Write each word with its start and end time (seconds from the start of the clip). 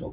All 0.00 0.12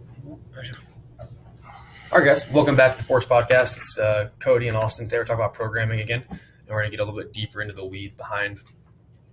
right, 2.13 2.25
guys, 2.25 2.49
welcome 2.51 2.75
back 2.75 2.91
to 2.91 2.97
the 2.97 3.03
Force 3.03 3.25
Podcast. 3.25 3.77
It's 3.77 3.97
uh, 3.97 4.29
Cody 4.39 4.67
and 4.67 4.77
Austin 4.77 5.05
today. 5.05 5.17
We're 5.17 5.25
talking 5.25 5.39
about 5.39 5.53
programming 5.55 6.01
again, 6.01 6.23
and 6.29 6.39
we're 6.69 6.81
going 6.81 6.91
to 6.91 6.97
get 6.97 6.99
a 7.01 7.05
little 7.05 7.19
bit 7.19 7.33
deeper 7.33 7.61
into 7.61 7.73
the 7.73 7.85
weeds 7.85 8.13
behind 8.13 8.59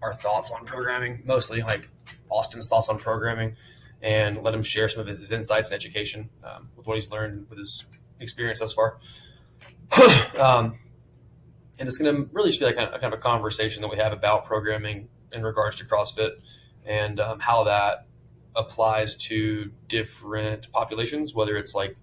our 0.01 0.15
thoughts 0.15 0.51
on 0.51 0.65
programming, 0.65 1.23
mostly 1.27 1.61
like 1.61 1.91
Austin's 2.31 2.67
thoughts 2.67 2.89
on 2.89 2.99
programming, 2.99 3.57
and 4.01 4.43
let 4.43 4.55
him 4.55 4.63
share 4.63 4.89
some 4.89 5.01
of 5.03 5.07
his, 5.07 5.21
his 5.21 5.33
insights 5.33 5.71
and 5.71 5.77
education 5.77 6.31
um, 6.45 6.71
with 6.77 6.87
what 6.87 6.95
he's 6.95 7.11
learned 7.11 7.47
with 7.51 7.59
his 7.59 7.85
experience 8.21 8.61
thus 8.61 8.73
far. 8.73 8.99
um, 10.41 10.79
and 11.79 11.87
it's 11.87 11.99
going 11.99 12.15
to 12.15 12.29
really 12.33 12.49
just 12.49 12.61
be 12.61 12.67
like 12.67 12.77
a, 12.77 12.99
kind 12.99 13.13
of 13.13 13.19
a 13.19 13.23
conversation 13.23 13.83
that 13.83 13.89
we 13.89 13.99
have 13.99 14.13
about 14.13 14.47
programming 14.47 15.09
in 15.33 15.43
regards 15.43 15.77
to 15.77 15.85
CrossFit 15.85 16.31
and 16.87 17.21
um, 17.21 17.39
how 17.39 17.65
that 17.65 18.08
applies 18.59 19.15
to 19.15 19.71
different 19.87 20.71
populations, 20.73 21.33
whether 21.33 21.57
it's 21.57 21.75
like 21.75 21.97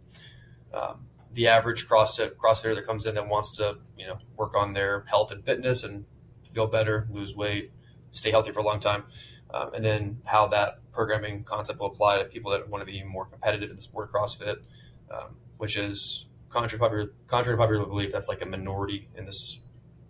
um, 0.73 1.05
the 1.33 1.47
average 1.47 1.87
CrossFit 1.87 2.32
CrossFitter 2.36 2.73
that 2.75 2.87
comes 2.87 3.05
in 3.05 3.13
that 3.15 3.27
wants 3.27 3.55
to 3.57 3.77
you 3.97 4.07
know 4.07 4.18
work 4.37 4.55
on 4.55 4.73
their 4.73 5.04
health 5.07 5.32
and 5.32 5.46
fitness 5.46 5.83
and 5.83 6.05
feel 6.51 6.65
better, 6.65 7.07
lose 7.11 7.36
weight, 7.36 7.71
stay 8.11 8.32
healthy 8.32 8.51
for 8.51 8.61
a 8.61 8.63
long 8.63 8.79
time, 8.79 9.04
um, 9.54 9.73
and 9.73 9.86
then 9.86 10.21
how 10.25 10.47
that 10.47 10.79
programming 10.93 11.43
concept 11.43 11.79
will 11.79 11.87
apply 11.87 12.18
to 12.18 12.25
people 12.25 12.51
that 12.51 12.68
want 12.69 12.82
to 12.82 12.85
be 12.85 13.04
more 13.04 13.25
competitive 13.25 13.69
in 13.69 13.75
the 13.75 13.82
sport 13.82 14.07
of 14.07 14.13
CrossFit, 14.13 14.57
um, 15.11 15.35
which 15.57 15.77
is 15.77 16.27
contrary 16.49 16.79
to 16.79 16.83
popular, 16.83 17.13
contrary 17.27 17.57
to 17.57 17.61
popular 17.61 17.85
belief, 17.85 18.11
that's 18.11 18.29
like 18.29 18.41
a 18.41 18.46
minority 18.46 19.10
in 19.15 19.25
this 19.25 19.60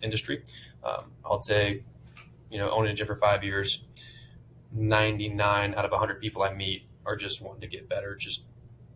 industry. 0.00 0.44
Um, 0.84 1.10
I'd 1.28 1.42
say, 1.42 1.82
you 2.50 2.58
know, 2.58 2.70
owning 2.70 2.92
a 2.92 2.94
gym 2.94 3.08
for 3.08 3.16
five 3.16 3.42
years, 3.42 3.82
99 4.72 5.74
out 5.74 5.84
of 5.84 5.90
100 5.90 6.20
people 6.20 6.42
I 6.42 6.52
meet 6.52 6.86
are 7.04 7.16
just 7.16 7.42
wanting 7.42 7.60
to 7.62 7.68
get 7.68 7.88
better, 7.88 8.16
just 8.16 8.44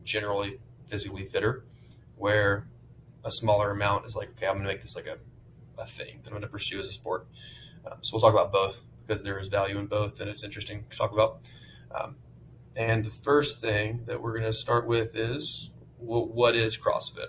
generally 0.05 0.59
physically 0.87 1.25
fitter, 1.25 1.65
where 2.17 2.67
a 3.25 3.31
smaller 3.31 3.71
amount 3.71 4.07
is 4.07 4.17
like, 4.17 4.31
okay, 4.31 4.47
I'm 4.47 4.55
going 4.55 4.65
to 4.65 4.73
make 4.73 4.83
this 4.83 4.97
like 4.97 5.07
a, 5.07 5.19
a 5.81 5.87
thing 5.87 6.21
that 6.23 6.29
I'm 6.29 6.33
going 6.33 6.43
to 6.43 6.49
pursue 6.49 6.79
as 6.79 6.89
a 6.89 6.93
sport. 6.93 7.27
Um, 7.87 7.99
so 8.03 8.17
we'll 8.17 8.21
talk 8.21 8.33
about 8.33 8.53
both 8.53 8.87
because 9.07 9.23
there 9.23 9.39
is 9.39 9.49
value 9.49 9.79
in 9.79 9.87
both 9.87 10.21
and 10.21 10.29
it's 10.29 10.45
interesting 10.45 10.85
to 10.91 10.97
talk 10.97 11.13
about. 11.13 11.41
Um, 11.95 12.17
and 12.77 13.05
the 13.05 13.11
first 13.11 13.61
thing 13.61 14.03
that 14.07 14.23
we're 14.23 14.33
going 14.33 14.45
to 14.45 14.53
start 14.53 14.87
with 14.87 15.15
is 15.15 15.71
well, 15.99 16.25
what 16.25 16.57
is 16.57 16.79
CrossFit? 16.79 17.29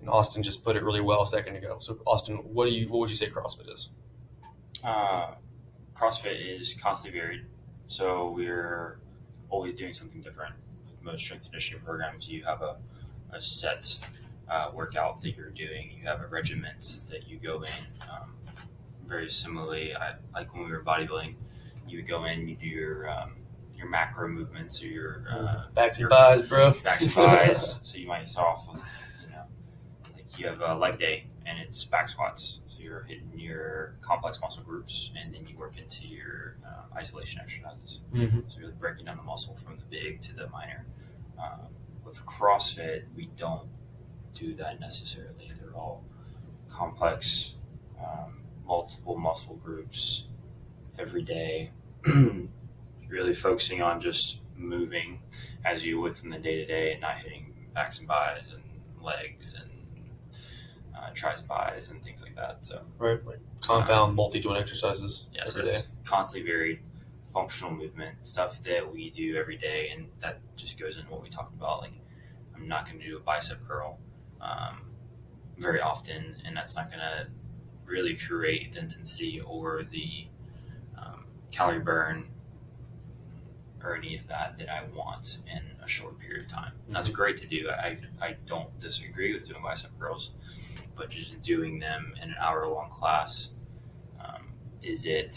And 0.00 0.08
Austin 0.08 0.42
just 0.42 0.64
put 0.64 0.76
it 0.76 0.82
really 0.82 1.00
well 1.00 1.22
a 1.22 1.26
second 1.26 1.56
ago. 1.56 1.76
So 1.78 1.98
Austin, 2.06 2.36
what 2.36 2.66
do 2.66 2.72
you 2.72 2.88
what 2.88 3.00
would 3.00 3.10
you 3.10 3.16
say 3.16 3.28
CrossFit 3.28 3.72
is? 3.72 3.90
Uh, 4.84 5.34
CrossFit 5.98 6.58
is 6.58 6.74
constantly 6.74 7.20
varied. 7.20 7.46
So 7.86 8.30
we're 8.30 8.98
always 9.48 9.72
doing 9.72 9.94
something 9.94 10.20
different. 10.20 10.54
With 10.90 11.02
most 11.02 11.24
strength 11.24 11.44
conditioning 11.44 11.82
programs, 11.84 12.28
you 12.28 12.44
have 12.44 12.62
a, 12.62 12.76
a 13.32 13.40
set 13.40 13.98
uh, 14.48 14.70
workout 14.74 15.20
that 15.22 15.36
you're 15.36 15.50
doing. 15.50 15.92
You 15.98 16.06
have 16.06 16.20
a 16.20 16.26
regiment 16.26 17.00
that 17.10 17.28
you 17.28 17.38
go 17.38 17.62
in. 17.62 18.08
Um, 18.10 18.34
very 19.06 19.30
similarly, 19.30 19.94
I, 19.94 20.14
like 20.34 20.52
when 20.54 20.64
we 20.64 20.72
were 20.72 20.82
bodybuilding, 20.82 21.34
you 21.88 21.98
would 21.98 22.08
go 22.08 22.24
in, 22.24 22.48
you 22.48 22.56
do 22.56 22.66
your 22.66 23.08
um, 23.08 23.36
your 23.76 23.88
macro 23.88 24.26
movements 24.28 24.82
or 24.82 24.86
your 24.86 25.24
uh, 25.30 25.64
backs 25.74 26.00
and 26.00 26.08
bis, 26.08 26.48
bro. 26.48 26.72
Backs 26.82 27.16
and 27.16 27.48
bis. 27.48 27.78
so 27.82 27.98
you 27.98 28.06
might 28.06 28.28
start 28.28 28.48
off 28.48 28.72
with 28.72 28.84
you 29.22 29.30
know, 29.30 29.44
like 30.14 30.38
you 30.38 30.46
have 30.46 30.60
a 30.60 30.74
leg 30.74 30.98
day 30.98 31.22
and 31.46 31.58
it's 31.58 31.84
back 31.84 32.08
squats. 32.08 32.60
So 32.66 32.80
you're 32.82 33.04
hitting 33.04 33.30
your 33.36 33.96
complex 34.00 34.40
muscle 34.40 34.62
groups 34.64 35.12
and 35.18 35.32
then 35.32 35.46
you 35.46 35.56
work 35.56 35.78
into 35.78 36.06
your 36.06 36.56
uh, 36.66 36.96
isolation 36.96 37.40
exercises. 37.40 38.00
Mm-hmm. 38.12 38.40
So 38.48 38.60
you're 38.60 38.72
breaking 38.72 39.06
down 39.06 39.16
the 39.16 39.22
muscle 39.22 39.54
from 39.54 39.76
the 39.76 39.84
big 39.88 40.22
to 40.22 40.34
the 40.34 40.48
minor. 40.48 40.86
Um, 41.38 41.68
with 42.04 42.24
CrossFit, 42.26 43.04
we 43.14 43.30
don't 43.36 43.68
do 44.34 44.54
that 44.54 44.80
necessarily. 44.80 45.52
They're 45.60 45.74
all 45.74 46.04
complex, 46.68 47.54
um, 48.00 48.40
multiple 48.66 49.16
muscle 49.16 49.56
groups 49.56 50.26
every 50.98 51.22
day. 51.22 51.70
really 53.08 53.34
focusing 53.34 53.82
on 53.82 54.00
just 54.00 54.40
moving 54.56 55.20
as 55.64 55.84
you 55.84 56.00
would 56.00 56.16
from 56.16 56.30
the 56.30 56.38
day 56.38 56.56
to 56.56 56.66
day 56.66 56.92
and 56.92 57.00
not 57.00 57.18
hitting 57.18 57.52
backs 57.74 57.98
and 57.98 58.08
bis 58.08 58.50
and 58.50 58.62
legs 59.00 59.54
and 59.54 59.70
uh, 60.96 61.10
tris 61.14 61.42
bis 61.42 61.88
and 61.90 62.02
things 62.02 62.22
like 62.22 62.34
that. 62.36 62.64
So 62.64 62.82
right, 62.98 63.24
like 63.26 63.40
compound 63.60 64.10
um, 64.10 64.14
multi 64.14 64.40
joint 64.40 64.58
exercises. 64.58 65.26
Yeah, 65.34 65.44
so 65.46 65.60
it's 65.60 65.82
day. 65.82 65.88
constantly 66.04 66.50
varied 66.50 66.80
functional 67.32 67.70
movement 67.72 68.14
stuff 68.22 68.62
that 68.62 68.92
we 68.92 69.10
do 69.10 69.36
every 69.36 69.56
day, 69.56 69.90
and 69.94 70.06
that 70.20 70.40
just 70.56 70.78
goes 70.78 70.96
into 70.96 71.10
what 71.10 71.22
we 71.22 71.28
talked 71.28 71.54
about. 71.54 71.80
Like, 71.80 71.92
I'm 72.54 72.66
not 72.66 72.86
going 72.86 72.98
to 72.98 73.06
do 73.06 73.16
a 73.18 73.20
bicep 73.20 73.62
curl 73.66 73.98
um, 74.40 74.80
very 75.58 75.80
often, 75.80 76.36
and 76.44 76.56
that's 76.56 76.76
not 76.76 76.88
going 76.88 77.00
to 77.00 77.26
really 77.84 78.16
create 78.16 78.72
the 78.72 78.80
intensity 78.80 79.40
or 79.40 79.84
the 79.90 80.26
um, 80.98 81.24
calorie 81.50 81.78
burn 81.78 82.26
or 83.84 83.96
any 83.96 84.16
of 84.16 84.26
that 84.28 84.58
that 84.58 84.68
I 84.68 84.84
want 84.94 85.38
in 85.46 85.75
a 85.86 85.88
short 85.88 86.18
period 86.18 86.42
of 86.42 86.48
time. 86.48 86.72
Mm-hmm. 86.72 86.92
That's 86.92 87.08
great 87.08 87.38
to 87.38 87.46
do. 87.46 87.70
I, 87.70 87.98
I 88.20 88.36
don't 88.46 88.78
disagree 88.80 89.32
with 89.32 89.48
doing 89.48 89.62
bicep 89.62 89.90
curls 89.98 90.32
but 90.96 91.10
just 91.10 91.40
doing 91.42 91.78
them 91.78 92.14
in 92.20 92.30
an 92.30 92.36
hour 92.40 92.66
long 92.66 92.88
class, 92.90 93.50
um, 94.18 94.48
is 94.82 95.06
it? 95.06 95.36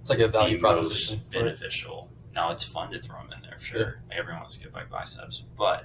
It's 0.00 0.10
like 0.10 0.20
a 0.20 0.28
value 0.28 0.58
proposition. 0.58 1.20
beneficial. 1.30 2.08
Right? 2.08 2.34
Now 2.34 2.50
it's 2.52 2.64
fun 2.64 2.90
to 2.92 3.00
throw 3.00 3.18
them 3.18 3.32
in 3.36 3.42
there, 3.42 3.58
sure. 3.58 4.02
Yeah. 4.10 4.18
Everyone 4.18 4.40
wants 4.40 4.56
to 4.56 4.60
get 4.60 4.72
by 4.72 4.84
biceps, 4.84 5.44
but 5.58 5.84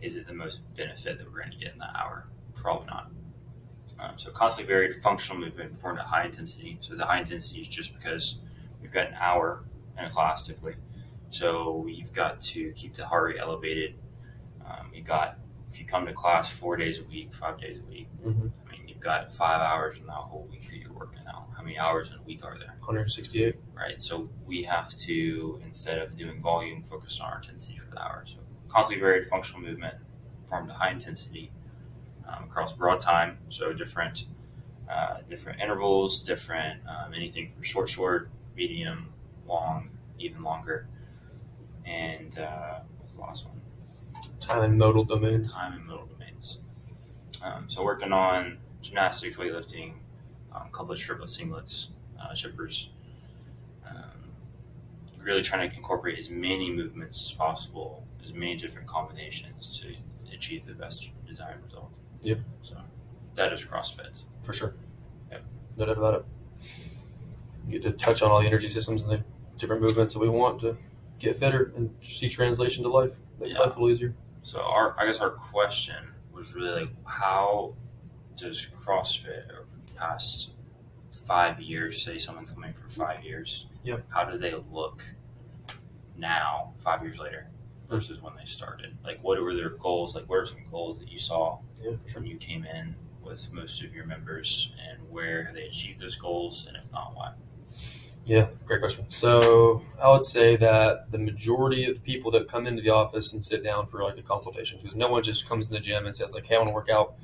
is 0.00 0.16
it 0.16 0.26
the 0.26 0.34
most 0.34 0.60
benefit 0.76 1.18
that 1.18 1.30
we're 1.30 1.40
going 1.40 1.50
to 1.50 1.58
get 1.58 1.72
in 1.72 1.78
that 1.78 1.94
hour? 1.96 2.28
Probably 2.54 2.86
not. 2.86 3.10
Um, 3.98 4.12
so 4.16 4.30
constantly 4.30 4.72
varied 4.72 4.94
functional 5.02 5.40
movement 5.40 5.72
performed 5.72 5.98
at 5.98 6.06
high 6.06 6.24
intensity. 6.24 6.78
So 6.80 6.94
the 6.94 7.04
high 7.04 7.20
intensity 7.20 7.60
is 7.60 7.68
just 7.68 7.94
because 7.94 8.38
we've 8.80 8.92
got 8.92 9.08
an 9.08 9.14
hour 9.20 9.64
in 9.98 10.04
a 10.04 10.10
class 10.10 10.46
typically. 10.46 10.76
So 11.30 11.86
you've 11.88 12.12
got 12.12 12.40
to 12.42 12.72
keep 12.72 12.94
the 12.94 13.06
heart 13.06 13.24
rate 13.24 13.40
elevated. 13.40 13.94
Um, 14.66 14.90
you've 14.92 15.06
got 15.06 15.38
if 15.72 15.78
you 15.78 15.86
come 15.86 16.06
to 16.06 16.12
class 16.12 16.50
four 16.50 16.76
days 16.76 16.98
a 16.98 17.04
week, 17.04 17.32
five 17.32 17.60
days 17.60 17.78
a 17.78 17.90
week, 17.90 18.08
mm-hmm. 18.24 18.48
I 18.68 18.72
mean, 18.72 18.88
you've 18.88 19.00
got 19.00 19.32
five 19.32 19.60
hours 19.60 19.96
in 19.98 20.06
that 20.06 20.12
whole 20.12 20.48
week 20.50 20.68
that 20.68 20.76
you're 20.76 20.92
working 20.92 21.22
out. 21.28 21.48
How 21.56 21.62
many 21.62 21.78
hours 21.78 22.10
in 22.10 22.16
a 22.16 22.22
week 22.22 22.44
are 22.44 22.58
there? 22.58 22.74
168. 22.78 23.54
Right. 23.74 24.00
So 24.00 24.28
we 24.46 24.64
have 24.64 24.88
to, 24.90 25.60
instead 25.64 25.98
of 25.98 26.16
doing 26.16 26.40
volume, 26.42 26.82
focus 26.82 27.20
on 27.20 27.30
our 27.30 27.36
intensity 27.36 27.78
for 27.78 27.90
the 27.90 28.02
hour. 28.02 28.24
So 28.26 28.38
constantly 28.68 29.00
varied 29.00 29.26
functional 29.28 29.60
movement 29.62 29.94
from 30.46 30.66
to 30.66 30.74
high 30.74 30.90
intensity 30.90 31.52
um, 32.26 32.44
across 32.44 32.72
broad 32.72 33.00
time. 33.00 33.38
So 33.48 33.72
different, 33.72 34.26
uh, 34.90 35.18
different 35.28 35.60
intervals, 35.60 36.24
different 36.24 36.80
um, 36.88 37.14
anything 37.14 37.48
from 37.48 37.62
short, 37.62 37.88
short, 37.88 38.28
medium, 38.56 39.12
long, 39.46 39.90
even 40.18 40.42
longer. 40.42 40.88
And 41.90 42.38
uh, 42.38 42.80
what's 42.98 43.14
the 43.14 43.20
last 43.20 43.46
one? 43.46 43.60
Time 44.40 44.62
and 44.62 44.78
modal 44.78 45.04
domains. 45.04 45.52
Time 45.52 45.72
and 45.72 45.86
modal 45.86 46.06
domains. 46.06 46.58
Um, 47.42 47.64
so 47.68 47.82
working 47.82 48.12
on 48.12 48.58
gymnastics, 48.80 49.36
weightlifting, 49.36 49.94
um, 50.54 50.68
couplets 50.72 51.00
triplet 51.00 51.28
singlets, 51.28 51.88
uh, 52.20 52.32
chippers. 52.32 52.88
Um, 53.88 54.30
really 55.18 55.42
trying 55.42 55.68
to 55.68 55.76
incorporate 55.76 56.18
as 56.18 56.30
many 56.30 56.70
movements 56.70 57.20
as 57.22 57.32
possible, 57.32 58.06
as 58.24 58.32
many 58.32 58.56
different 58.56 58.86
combinations 58.86 59.80
to 59.80 59.94
achieve 60.32 60.66
the 60.66 60.74
best 60.74 61.10
desired 61.26 61.62
result. 61.64 61.90
Yep. 62.22 62.38
So 62.62 62.76
that 63.34 63.52
is 63.52 63.64
CrossFit. 63.64 64.22
For 64.42 64.52
sure. 64.52 64.74
Yep. 65.32 65.42
No 65.76 65.86
doubt 65.86 65.98
about 65.98 66.14
it. 66.14 66.24
get 67.68 67.82
to 67.82 67.92
touch 67.92 68.22
on 68.22 68.30
all 68.30 68.40
the 68.40 68.46
energy 68.46 68.68
systems 68.68 69.02
and 69.02 69.12
the 69.12 69.24
different 69.58 69.82
movements 69.82 70.12
that 70.12 70.20
we 70.20 70.28
want 70.28 70.60
to 70.60 70.76
get 71.20 71.36
fitter 71.38 71.72
and 71.76 71.94
see 72.02 72.28
translation 72.28 72.82
to 72.82 72.90
life. 72.90 73.16
Makes 73.38 73.54
yeah. 73.54 73.60
life 73.60 73.76
a 73.76 73.80
little 73.80 73.90
easier. 73.90 74.14
So 74.42 74.60
our, 74.60 74.98
I 74.98 75.06
guess 75.06 75.20
our 75.20 75.30
question 75.30 75.96
was 76.32 76.54
really 76.54 76.80
like, 76.80 76.90
how 77.04 77.74
does 78.36 78.66
CrossFit 78.66 79.50
over 79.50 79.68
the 79.86 79.92
past 79.94 80.52
five 81.10 81.60
years, 81.60 82.02
say 82.02 82.18
someone 82.18 82.46
coming 82.46 82.72
for 82.72 82.88
five 82.88 83.22
years, 83.22 83.66
yep. 83.84 84.04
how 84.08 84.24
do 84.24 84.38
they 84.38 84.54
look 84.72 85.04
now, 86.16 86.72
five 86.78 87.02
years 87.02 87.18
later, 87.18 87.48
versus 87.88 88.22
when 88.22 88.34
they 88.36 88.46
started? 88.46 88.96
Like, 89.04 89.22
what 89.22 89.40
were 89.42 89.54
their 89.54 89.70
goals? 89.70 90.14
Like, 90.14 90.28
what 90.28 90.36
are 90.36 90.46
some 90.46 90.64
goals 90.70 90.98
that 90.98 91.08
you 91.08 91.18
saw 91.18 91.58
yeah, 91.82 91.92
when 92.14 92.26
you 92.26 92.36
came 92.36 92.64
in 92.64 92.94
with 93.22 93.52
most 93.52 93.82
of 93.82 93.94
your 93.94 94.06
members, 94.06 94.72
and 94.88 94.98
where 95.10 95.44
have 95.44 95.54
they 95.54 95.64
achieved 95.64 96.00
those 96.00 96.16
goals, 96.16 96.64
and 96.66 96.76
if 96.76 96.90
not, 96.92 97.14
why? 97.14 97.32
Yeah, 98.26 98.48
great 98.64 98.80
question. 98.80 99.06
So 99.08 99.82
I 100.00 100.10
would 100.10 100.24
say 100.24 100.56
that 100.56 101.10
the 101.10 101.18
majority 101.18 101.86
of 101.88 101.96
the 101.96 102.00
people 102.00 102.30
that 102.32 102.48
come 102.48 102.66
into 102.66 102.82
the 102.82 102.90
office 102.90 103.32
and 103.32 103.44
sit 103.44 103.64
down 103.64 103.86
for 103.86 104.02
like 104.04 104.18
a 104.18 104.22
consultation, 104.22 104.78
because 104.80 104.96
no 104.96 105.10
one 105.10 105.22
just 105.22 105.48
comes 105.48 105.68
in 105.68 105.74
the 105.74 105.80
gym 105.80 106.06
and 106.06 106.14
says 106.14 106.34
like, 106.34 106.46
"Hey, 106.46 106.54
I 106.54 106.58
want 106.58 106.68
to 106.68 106.74
work 106.74 106.90
out," 106.90 107.14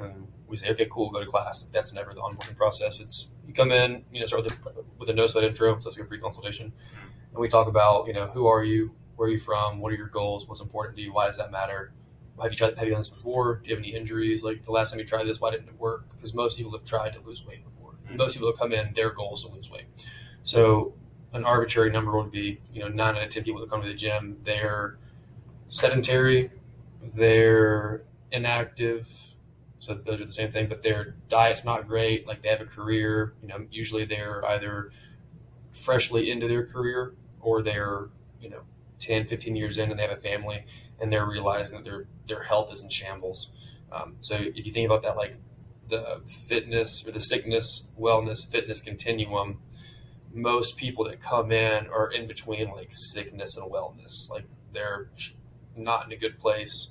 and 0.00 0.26
we 0.48 0.56
say, 0.56 0.70
"Okay, 0.70 0.88
cool, 0.90 1.10
go 1.10 1.20
to 1.20 1.26
class." 1.26 1.62
That's 1.72 1.92
never 1.94 2.12
the 2.14 2.20
onboarding 2.20 2.56
process. 2.56 2.98
It's 2.98 3.30
you 3.46 3.54
come 3.54 3.70
in, 3.70 4.04
you 4.12 4.20
know, 4.20 4.26
start 4.26 4.44
with 4.44 4.66
a, 4.66 4.84
with 4.98 5.10
a 5.10 5.12
no 5.12 5.26
sweat 5.26 5.44
intro, 5.44 5.78
so 5.78 5.88
it's 5.88 5.98
like 5.98 6.06
a 6.06 6.08
free 6.08 6.18
consultation, 6.18 6.72
and 7.30 7.38
we 7.38 7.48
talk 7.48 7.68
about, 7.68 8.06
you 8.08 8.12
know, 8.14 8.26
who 8.26 8.46
are 8.46 8.64
you, 8.64 8.90
Where 9.16 9.28
are 9.28 9.32
you 9.32 9.38
from? 9.38 9.80
What 9.80 9.92
are 9.92 9.96
your 9.96 10.08
goals? 10.08 10.48
What's 10.48 10.60
important 10.60 10.96
to 10.96 11.02
you? 11.02 11.12
Why 11.12 11.26
does 11.26 11.38
that 11.38 11.50
matter? 11.50 11.92
Have 12.40 12.52
you 12.52 12.56
tried? 12.56 12.78
Have 12.78 12.86
you 12.86 12.92
done 12.92 13.00
this 13.00 13.08
before? 13.08 13.56
Do 13.56 13.68
you 13.68 13.76
have 13.76 13.84
any 13.84 13.94
injuries? 13.94 14.42
Like 14.44 14.64
the 14.64 14.70
last 14.70 14.90
time 14.90 15.00
you 15.00 15.04
tried 15.04 15.26
this, 15.26 15.40
why 15.40 15.50
didn't 15.50 15.68
it 15.68 15.78
work? 15.78 16.08
Because 16.10 16.34
most 16.34 16.56
people 16.56 16.72
have 16.72 16.84
tried 16.84 17.12
to 17.14 17.20
lose 17.20 17.44
weight 17.44 17.64
before. 17.64 17.92
Mm-hmm. 17.92 18.16
Most 18.16 18.34
people 18.34 18.50
that 18.50 18.58
come 18.58 18.72
in, 18.72 18.92
their 18.94 19.10
goal 19.10 19.34
is 19.34 19.42
to 19.42 19.48
lose 19.48 19.70
weight. 19.70 19.86
So 20.48 20.94
an 21.34 21.44
arbitrary 21.44 21.90
number 21.90 22.16
would 22.16 22.30
be, 22.30 22.58
you 22.72 22.80
know, 22.80 22.88
nine 22.88 23.16
out 23.16 23.22
of 23.22 23.28
ten 23.28 23.44
people 23.44 23.60
that 23.60 23.68
come 23.68 23.82
to 23.82 23.88
the 23.88 23.92
gym, 23.92 24.38
they're 24.44 24.96
sedentary, 25.68 26.50
they're 27.02 28.04
inactive. 28.32 29.14
So 29.78 29.92
those 29.92 30.22
are 30.22 30.24
the 30.24 30.32
same 30.32 30.50
thing, 30.50 30.66
but 30.66 30.82
their 30.82 31.16
diet's 31.28 31.66
not 31.66 31.86
great. 31.86 32.26
Like 32.26 32.40
they 32.40 32.48
have 32.48 32.62
a 32.62 32.64
career, 32.64 33.34
you 33.42 33.48
know, 33.48 33.66
usually 33.70 34.06
they're 34.06 34.42
either 34.46 34.90
freshly 35.70 36.30
into 36.30 36.48
their 36.48 36.64
career 36.64 37.12
or 37.42 37.60
they're, 37.60 38.08
you 38.40 38.48
know, 38.48 38.62
10, 39.00 39.26
15 39.26 39.54
years 39.54 39.76
in 39.76 39.90
and 39.90 39.98
they 39.98 40.02
have 40.02 40.16
a 40.16 40.20
family 40.20 40.64
and 40.98 41.12
they're 41.12 41.26
realizing 41.26 41.76
that 41.76 41.84
their, 41.84 42.06
their 42.26 42.42
health 42.42 42.72
is 42.72 42.82
in 42.82 42.88
shambles. 42.88 43.50
Um, 43.92 44.14
so 44.20 44.36
if 44.36 44.64
you 44.64 44.72
think 44.72 44.86
about 44.86 45.02
that, 45.02 45.18
like 45.18 45.36
the 45.90 46.22
fitness 46.24 47.06
or 47.06 47.12
the 47.12 47.20
sickness, 47.20 47.88
wellness, 48.00 48.50
fitness 48.50 48.80
continuum, 48.80 49.58
most 50.40 50.76
people 50.76 51.04
that 51.04 51.20
come 51.20 51.52
in 51.52 51.86
are 51.88 52.10
in 52.10 52.26
between 52.26 52.70
like 52.70 52.88
sickness 52.90 53.56
and 53.56 53.70
wellness. 53.70 54.30
Like 54.30 54.44
they're 54.72 55.10
not 55.76 56.06
in 56.06 56.12
a 56.12 56.16
good 56.16 56.38
place. 56.38 56.90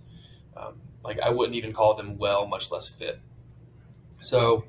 Um, 0.56 0.76
like 1.04 1.20
I 1.20 1.30
wouldn't 1.30 1.56
even 1.56 1.74
call 1.74 1.96
them 1.96 2.18
well, 2.18 2.48
much 2.48 2.72
less 2.72 2.88
fit. 2.88 3.20
So 4.20 4.66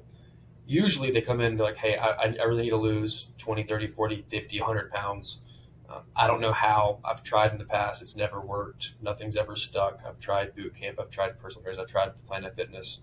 usually 0.67 1.11
they 1.11 1.23
come 1.23 1.41
in, 1.41 1.57
they're 1.57 1.67
like, 1.67 1.79
hey, 1.79 1.97
I, 1.97 2.11
I 2.11 2.45
really 2.45 2.65
need 2.65 2.71
to 2.71 2.77
lose 2.77 3.29
20, 3.39 3.65
30, 3.65 3.89
40, 3.89 4.25
50, 4.29 4.61
100 4.61 4.91
pounds. 4.91 5.41
Um, 5.89 6.03
I 6.15 6.27
don't 6.27 6.43
know 6.43 6.53
how. 6.53 7.01
I've 7.05 7.23
tried 7.23 7.53
in 7.53 7.59
the 7.59 7.65
past. 7.65 8.03
It's 8.03 8.15
never 8.15 8.41
worked. 8.41 8.93
Nothing's 9.01 9.37
ever 9.37 9.57
stuck. 9.57 10.01
I've 10.07 10.19
tried 10.19 10.55
boot 10.55 10.75
camp. 10.75 11.01
I've 11.01 11.11
tried 11.11 11.39
personal 11.41 11.63
trainers. 11.63 11.79
I've 11.79 11.91
tried 11.91 12.23
Planet 12.25 12.55
Fitness, 12.55 13.01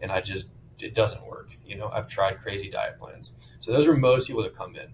and 0.00 0.10
I 0.10 0.22
just 0.22 0.50
it 0.80 0.94
doesn't 0.94 1.24
work. 1.26 1.50
You 1.64 1.76
know, 1.76 1.88
I've 1.88 2.08
tried 2.08 2.38
crazy 2.38 2.70
diet 2.70 2.98
plans. 2.98 3.32
So 3.60 3.70
those 3.70 3.86
are 3.86 3.94
most 3.94 4.26
people 4.26 4.42
that 4.42 4.56
come 4.56 4.74
in 4.76 4.88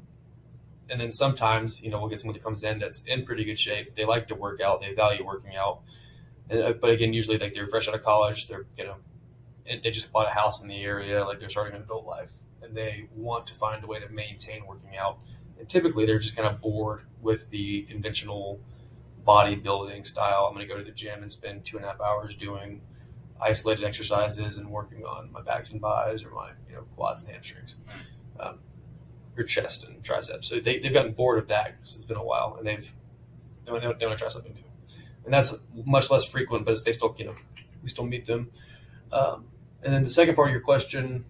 and 0.90 1.00
then 1.00 1.11
sometimes 1.11 1.82
you 1.82 1.90
know 1.90 1.99
we'll 2.00 2.08
get 2.08 2.20
someone 2.20 2.35
that 2.35 2.43
comes 2.43 2.64
in 2.64 2.79
that's 2.79 3.02
in 3.06 3.25
pretty 3.25 3.44
good 3.44 3.58
shape. 3.58 3.94
They 3.94 4.05
like 4.05 4.29
to 4.29 4.35
work 4.35 4.61
out. 4.61 4.81
They 4.81 4.94
value 4.94 5.25
working 5.25 5.56
out. 5.56 5.81
And, 6.50 6.62
uh, 6.62 6.73
but 6.73 6.90
again, 6.90 7.12
usually 7.12 7.38
like 7.38 7.55
they're 7.55 7.67
fresh 7.67 7.88
out 7.88 7.94
of 7.94 8.02
college. 8.02 8.49
They're 8.49 8.67
you 8.76 8.85
know 8.85 8.96
they 9.67 9.90
just 9.90 10.12
bought 10.12 10.26
a 10.26 10.31
house 10.31 10.62
in 10.62 10.69
the 10.69 10.82
area. 10.82 11.25
Like 11.25 11.38
they're 11.38 11.49
starting 11.49 11.76
an 11.76 11.82
adult 11.82 12.06
life, 12.06 12.32
and 12.62 12.75
they 12.75 13.08
want 13.14 13.46
to 13.49 13.55
find 13.55 13.85
a 13.85 13.87
way 13.87 14.00
to 14.00 14.08
maintain 14.08 14.67
working 14.67 14.96
out. 14.96 15.19
And 15.58 15.69
typically 15.69 16.06
they're 16.06 16.19
just 16.19 16.37
kind 16.37 16.49
of 16.49 16.61
bored 16.61 17.02
with 17.20 17.50
the 17.50 17.82
conventional 17.82 18.61
bodybuilding 19.26 20.06
style. 20.06 20.46
I'm 20.46 20.55
going 20.55 20.67
to 20.67 20.73
go 20.73 20.79
to 20.79 20.85
the 20.85 20.93
gym 20.93 21.23
and 21.23 21.31
spend 21.31 21.64
two 21.64 21.76
and 21.76 21.85
a 21.85 21.88
half 21.90 22.00
hours 22.00 22.35
doing 22.35 22.81
isolated 23.40 23.85
exercises 23.85 24.58
and 24.58 24.69
working 24.70 25.05
on 25.05 25.31
my 25.32 25.43
backs 25.43 25.73
and 25.73 25.81
bis 25.81 26.25
or 26.25 26.31
my 26.31 26.50
you 26.69 26.76
know 26.76 26.82
quads 26.96 27.23
and 27.23 27.32
hamstrings. 27.32 27.76
Um, 28.40 28.58
your 29.38 29.46
chest 29.46 29.87
and 29.87 30.02
triceps. 30.02 30.49
So 30.49 30.58
they, 30.58 30.81
they've 30.81 30.93
gotten 30.93 31.12
bored 31.12 31.38
of 31.38 31.49
that 31.49 31.73
because 31.73 31.94
it's 31.94 32.05
been 32.05 32.19
a 32.19 32.25
while, 32.25 32.56
and 32.58 32.67
they've 32.67 32.93
they 33.64 33.73
want, 33.73 33.82
they 33.82 34.06
want 34.06 34.19
to 34.19 34.23
try 34.23 34.29
something 34.29 34.52
new, 34.52 34.64
and 35.25 35.32
that's 35.32 35.56
much 35.87 36.11
less 36.11 36.25
frequent, 36.31 36.67
but 36.67 36.85
they 36.85 36.93
still 36.93 37.14
you 37.17 37.26
know 37.26 37.35
we 37.82 37.88
still 37.88 38.05
meet 38.05 38.26
them. 38.26 38.50
Um, 39.12 39.46
and 39.82 39.94
then 39.94 40.05
the 40.05 40.11
second 40.11 40.35
part 40.35 40.49
of 40.49 40.52
your 40.52 40.61
question 40.61 41.25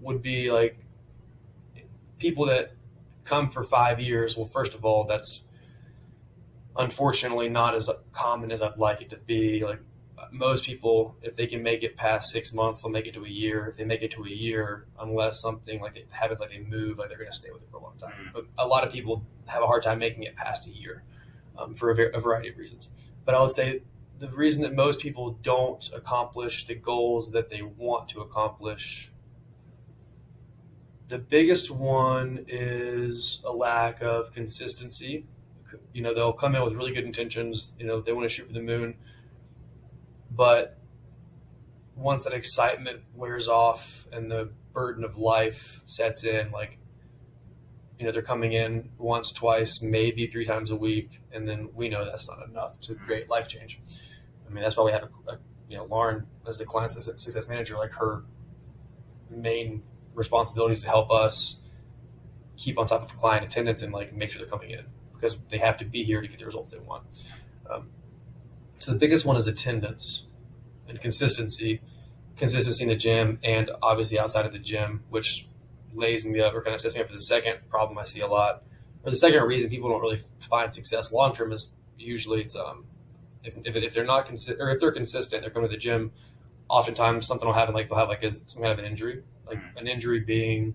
would 0.00 0.22
be 0.22 0.50
like 0.50 0.78
people 2.18 2.46
that 2.46 2.72
come 3.24 3.50
for 3.50 3.64
five 3.64 4.00
years. 4.00 4.36
Well, 4.36 4.46
first 4.46 4.74
of 4.74 4.84
all, 4.84 5.04
that's 5.04 5.42
unfortunately 6.76 7.48
not 7.48 7.74
as 7.74 7.90
common 8.12 8.52
as 8.52 8.62
I'd 8.62 8.78
like 8.78 9.02
it 9.02 9.10
to 9.10 9.16
be. 9.16 9.64
Like 9.64 9.80
most 10.32 10.64
people, 10.64 11.16
if 11.22 11.36
they 11.36 11.46
can 11.46 11.62
make 11.62 11.82
it 11.82 11.96
past 11.96 12.32
six 12.32 12.52
months, 12.52 12.82
they'll 12.82 12.90
make 12.90 13.06
it 13.06 13.14
to 13.14 13.24
a 13.24 13.28
year. 13.28 13.66
If 13.66 13.76
they 13.76 13.84
make 13.84 14.02
it 14.02 14.10
to 14.12 14.24
a 14.24 14.30
year, 14.30 14.86
unless 14.98 15.40
something 15.40 15.80
like 15.80 15.96
it 15.96 16.08
happens, 16.10 16.40
like 16.40 16.50
they 16.50 16.60
move, 16.60 16.98
like 16.98 17.08
they're 17.08 17.18
going 17.18 17.30
to 17.30 17.36
stay 17.36 17.50
with 17.52 17.62
it 17.62 17.68
for 17.70 17.76
a 17.76 17.82
long 17.82 17.98
time. 17.98 18.12
Mm-hmm. 18.12 18.30
But 18.32 18.46
a 18.58 18.66
lot 18.66 18.84
of 18.84 18.92
people 18.92 19.24
have 19.46 19.62
a 19.62 19.66
hard 19.66 19.82
time 19.82 19.98
making 19.98 20.22
it 20.24 20.34
past 20.34 20.66
a 20.66 20.70
year 20.70 21.02
um, 21.58 21.74
for 21.74 21.90
a, 21.90 22.16
a 22.16 22.20
variety 22.20 22.48
of 22.48 22.56
reasons. 22.56 22.90
But 23.24 23.34
I 23.34 23.42
would 23.42 23.52
say 23.52 23.82
the 24.18 24.28
reason 24.30 24.62
that 24.62 24.74
most 24.74 25.00
people 25.00 25.38
don't 25.42 25.88
accomplish 25.94 26.66
the 26.66 26.74
goals 26.74 27.32
that 27.32 27.50
they 27.50 27.62
want 27.62 28.08
to 28.10 28.20
accomplish 28.20 29.12
the 31.12 31.18
biggest 31.18 31.70
one 31.70 32.42
is 32.48 33.42
a 33.44 33.52
lack 33.52 34.00
of 34.00 34.32
consistency. 34.32 35.26
You 35.92 36.00
know, 36.00 36.14
they'll 36.14 36.32
come 36.32 36.54
in 36.54 36.62
with 36.62 36.72
really 36.72 36.94
good 36.94 37.04
intentions. 37.04 37.74
You 37.78 37.84
know, 37.84 38.00
they 38.00 38.14
want 38.14 38.24
to 38.24 38.34
shoot 38.34 38.46
for 38.46 38.54
the 38.54 38.62
moon 38.62 38.94
but 40.34 40.78
once 41.96 42.24
that 42.24 42.32
excitement 42.32 43.02
wears 43.14 43.48
off 43.48 44.06
and 44.12 44.30
the 44.30 44.50
burden 44.72 45.04
of 45.04 45.16
life 45.18 45.82
sets 45.84 46.24
in, 46.24 46.50
like, 46.50 46.78
you 47.98 48.06
know, 48.06 48.12
they're 48.12 48.22
coming 48.22 48.52
in 48.52 48.88
once, 48.98 49.30
twice, 49.30 49.82
maybe 49.82 50.26
three 50.26 50.44
times 50.44 50.70
a 50.70 50.76
week, 50.76 51.20
and 51.32 51.48
then 51.48 51.68
we 51.74 51.88
know 51.88 52.04
that's 52.04 52.28
not 52.28 52.48
enough 52.48 52.80
to 52.80 52.94
create 52.94 53.28
life 53.28 53.48
change. 53.48 53.80
I 54.46 54.52
mean, 54.52 54.62
that's 54.62 54.76
why 54.76 54.84
we 54.84 54.92
have 54.92 55.04
a, 55.04 55.32
a 55.32 55.38
you 55.68 55.76
know, 55.76 55.84
Lauren 55.84 56.26
as 56.46 56.58
the 56.58 56.64
client 56.64 56.90
success 56.90 57.48
manager, 57.48 57.76
like 57.76 57.92
her 57.92 58.24
main 59.30 59.82
responsibility 60.14 60.72
is 60.72 60.82
to 60.82 60.88
help 60.88 61.10
us 61.10 61.60
keep 62.56 62.78
on 62.78 62.86
top 62.86 63.02
of 63.02 63.16
client 63.16 63.44
attendance 63.44 63.82
and 63.82 63.92
like 63.92 64.12
make 64.12 64.30
sure 64.30 64.40
they're 64.40 64.50
coming 64.50 64.70
in 64.70 64.84
because 65.14 65.38
they 65.50 65.58
have 65.58 65.78
to 65.78 65.84
be 65.84 66.04
here 66.04 66.20
to 66.20 66.28
get 66.28 66.38
the 66.38 66.44
results 66.44 66.72
they 66.72 66.78
want. 66.78 67.04
Um, 67.70 67.88
so 68.82 68.90
the 68.90 68.98
biggest 68.98 69.24
one 69.24 69.36
is 69.36 69.46
attendance 69.46 70.26
and 70.88 71.00
consistency, 71.00 71.80
consistency 72.36 72.82
in 72.82 72.88
the 72.88 72.96
gym 72.96 73.38
and 73.44 73.70
obviously 73.80 74.18
outside 74.18 74.44
of 74.44 74.52
the 74.52 74.58
gym, 74.58 75.04
which 75.08 75.46
lays 75.94 76.26
me 76.26 76.40
up 76.40 76.52
or 76.52 76.64
kind 76.64 76.74
of 76.74 76.80
sets 76.80 76.96
me 76.96 77.00
up 77.00 77.06
for 77.06 77.12
the 77.12 77.20
second 77.20 77.58
problem 77.70 77.96
I 77.96 78.02
see 78.02 78.22
a 78.22 78.26
lot. 78.26 78.64
Or 79.04 79.10
the 79.10 79.16
second 79.16 79.40
reason 79.44 79.70
people 79.70 79.88
don't 79.88 80.00
really 80.00 80.20
find 80.50 80.74
success 80.74 81.12
long 81.12 81.32
term 81.32 81.52
is 81.52 81.76
usually 81.96 82.40
it's 82.40 82.56
um 82.56 82.86
if, 83.44 83.56
if, 83.64 83.76
if 83.76 83.94
they're 83.94 84.04
not 84.04 84.26
consi- 84.26 84.58
or 84.58 84.70
if 84.70 84.80
they're 84.80 84.90
consistent, 84.90 85.42
they're 85.42 85.52
coming 85.52 85.68
to 85.68 85.76
the 85.76 85.80
gym. 85.80 86.10
Oftentimes 86.68 87.24
something 87.24 87.46
will 87.46 87.54
happen, 87.54 87.74
like 87.74 87.88
they'll 87.88 87.98
have 87.98 88.08
like 88.08 88.24
a, 88.24 88.32
some 88.32 88.62
kind 88.62 88.72
of 88.72 88.80
an 88.80 88.84
injury, 88.84 89.22
like 89.46 89.58
mm. 89.58 89.76
an 89.76 89.86
injury 89.86 90.18
being 90.18 90.74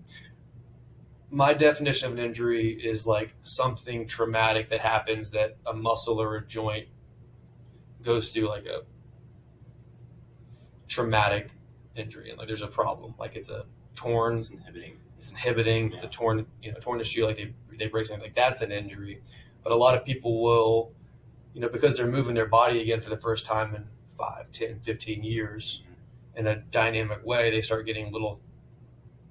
my 1.30 1.52
definition 1.52 2.10
of 2.10 2.18
an 2.18 2.24
injury 2.24 2.72
is 2.72 3.06
like 3.06 3.34
something 3.42 4.06
traumatic 4.06 4.70
that 4.70 4.80
happens 4.80 5.28
that 5.32 5.58
a 5.66 5.74
muscle 5.74 6.22
or 6.22 6.36
a 6.36 6.46
joint 6.46 6.88
goes 8.02 8.30
through 8.30 8.48
like 8.48 8.66
a 8.66 8.82
traumatic 10.86 11.50
injury 11.94 12.30
and 12.30 12.38
like 12.38 12.46
there's 12.46 12.62
a 12.62 12.68
problem 12.68 13.14
like 13.18 13.36
it's 13.36 13.50
a 13.50 13.64
torn 13.94 14.36
it's 14.36 14.50
inhibiting 14.50 14.96
it's 15.18 15.30
inhibiting 15.30 15.88
yeah. 15.88 15.94
it's 15.94 16.04
a 16.04 16.08
torn 16.08 16.46
you 16.62 16.72
know 16.72 16.78
torn 16.80 17.00
issue 17.00 17.26
like 17.26 17.36
they 17.36 17.52
they 17.76 17.86
break 17.86 18.06
something 18.06 18.24
like 18.24 18.34
that's 18.34 18.60
an 18.62 18.72
injury 18.72 19.20
but 19.62 19.72
a 19.72 19.76
lot 19.76 19.96
of 19.96 20.04
people 20.04 20.42
will 20.42 20.92
you 21.52 21.60
know 21.60 21.68
because 21.68 21.96
they're 21.96 22.06
moving 22.06 22.34
their 22.34 22.46
body 22.46 22.80
again 22.80 23.00
for 23.00 23.10
the 23.10 23.18
first 23.18 23.44
time 23.44 23.74
in 23.74 23.84
5 24.08 24.52
10 24.52 24.80
15 24.80 25.22
years 25.22 25.82
mm-hmm. 25.82 26.38
in 26.38 26.46
a 26.46 26.56
dynamic 26.56 27.24
way 27.24 27.50
they 27.50 27.60
start 27.60 27.84
getting 27.84 28.12
little 28.12 28.40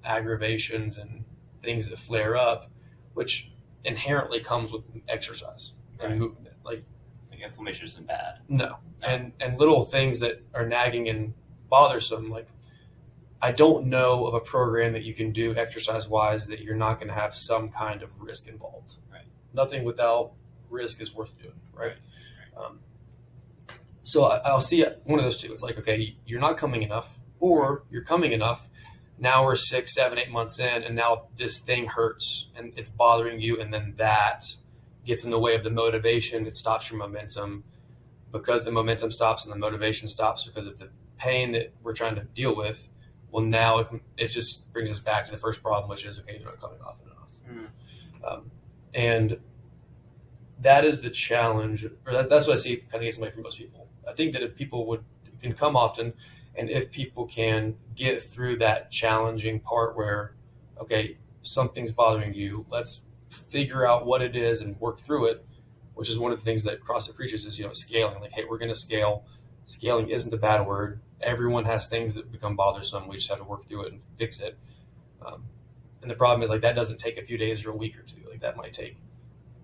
aggravations 0.04 0.98
and 0.98 1.24
things 1.62 1.88
that 1.88 1.98
flare 1.98 2.36
up 2.36 2.70
which 3.14 3.52
inherently 3.84 4.40
comes 4.40 4.72
with 4.72 4.82
exercise 5.08 5.72
and 6.00 6.10
right. 6.10 6.18
movement 6.18 6.54
like 6.64 6.84
inflammation 7.42 7.86
isn't 7.86 8.06
bad. 8.06 8.40
No. 8.48 8.78
And 9.02 9.32
and 9.40 9.58
little 9.58 9.84
things 9.84 10.20
that 10.20 10.42
are 10.54 10.66
nagging 10.66 11.08
and 11.08 11.34
bothersome, 11.68 12.30
like 12.30 12.48
I 13.40 13.52
don't 13.52 13.86
know 13.86 14.26
of 14.26 14.34
a 14.34 14.40
program 14.40 14.92
that 14.94 15.04
you 15.04 15.14
can 15.14 15.32
do 15.32 15.54
exercise 15.54 16.08
wise 16.08 16.46
that 16.48 16.60
you're 16.60 16.76
not 16.76 16.94
going 16.94 17.08
to 17.08 17.14
have 17.14 17.34
some 17.34 17.68
kind 17.68 18.02
of 18.02 18.20
risk 18.20 18.48
involved. 18.48 18.96
Right. 19.10 19.26
Nothing 19.54 19.84
without 19.84 20.32
risk 20.70 21.00
is 21.00 21.14
worth 21.14 21.40
doing. 21.40 21.54
Right. 21.72 21.94
right. 22.56 22.64
Um, 22.64 22.80
so 24.02 24.24
I, 24.24 24.52
will 24.52 24.60
see 24.60 24.84
one 25.04 25.18
of 25.18 25.24
those 25.24 25.36
two. 25.36 25.52
It's 25.52 25.62
like, 25.62 25.78
okay, 25.78 26.16
you're 26.24 26.40
not 26.40 26.56
coming 26.56 26.82
enough, 26.82 27.18
or 27.40 27.84
you're 27.90 28.04
coming 28.04 28.32
enough. 28.32 28.68
Now 29.18 29.44
we're 29.44 29.56
six, 29.56 29.94
seven, 29.94 30.18
eight 30.18 30.30
months 30.30 30.58
in, 30.58 30.82
and 30.82 30.96
now 30.96 31.26
this 31.36 31.58
thing 31.58 31.86
hurts 31.86 32.48
and 32.56 32.72
it's 32.76 32.90
bothering 32.90 33.40
you, 33.40 33.60
and 33.60 33.72
then 33.72 33.94
that 33.98 34.44
gets 35.08 35.24
in 35.24 35.30
the 35.30 35.38
way 35.38 35.54
of 35.54 35.64
the 35.64 35.70
motivation. 35.70 36.46
It 36.46 36.54
stops 36.54 36.90
your 36.90 36.98
momentum 36.98 37.64
because 38.30 38.64
the 38.64 38.70
momentum 38.70 39.10
stops 39.10 39.44
and 39.44 39.52
the 39.52 39.58
motivation 39.58 40.06
stops 40.06 40.44
because 40.44 40.66
of 40.66 40.78
the 40.78 40.90
pain 41.16 41.50
that 41.52 41.72
we're 41.82 41.94
trying 41.94 42.14
to 42.14 42.24
deal 42.24 42.54
with. 42.54 42.88
Well, 43.30 43.42
now 43.42 43.78
it, 43.78 43.88
it 44.18 44.28
just 44.28 44.70
brings 44.72 44.90
us 44.90 45.00
back 45.00 45.24
to 45.24 45.30
the 45.30 45.38
first 45.38 45.62
problem, 45.62 45.88
which 45.88 46.04
is 46.04 46.20
okay, 46.20 46.36
you're 46.38 46.44
not 46.44 46.60
coming 46.60 46.78
off 46.86 47.00
enough. 47.02 47.30
Mm. 47.50 48.30
Um, 48.30 48.50
and 48.94 49.38
that 50.60 50.84
is 50.84 51.00
the 51.00 51.10
challenge, 51.10 51.84
or 51.84 52.12
that, 52.12 52.28
that's 52.28 52.46
what 52.46 52.54
I 52.54 52.56
see 52.56 52.76
kind 52.76 52.96
of 52.96 53.02
gets 53.02 53.18
away 53.18 53.30
from 53.30 53.42
most 53.42 53.58
people. 53.58 53.88
I 54.06 54.12
think 54.12 54.34
that 54.34 54.42
if 54.42 54.54
people 54.54 54.86
would 54.86 55.04
can 55.40 55.54
come 55.54 55.76
often, 55.76 56.12
and 56.54 56.68
if 56.68 56.90
people 56.90 57.26
can 57.26 57.76
get 57.94 58.22
through 58.22 58.56
that 58.58 58.90
challenging 58.90 59.60
part 59.60 59.96
where, 59.96 60.34
okay, 60.80 61.16
something's 61.42 61.92
bothering 61.92 62.34
you, 62.34 62.66
let's 62.70 63.02
figure 63.30 63.86
out 63.86 64.06
what 64.06 64.22
it 64.22 64.36
is 64.36 64.60
and 64.60 64.78
work 64.80 65.00
through 65.00 65.26
it, 65.26 65.44
which 65.94 66.08
is 66.08 66.18
one 66.18 66.32
of 66.32 66.38
the 66.38 66.44
things 66.44 66.64
that 66.64 66.82
CrossFit 66.82 67.16
preaches 67.16 67.44
is 67.44 67.58
you 67.58 67.66
know 67.66 67.72
scaling. 67.72 68.20
Like, 68.20 68.32
hey, 68.32 68.44
we're 68.48 68.58
going 68.58 68.70
to 68.70 68.78
scale. 68.78 69.24
Scaling 69.66 70.08
isn't 70.08 70.32
a 70.32 70.38
bad 70.38 70.66
word. 70.66 71.00
Everyone 71.20 71.64
has 71.64 71.88
things 71.88 72.14
that 72.14 72.30
become 72.32 72.56
bothersome. 72.56 73.08
We 73.08 73.16
just 73.16 73.28
have 73.28 73.38
to 73.38 73.44
work 73.44 73.68
through 73.68 73.86
it 73.86 73.92
and 73.92 74.00
fix 74.16 74.40
it. 74.40 74.56
Um, 75.24 75.44
and 76.00 76.10
the 76.10 76.14
problem 76.14 76.42
is 76.42 76.50
like 76.50 76.62
that 76.62 76.76
doesn't 76.76 76.98
take 76.98 77.18
a 77.18 77.24
few 77.24 77.36
days 77.36 77.64
or 77.66 77.70
a 77.70 77.76
week 77.76 77.98
or 77.98 78.02
two. 78.02 78.22
Like 78.28 78.40
that 78.40 78.56
might 78.56 78.72
take 78.72 78.96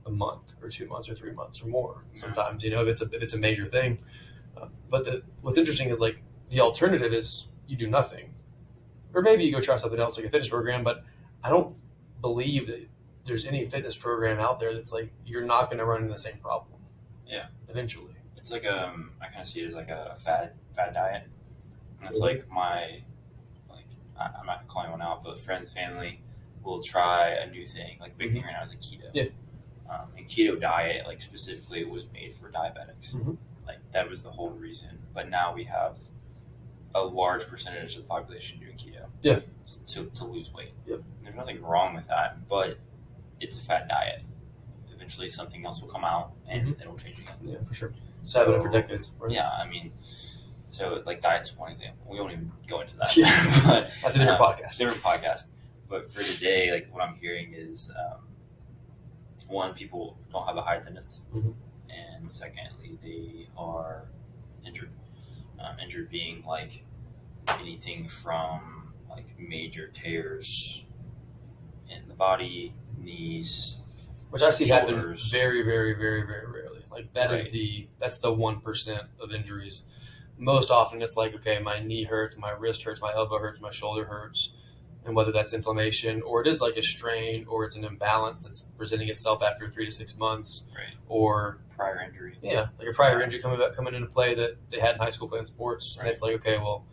a 0.06 0.10
month 0.10 0.52
or 0.62 0.68
two 0.68 0.86
months 0.88 1.08
or 1.08 1.14
three 1.14 1.32
months 1.32 1.62
or 1.62 1.68
more 1.68 2.04
sometimes. 2.16 2.64
You 2.64 2.70
know, 2.70 2.82
if 2.82 2.88
it's 2.88 3.00
a 3.02 3.06
if 3.06 3.22
it's 3.22 3.32
a 3.32 3.38
major 3.38 3.66
thing. 3.66 3.98
Um, 4.60 4.70
but 4.88 5.04
the, 5.04 5.22
what's 5.40 5.58
interesting 5.58 5.88
is 5.88 6.00
like 6.00 6.22
the 6.50 6.60
alternative 6.60 7.12
is 7.12 7.48
you 7.66 7.76
do 7.76 7.88
nothing, 7.88 8.34
or 9.14 9.22
maybe 9.22 9.44
you 9.44 9.52
go 9.52 9.60
try 9.60 9.76
something 9.76 9.98
else 9.98 10.16
like 10.16 10.26
a 10.26 10.30
fitness 10.30 10.48
program. 10.48 10.84
But 10.84 11.04
I 11.42 11.50
don't 11.50 11.76
believe 12.20 12.66
that 12.66 12.88
there's 13.24 13.46
any 13.46 13.64
fitness 13.64 13.96
program 13.96 14.38
out 14.38 14.60
there 14.60 14.74
that's 14.74 14.92
like 14.92 15.10
you're 15.26 15.44
not 15.44 15.66
going 15.66 15.78
to 15.78 15.84
run 15.84 16.02
into 16.02 16.12
the 16.12 16.18
same 16.18 16.36
problem. 16.36 16.80
Yeah. 17.26 17.46
Eventually. 17.68 18.14
It's 18.36 18.50
like 18.50 18.66
um, 18.66 19.12
I 19.20 19.26
kind 19.26 19.40
of 19.40 19.46
see 19.46 19.60
it 19.62 19.68
as 19.68 19.74
like 19.74 19.90
a 19.90 20.14
fad 20.18 20.52
fad 20.74 20.92
diet. 20.94 21.26
And 22.00 22.10
it's 22.10 22.18
like 22.18 22.48
my 22.50 23.00
like 23.70 23.86
I, 24.20 24.28
I'm 24.38 24.46
not 24.46 24.66
calling 24.68 24.90
one 24.90 25.00
out, 25.00 25.24
but 25.24 25.40
friends, 25.40 25.72
family 25.72 26.20
will 26.62 26.82
try 26.82 27.30
a 27.30 27.50
new 27.50 27.66
thing. 27.66 27.96
Like 28.00 28.18
the 28.18 28.24
big 28.24 28.32
thing 28.32 28.42
right 28.42 28.52
now 28.52 28.64
is 28.64 28.70
like 28.70 28.80
keto. 28.80 29.08
Yeah. 29.14 29.24
Um, 29.88 30.08
and 30.16 30.26
keto 30.26 30.60
diet, 30.60 31.06
like 31.06 31.22
specifically, 31.22 31.84
was 31.84 32.06
made 32.12 32.34
for 32.34 32.50
diabetics. 32.50 33.14
Mhm. 33.14 33.36
Like 33.66 33.78
that 33.92 34.08
was 34.10 34.22
the 34.22 34.30
whole 34.30 34.50
reason. 34.50 34.98
But 35.14 35.30
now 35.30 35.54
we 35.54 35.64
have 35.64 35.96
a 36.94 37.02
large 37.02 37.46
percentage 37.46 37.96
of 37.96 38.02
the 38.02 38.08
population 38.08 38.60
doing 38.60 38.76
keto. 38.76 39.06
Yeah. 39.22 39.40
To, 39.88 40.04
to 40.14 40.24
lose 40.24 40.52
weight. 40.52 40.72
Yep. 40.86 40.98
And 40.98 41.26
there's 41.26 41.34
nothing 41.36 41.62
wrong 41.62 41.94
with 41.94 42.06
that, 42.08 42.46
but 42.46 42.78
it's 43.40 43.56
a 43.56 43.60
fat 43.60 43.88
diet. 43.88 44.22
Eventually, 44.94 45.28
something 45.30 45.64
else 45.66 45.80
will 45.80 45.88
come 45.88 46.04
out, 46.04 46.32
and 46.48 46.76
it'll 46.80 46.96
change 46.96 47.18
again. 47.18 47.34
Yeah, 47.42 47.62
for 47.62 47.74
sure. 47.74 47.92
It's 48.22 48.32
happening 48.32 48.60
for 48.60 48.70
decades. 48.70 49.10
Right? 49.18 49.32
Yeah, 49.32 49.50
I 49.50 49.68
mean, 49.68 49.92
so 50.70 51.02
like 51.04 51.20
diet's 51.20 51.56
one 51.56 51.72
example. 51.72 52.06
We 52.10 52.20
won't 52.20 52.32
even 52.32 52.50
go 52.66 52.80
into 52.80 52.96
that. 52.96 53.14
Yeah. 53.16 53.62
but 53.66 53.90
That's 54.02 54.16
a 54.16 54.18
different 54.18 54.40
uh, 54.40 54.44
podcast. 54.56 54.76
different 54.78 55.02
podcast. 55.02 55.44
But 55.88 56.10
for 56.10 56.22
today, 56.22 56.72
like 56.72 56.88
what 56.92 57.02
I'm 57.02 57.16
hearing 57.16 57.52
is, 57.54 57.90
um, 57.90 58.20
one, 59.46 59.74
people 59.74 60.16
don't 60.32 60.46
have 60.46 60.56
a 60.56 60.62
high 60.62 60.76
attendance, 60.76 61.22
Mhm. 61.34 61.54
and 61.90 62.32
secondly, 62.32 62.98
they 63.02 63.48
are 63.58 64.06
injured. 64.66 64.90
Um, 65.60 65.78
injured 65.80 66.08
being 66.10 66.42
like 66.46 66.84
anything 67.48 68.08
from 68.08 68.92
like 69.10 69.38
major 69.38 69.88
tears 69.88 70.84
in 71.90 72.08
the 72.08 72.14
body, 72.14 72.74
knees. 73.04 73.76
Which 74.30 74.42
I 74.42 74.50
see 74.50 74.66
happen 74.66 74.94
Shoulders. 74.94 75.30
very, 75.30 75.62
very, 75.62 75.92
very, 75.94 76.22
very 76.26 76.46
rarely. 76.46 76.80
Like 76.90 77.12
that 77.14 77.32
is 77.32 77.42
Right. 77.44 77.52
the 77.52 77.88
that's 78.00 78.18
the 78.18 78.32
one 78.32 78.60
percent 78.60 79.02
of 79.20 79.32
injuries. 79.32 79.84
Most 80.38 80.70
often, 80.72 81.02
it's 81.02 81.16
like 81.16 81.34
okay, 81.36 81.60
my 81.60 81.78
knee 81.80 82.04
hurts, 82.04 82.36
my 82.36 82.50
wrist 82.50 82.82
hurts, 82.82 83.00
my 83.00 83.12
elbow 83.14 83.38
hurts, 83.38 83.60
my 83.60 83.70
shoulder 83.70 84.04
hurts, 84.04 84.50
and 85.04 85.14
whether 85.14 85.30
that's 85.30 85.52
inflammation 85.52 86.20
or 86.22 86.40
it 86.40 86.48
is 86.48 86.60
like 86.60 86.76
a 86.76 86.82
strain 86.82 87.44
or 87.48 87.64
it's 87.64 87.76
an 87.76 87.84
imbalance 87.84 88.42
that's 88.42 88.62
presenting 88.76 89.08
itself 89.08 89.40
after 89.42 89.70
three 89.70 89.84
to 89.84 89.92
six 89.92 90.16
months, 90.18 90.64
Right. 90.76 90.94
or 91.08 91.58
Prior 91.70 92.00
injury. 92.00 92.36
yeah, 92.42 92.66
like 92.78 92.88
a 92.88 92.92
prior 92.92 93.22
injury 93.22 93.40
coming 93.40 93.58
back, 93.60 93.74
coming 93.76 93.94
into 93.94 94.08
play 94.08 94.34
that 94.34 94.56
they 94.70 94.80
had 94.80 94.96
in 94.96 95.00
high 95.00 95.10
school 95.10 95.28
playing 95.28 95.46
sports, 95.46 95.94
and 95.96 96.04
Right. 96.04 96.12
it's 96.12 96.22
like 96.22 96.34
okay, 96.36 96.58
well, 96.58 96.84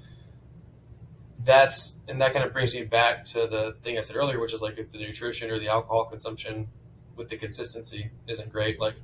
that's 1.43 1.95
and 2.07 2.21
that 2.21 2.33
kind 2.33 2.45
of 2.45 2.53
brings 2.53 2.75
me 2.75 2.83
back 2.83 3.25
to 3.25 3.47
the 3.47 3.75
thing 3.83 3.97
I 3.97 4.01
said 4.01 4.15
earlier, 4.15 4.39
which 4.39 4.53
is 4.53 4.61
like 4.61 4.77
if 4.77 4.91
the 4.91 4.99
nutrition 4.99 5.49
or 5.49 5.59
the 5.59 5.69
alcohol 5.69 6.05
consumption 6.05 6.67
with 7.15 7.29
the 7.29 7.37
consistency 7.37 8.11
isn't 8.27 8.51
great, 8.51 8.79
like 8.79 8.95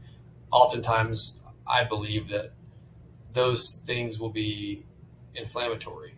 oftentimes 0.52 1.38
I 1.66 1.84
believe 1.84 2.30
that 2.30 2.52
those 3.34 3.80
things 3.86 4.20
will 4.20 4.30
be 4.30 4.86
inflammatory 5.36 6.16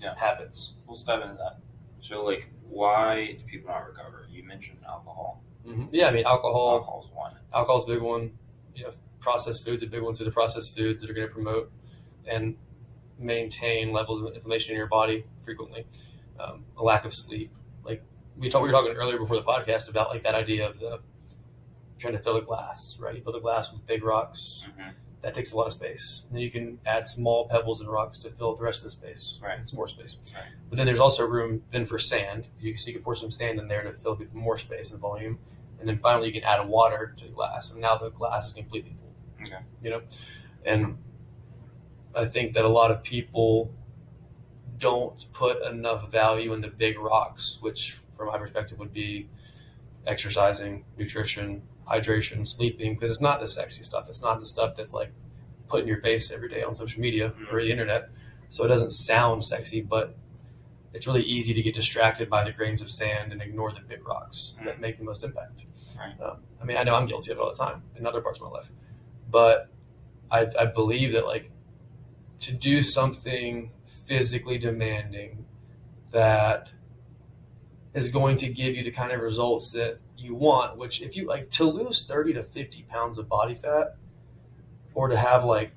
Yeah. 0.00 0.14
habits. 0.16 0.74
We'll 0.86 0.96
dive 1.02 1.22
into 1.22 1.34
that. 1.36 1.58
So, 2.00 2.24
like, 2.24 2.50
why 2.68 3.32
do 3.38 3.44
people 3.44 3.70
not 3.70 3.86
recover? 3.86 4.26
You 4.30 4.44
mentioned 4.44 4.78
alcohol. 4.86 5.42
Mm-hmm. 5.66 5.86
Yeah, 5.92 6.08
I 6.08 6.12
mean 6.12 6.24
alcohol, 6.24 6.76
Alcohol's 6.78 7.10
one. 7.12 7.34
alcohol's 7.52 7.84
a 7.88 7.92
big 7.94 8.02
one. 8.02 8.38
You 8.74 8.84
know, 8.84 8.90
processed 9.20 9.64
foods 9.64 9.82
are 9.82 9.88
big 9.88 10.02
ones. 10.02 10.18
So 10.18 10.24
the 10.24 10.30
processed 10.30 10.76
foods 10.76 11.00
that 11.00 11.10
are 11.10 11.12
going 11.12 11.26
to 11.26 11.32
promote 11.34 11.70
and 12.26 12.56
maintain 13.18 13.92
levels 13.92 14.22
of 14.22 14.34
inflammation 14.34 14.72
in 14.72 14.78
your 14.78 14.86
body 14.86 15.24
frequently. 15.42 15.86
Um, 16.38 16.64
a 16.76 16.84
lack 16.84 17.04
of 17.04 17.12
sleep, 17.12 17.50
like 17.84 18.02
we 18.36 18.48
talked, 18.48 18.62
we 18.62 18.68
were 18.68 18.72
talking 18.72 18.92
earlier 18.92 19.18
before 19.18 19.36
the 19.36 19.42
podcast 19.42 19.88
about 19.88 20.10
like 20.10 20.22
that 20.22 20.34
idea 20.34 20.68
of 20.68 20.78
the 20.78 21.00
trying 21.98 22.12
to 22.12 22.20
fill 22.20 22.36
a 22.36 22.42
glass, 22.42 22.96
right? 23.00 23.16
You 23.16 23.22
fill 23.22 23.32
the 23.32 23.40
glass 23.40 23.72
with 23.72 23.84
big 23.86 24.04
rocks. 24.04 24.64
Mhm. 24.78 24.92
That 25.22 25.34
takes 25.34 25.50
a 25.50 25.56
lot 25.56 25.66
of 25.66 25.72
space. 25.72 26.22
And 26.28 26.36
then 26.36 26.42
you 26.44 26.50
can 26.50 26.78
add 26.86 27.08
small 27.08 27.48
pebbles 27.48 27.80
and 27.80 27.90
rocks 27.90 28.20
to 28.20 28.30
fill 28.30 28.54
the 28.54 28.62
rest 28.62 28.80
of 28.80 28.84
the 28.84 28.90
space. 28.92 29.38
Right. 29.42 29.58
It's 29.58 29.74
more 29.74 29.88
space. 29.88 30.16
Right. 30.32 30.44
But 30.70 30.76
then 30.76 30.86
there's 30.86 31.00
also 31.00 31.26
room 31.26 31.64
then 31.72 31.86
for 31.86 31.98
sand. 31.98 32.46
You 32.60 32.72
can, 32.72 32.78
so 32.78 32.86
you 32.86 32.92
can 32.94 33.02
pour 33.02 33.16
some 33.16 33.32
sand 33.32 33.58
in 33.58 33.66
there 33.66 33.82
to 33.82 33.90
fill 33.90 34.16
even 34.22 34.38
more 34.38 34.56
space 34.56 34.92
and 34.92 35.00
volume. 35.00 35.40
And 35.80 35.88
then 35.88 35.98
finally 35.98 36.28
you 36.28 36.32
can 36.32 36.44
add 36.44 36.68
water 36.68 37.14
to 37.16 37.24
the 37.24 37.32
glass. 37.32 37.72
And 37.72 37.80
now 37.80 37.98
the 37.98 38.10
glass 38.10 38.46
is 38.46 38.52
completely 38.52 38.92
full. 38.92 39.44
Okay. 39.44 39.58
You 39.82 39.90
know? 39.90 40.02
And 40.64 40.98
I 42.18 42.26
think 42.26 42.54
that 42.54 42.64
a 42.64 42.68
lot 42.68 42.90
of 42.90 43.02
people 43.02 43.72
don't 44.78 45.24
put 45.32 45.62
enough 45.62 46.10
value 46.10 46.52
in 46.52 46.60
the 46.60 46.68
big 46.68 46.98
rocks, 46.98 47.58
which 47.60 47.98
from 48.16 48.26
my 48.26 48.38
perspective 48.38 48.78
would 48.78 48.92
be 48.92 49.28
exercising, 50.06 50.84
nutrition, 50.96 51.62
hydration, 51.88 52.46
sleeping, 52.46 52.94
because 52.94 53.10
it's 53.10 53.20
not 53.20 53.40
the 53.40 53.48
sexy 53.48 53.82
stuff. 53.82 54.08
It's 54.08 54.22
not 54.22 54.40
the 54.40 54.46
stuff 54.46 54.74
that's 54.74 54.92
like 54.92 55.12
put 55.68 55.82
in 55.82 55.88
your 55.88 56.00
face 56.00 56.32
every 56.32 56.48
day 56.48 56.62
on 56.62 56.74
social 56.74 57.00
media 57.00 57.32
or 57.52 57.60
the 57.60 57.70
internet. 57.70 58.10
So 58.50 58.64
it 58.64 58.68
doesn't 58.68 58.92
sound 58.92 59.44
sexy, 59.44 59.80
but 59.82 60.16
it's 60.94 61.06
really 61.06 61.22
easy 61.22 61.54
to 61.54 61.62
get 61.62 61.74
distracted 61.74 62.28
by 62.28 62.44
the 62.44 62.52
grains 62.52 62.82
of 62.82 62.90
sand 62.90 63.32
and 63.32 63.42
ignore 63.42 63.72
the 63.72 63.80
big 63.80 64.06
rocks 64.06 64.56
that 64.64 64.80
make 64.80 64.98
the 64.98 65.04
most 65.04 65.22
impact. 65.22 65.60
Right. 65.96 66.14
Um, 66.20 66.38
I 66.60 66.64
mean, 66.64 66.76
I 66.78 66.82
know 66.82 66.94
I'm 66.94 67.06
guilty 67.06 67.30
of 67.30 67.38
it 67.38 67.40
all 67.40 67.50
the 67.50 67.56
time 67.56 67.82
in 67.96 68.06
other 68.06 68.20
parts 68.20 68.40
of 68.40 68.44
my 68.44 68.58
life, 68.58 68.70
but 69.30 69.68
I, 70.30 70.48
I 70.58 70.66
believe 70.66 71.12
that 71.12 71.26
like 71.26 71.50
to 72.40 72.52
do 72.52 72.82
something 72.82 73.70
physically 74.04 74.58
demanding 74.58 75.44
that 76.12 76.68
is 77.94 78.08
going 78.10 78.36
to 78.36 78.48
give 78.48 78.76
you 78.76 78.82
the 78.84 78.90
kind 78.90 79.12
of 79.12 79.20
results 79.20 79.72
that 79.72 79.98
you 80.16 80.34
want, 80.34 80.76
which 80.76 81.02
if 81.02 81.16
you 81.16 81.26
like 81.26 81.50
to 81.50 81.64
lose 81.64 82.04
30 82.06 82.34
to 82.34 82.42
50 82.42 82.82
pounds 82.88 83.18
of 83.18 83.28
body 83.28 83.54
fat 83.54 83.96
or 84.94 85.08
to 85.08 85.16
have 85.16 85.44
like 85.44 85.72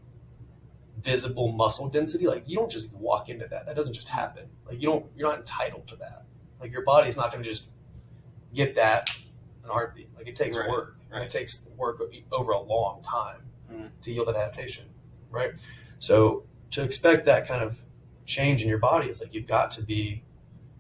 visible 1.02 1.52
muscle 1.52 1.90
density, 1.90 2.28
like 2.28 2.44
you 2.48 2.56
don't 2.56 2.72
just 2.72 2.94
walk 2.96 3.30
into 3.30 3.48
that. 3.48 3.66
That 3.66 3.76
doesn't 3.76 3.94
just 3.94 4.08
happen. 4.08 4.46
Like 4.68 4.82
you 4.82 4.88
don't, 4.88 5.06
you're 5.16 5.30
not 5.30 5.40
entitled 5.40 5.88
to 5.88 5.96
that. 5.98 6.26
Like 6.60 6.72
your 6.72 6.84
body's 6.84 7.18
not 7.18 7.32
going 7.32 7.44
to 7.44 7.50
just 7.50 7.68
get 8.54 8.76
that 8.76 9.10
in 9.64 9.70
a 9.70 9.74
heartbeat. 9.74 10.10
Like 10.16 10.28
it 10.28 10.36
takes 10.36 10.56
Right, 10.58 10.70
work. 10.70 10.98
And 11.10 11.20
right. 11.20 11.24
It 11.26 11.32
takes 11.32 11.68
work 11.76 12.02
over 12.32 12.52
a 12.52 12.62
long 12.62 13.02
time 13.04 13.42
Mhm. 13.72 13.90
to 14.02 14.12
yield 14.12 14.28
that 14.28 14.36
adaptation, 14.36 14.86
right? 15.30 15.52
So 16.00 16.44
to 16.72 16.84
expect 16.84 17.26
that 17.26 17.48
kind 17.48 17.64
of 17.64 17.80
change 18.26 18.62
in 18.62 18.70
your 18.70 18.78
body, 18.78 19.08
it's 19.10 19.22
like 19.22 19.34
you've 19.34 19.48
got 19.48 19.72
to 19.72 19.84
be. 19.84 20.24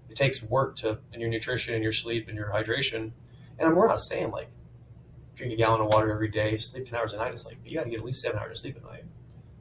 It 0.09 0.15
takes 0.17 0.43
work 0.43 0.75
to 0.77 0.99
in 1.13 1.21
your 1.21 1.29
nutrition 1.29 1.73
and 1.73 1.81
your 1.83 1.93
sleep 1.93 2.27
and 2.27 2.35
your 2.35 2.49
hydration. 2.51 3.11
And 3.57 3.75
we're 3.77 3.87
not 3.87 4.01
saying 4.01 4.31
like 4.31 4.49
drink 5.35 5.53
a 5.53 5.55
gallon 5.55 5.81
of 5.81 5.87
water 5.87 6.11
every 6.11 6.27
day, 6.29 6.57
sleep 6.57 6.89
ten 6.89 6.99
hours 6.99 7.13
a 7.13 7.17
night. 7.17 7.31
It's 7.31 7.45
like 7.45 7.57
you 7.65 7.77
got 7.77 7.85
to 7.85 7.89
get 7.89 7.99
at 7.99 8.05
least 8.05 8.21
seven 8.21 8.39
hours 8.39 8.51
of 8.51 8.57
sleep 8.57 8.75
at 8.77 8.83
night. 8.83 9.05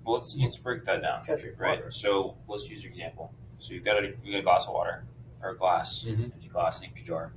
Well, 0.04 0.16
let's, 0.16 0.34
let's 0.40 0.56
break 0.56 0.84
that 0.86 1.02
down. 1.02 1.22
Right. 1.58 1.78
water. 1.78 1.90
So 1.90 2.36
let's 2.48 2.68
use 2.68 2.82
your 2.82 2.90
example. 2.90 3.32
So 3.58 3.74
you've 3.74 3.84
got 3.84 4.02
a, 4.02 4.12
you 4.24 4.32
got 4.32 4.38
a 4.38 4.42
glass 4.42 4.66
of 4.66 4.72
water 4.74 5.04
or 5.42 5.50
a 5.50 5.56
glass, 5.56 6.04
Mhm. 6.08 6.24
empty 6.32 6.48
glass, 6.48 6.82
empty 6.82 7.02
jar, 7.02 7.32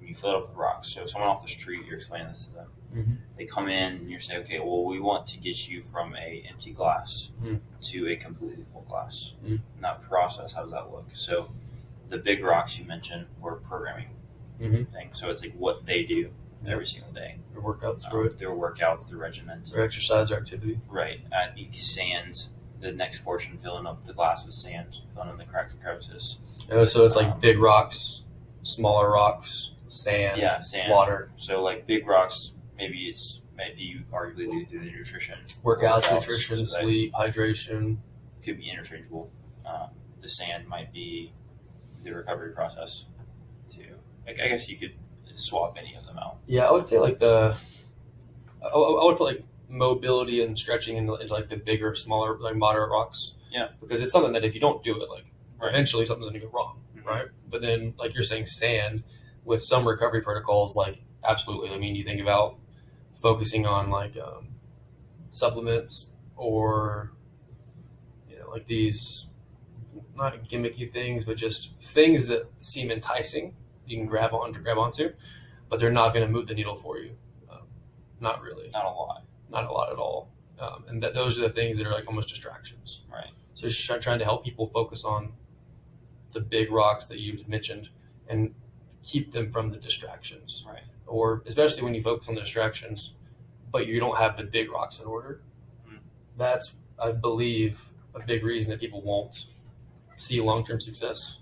and 0.00 0.08
you 0.08 0.14
fill 0.14 0.30
it 0.30 0.36
up 0.36 0.48
with 0.48 0.56
rocks. 0.56 0.88
So 0.88 1.06
someone 1.06 1.30
off 1.30 1.42
the 1.42 1.48
street, 1.48 1.84
you're 1.86 1.96
explaining 1.96 2.28
this 2.28 2.46
to 2.46 2.54
them. 2.54 2.66
Mhm. 2.94 3.16
They 3.36 3.44
come 3.44 3.68
in 3.68 3.96
and 3.96 4.10
you 4.10 4.18
say, 4.18 4.38
okay, 4.38 4.58
well, 4.60 4.84
we 4.84 4.98
want 5.00 5.26
to 5.28 5.38
get 5.38 5.68
you 5.68 5.82
from 5.82 6.14
a 6.16 6.42
empty 6.48 6.72
glass 6.72 7.30
Mhm. 7.42 7.60
to 7.82 8.08
a 8.08 8.16
completely 8.16 8.64
full 8.72 8.82
glass. 8.82 9.34
Mhm. 9.44 9.60
And 9.74 9.84
that 9.84 10.02
process, 10.02 10.52
how 10.54 10.62
does 10.62 10.70
that 10.70 10.90
look? 10.90 11.06
So 11.12 11.50
the 12.08 12.18
big 12.18 12.42
rocks 12.42 12.78
you 12.78 12.84
mentioned 12.86 13.26
were 13.40 13.56
programming 13.56 14.08
Mhm. 14.58 14.90
thing. 14.92 15.10
So 15.12 15.28
it's 15.28 15.42
like 15.42 15.54
what 15.54 15.84
they 15.86 16.04
do 16.04 16.30
every 16.66 16.86
single 16.86 17.12
day. 17.12 17.38
Their 17.52 17.62
workouts, 17.62 18.04
Um, 18.12 18.36
their 18.38 18.50
workouts, 18.50 19.08
their 19.08 19.18
regimens. 19.18 19.76
Or 19.76 19.82
exercise 19.82 20.32
or 20.32 20.36
activity. 20.36 20.80
Right. 20.88 21.20
I 21.32 21.48
think 21.48 21.74
sand, 21.74 22.48
the 22.80 22.92
next 22.92 23.20
portion, 23.24 23.58
filling 23.58 23.86
up 23.86 24.04
the 24.04 24.14
glass 24.14 24.44
with 24.44 24.54
sand, 24.54 25.00
filling 25.14 25.28
in 25.30 25.36
the 25.36 25.44
cracks 25.44 25.72
and 25.72 25.82
crevices. 25.82 26.38
Oh, 26.70 26.84
so 26.84 27.04
it's 27.04 27.16
like 27.16 27.28
Um, 27.28 27.40
big 27.40 27.58
rocks, 27.58 28.24
smaller 28.62 29.10
rocks, 29.10 29.72
sand, 29.88 30.40
Yeah, 30.40 30.60
sand. 30.60 30.90
water, 30.90 31.30
So 31.36 31.62
like 31.62 31.86
big 31.86 32.06
rocks, 32.06 32.52
maybe 32.78 33.08
it's 33.08 33.42
maybe 33.56 33.82
you 33.82 34.00
arguably 34.12 34.50
do 34.50 34.64
through 34.64 34.80
the 34.80 34.90
nutrition. 34.92 35.38
workouts, 35.64 36.02
Workouts, 36.04 36.14
nutrition, 36.14 36.64
sleep, 36.64 37.12
hydration. 37.12 37.98
Could 38.42 38.58
be 38.58 38.70
interchangeable. 38.70 39.30
Um, 39.66 39.88
the 40.20 40.28
sand 40.28 40.66
might 40.68 40.92
be 40.92 41.32
the 42.04 42.12
recovery 42.14 42.52
process. 42.52 43.06
too. 43.68 43.96
like, 44.26 44.40
I 44.40 44.48
guess 44.48 44.68
you 44.68 44.76
could 44.76 44.92
swap 45.34 45.76
any 45.78 45.94
of 45.94 46.06
them 46.06 46.18
out. 46.18 46.38
Yeah, 46.46 46.66
I 46.66 46.70
would 46.72 46.86
say 46.86 46.98
like 46.98 47.18
the 47.18 47.56
I, 48.62 48.66
I 48.68 49.04
would 49.04 49.16
put 49.16 49.24
like 49.24 49.44
mobility 49.68 50.42
and 50.42 50.58
stretching 50.58 50.96
into, 50.96 51.14
into 51.16 51.32
like 51.32 51.48
the 51.50 51.56
bigger, 51.56 51.94
smaller, 51.94 52.38
like 52.38 52.56
moderate 52.56 52.90
rocks. 52.90 53.36
Yeah. 53.50 53.68
Because 53.80 54.00
it's 54.00 54.12
something 54.12 54.32
that 54.32 54.44
if 54.44 54.54
you 54.54 54.60
don't 54.60 54.82
do 54.82 55.00
it, 55.02 55.08
like 55.10 55.26
Right. 55.60 55.72
eventually 55.74 56.04
something's 56.04 56.28
gonna 56.28 56.38
go 56.40 56.48
wrong, 56.48 56.80
Mhm. 56.96 57.04
right? 57.04 57.26
But 57.50 57.60
then, 57.62 57.94
like 57.98 58.14
you're 58.14 58.22
saying, 58.22 58.46
sand 58.46 59.02
with 59.44 59.62
some 59.62 59.86
recovery 59.86 60.20
protocols, 60.22 60.76
like 60.76 61.02
absolutely. 61.24 61.70
I 61.70 61.78
mean, 61.78 61.94
you 61.96 62.04
think 62.04 62.20
about 62.20 62.58
focusing 63.20 63.66
on 63.66 63.90
like 63.90 64.16
um, 64.16 64.48
supplements 65.30 66.10
or 66.36 67.12
you 68.28 68.38
know 68.38 68.50
like 68.50 68.66
these 68.66 69.26
not 70.16 70.48
gimmicky 70.48 70.90
things, 70.90 71.24
but 71.24 71.36
just 71.36 71.72
things 71.80 72.26
that 72.26 72.50
seem 72.58 72.90
enticing. 72.90 73.54
You 73.86 73.96
can 73.98 74.06
grab 74.06 74.34
on 74.34 74.52
to 74.52 74.58
grab 74.60 74.76
onto, 74.78 75.12
but 75.68 75.78
they're 75.80 75.92
not 75.92 76.12
going 76.12 76.26
to 76.26 76.32
move 76.32 76.46
the 76.48 76.54
needle 76.54 76.74
for 76.74 76.98
you. 76.98 77.12
Um, 77.50 77.62
not 78.20 78.42
really, 78.42 78.68
Not 78.72 78.84
a 78.84 78.90
lot. 78.90 79.24
not 79.48 79.64
a 79.64 79.72
lot 79.72 79.90
at 79.92 79.98
all. 79.98 80.28
Um, 80.58 80.84
and 80.88 81.02
that 81.02 81.14
those 81.14 81.38
are 81.38 81.42
the 81.42 81.50
things 81.50 81.78
that 81.78 81.86
are 81.86 81.92
like 81.92 82.08
almost 82.08 82.28
distractions. 82.28 83.04
Right. 83.12 83.30
So 83.54 83.68
just 83.68 84.02
trying 84.02 84.18
to 84.18 84.24
help 84.24 84.44
people 84.44 84.66
focus 84.66 85.04
on 85.04 85.32
the 86.32 86.40
big 86.40 86.70
rocks 86.72 87.06
that 87.06 87.18
you 87.20 87.42
mentioned 87.46 87.88
and 88.28 88.54
keep 89.02 89.30
them 89.30 89.50
from 89.50 89.70
the 89.70 89.78
distractions. 89.78 90.64
Right. 90.68 90.82
Or 91.08 91.42
especially 91.46 91.82
when 91.84 91.94
you 91.94 92.02
focus 92.02 92.28
on 92.28 92.34
the 92.34 92.42
distractions, 92.42 93.14
but 93.72 93.86
you 93.86 93.98
don't 93.98 94.16
have 94.18 94.36
the 94.36 94.44
big 94.44 94.70
rocks 94.70 95.00
in 95.00 95.06
order. 95.06 95.40
Mm. 95.88 95.98
That's, 96.36 96.74
I 97.02 97.12
believe, 97.12 97.80
a 98.14 98.24
big 98.24 98.44
reason 98.44 98.70
that 98.70 98.80
people 98.80 99.02
won't 99.02 99.46
see 100.16 100.40
long 100.40 100.64
term 100.64 100.80
success 100.80 101.38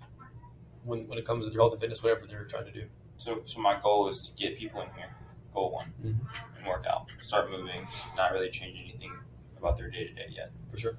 when, 0.84 1.06
when 1.08 1.18
it 1.18 1.26
comes 1.26 1.44
to 1.44 1.50
their 1.50 1.60
health 1.60 1.72
and 1.72 1.80
fitness, 1.80 2.02
whatever 2.02 2.26
they're 2.26 2.44
trying 2.44 2.66
to 2.66 2.72
do. 2.72 2.84
So, 3.16 3.42
so 3.44 3.60
my 3.60 3.78
goal 3.82 4.08
is 4.08 4.28
to 4.28 4.42
get 4.42 4.56
people 4.56 4.80
in 4.82 4.88
here. 4.96 5.14
Goal 5.52 5.72
one, 5.72 5.94
Mhm. 6.04 6.16
and 6.58 6.66
work 6.66 6.84
out, 6.86 7.10
start 7.22 7.50
moving, 7.50 7.86
not 8.14 8.32
really 8.32 8.50
change 8.50 8.78
anything 8.78 9.10
about 9.58 9.78
their 9.78 9.88
day 9.90 10.06
to 10.06 10.12
day 10.12 10.26
yet. 10.28 10.50
For 10.70 10.76
sure. 10.78 10.98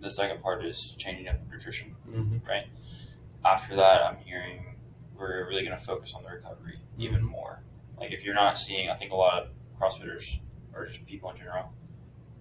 The 0.00 0.10
second 0.10 0.42
part 0.42 0.64
is 0.64 0.94
changing 0.96 1.26
up 1.26 1.36
nutrition. 1.50 1.96
Mm-hmm. 2.08 2.38
After 3.44 3.74
that, 3.74 4.02
I'm 4.04 4.18
hearing 4.18 4.76
we're 5.18 5.48
really 5.48 5.64
going 5.64 5.76
to 5.76 5.82
focus 5.82 6.14
on 6.14 6.22
the 6.22 6.30
recovery 6.30 6.78
even 6.98 7.24
more. 7.24 7.62
Like 7.98 8.12
if 8.12 8.24
you're 8.24 8.34
not 8.34 8.58
seeing, 8.58 8.90
I 8.90 8.94
think 8.94 9.12
a 9.12 9.16
lot 9.16 9.42
of 9.42 9.48
CrossFitters 9.80 10.38
or 10.74 10.86
just 10.86 11.04
people 11.06 11.30
in 11.30 11.36
general, 11.36 11.72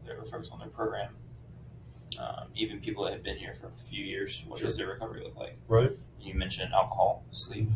they're 0.06 0.22
focused 0.24 0.52
on 0.52 0.60
their 0.60 0.68
program. 0.70 1.16
Um, 2.20 2.48
even 2.56 2.80
people 2.80 3.04
that 3.06 3.14
have 3.14 3.24
been 3.24 3.38
here 3.38 3.54
for 3.54 3.68
a 3.68 3.80
few 3.80 4.04
years, 4.04 4.44
what 4.48 4.60
Sure. 4.60 4.68
does 4.68 4.78
their 4.78 4.88
recovery 4.88 5.24
look 5.24 5.36
like? 5.36 5.58
Right. 5.68 5.92
You 6.22 6.34
mentioned 6.34 6.74
alcohol, 6.74 7.24
sleep, 7.32 7.70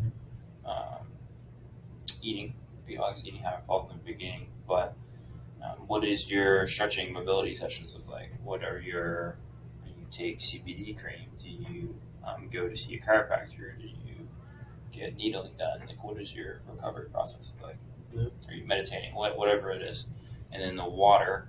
um, 0.64 1.06
eating. 2.22 2.54
You 2.88 2.96
know, 2.98 3.04
obviously 3.04 3.30
eating 3.30 3.42
haven't 3.42 3.66
fallen 3.66 3.92
in 3.92 3.98
the 3.98 4.04
beginning, 4.04 4.48
but 4.66 4.94
um, 5.62 5.86
what 5.86 6.04
is 6.04 6.30
your 6.30 6.66
stretching 6.66 7.12
mobility 7.12 7.54
sessions 7.54 7.94
look 7.94 8.08
like? 8.10 8.32
What 8.42 8.64
are 8.64 8.78
your 8.80 9.36
do 9.84 9.90
you 9.90 10.06
take 10.10 10.40
CBD 10.40 10.98
cream? 11.00 11.28
Do 11.38 11.50
you 11.50 11.94
um, 12.26 12.48
go 12.50 12.68
to 12.68 12.76
see 12.76 12.94
a 12.94 13.00
chiropractor? 13.00 13.78
Do 13.78 13.86
you 13.86 13.94
get 14.92 15.16
needling 15.16 15.52
done? 15.58 15.80
Like, 15.86 16.02
what 16.04 16.20
is 16.20 16.34
your 16.34 16.60
recovery 16.70 17.08
process 17.10 17.52
like? 17.62 17.76
Yeah. 18.14 18.24
Are 18.48 18.54
you 18.54 18.64
meditating? 18.66 19.14
What, 19.14 19.36
whatever 19.38 19.70
it 19.70 19.82
is, 19.82 20.06
and 20.52 20.60
then 20.62 20.76
the 20.76 20.88
water, 20.88 21.48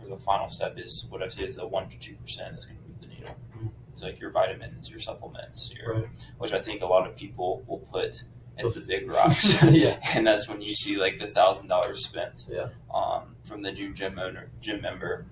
or 0.00 0.08
the 0.08 0.18
final 0.18 0.48
step 0.48 0.78
is 0.78 1.06
what 1.08 1.22
I 1.22 1.28
say 1.28 1.42
is 1.44 1.56
the 1.56 1.66
one 1.66 1.88
to 1.88 1.98
two 1.98 2.14
percent 2.16 2.54
that's 2.54 2.66
going 2.66 2.78
to 2.78 2.88
move 2.88 3.00
the 3.00 3.06
needle. 3.06 3.34
Mhm. 3.56 3.70
It's 3.92 4.02
like 4.02 4.18
your 4.20 4.30
vitamins, 4.30 4.90
your 4.90 4.98
supplements, 4.98 5.72
your 5.74 5.94
Right. 5.94 6.08
which 6.38 6.52
I 6.52 6.60
think 6.60 6.82
a 6.82 6.86
lot 6.86 7.06
of 7.06 7.16
people 7.16 7.62
will 7.68 7.78
put 7.78 8.24
as 8.58 8.74
the 8.74 8.80
big 8.80 9.08
rocks. 9.10 9.62
yeah. 9.64 9.98
and 10.14 10.26
that's 10.26 10.48
when 10.48 10.60
you 10.60 10.74
see 10.74 10.96
like 10.96 11.18
the 11.20 11.26
thousand 11.28 11.68
dollars 11.68 12.04
spent 12.04 12.46
Yeah. 12.50 12.68
um, 12.92 13.36
from 13.44 13.62
the 13.62 13.70
new 13.72 13.92
gym 13.94 14.18
owner, 14.18 14.50
gym 14.60 14.80
member 14.80 15.26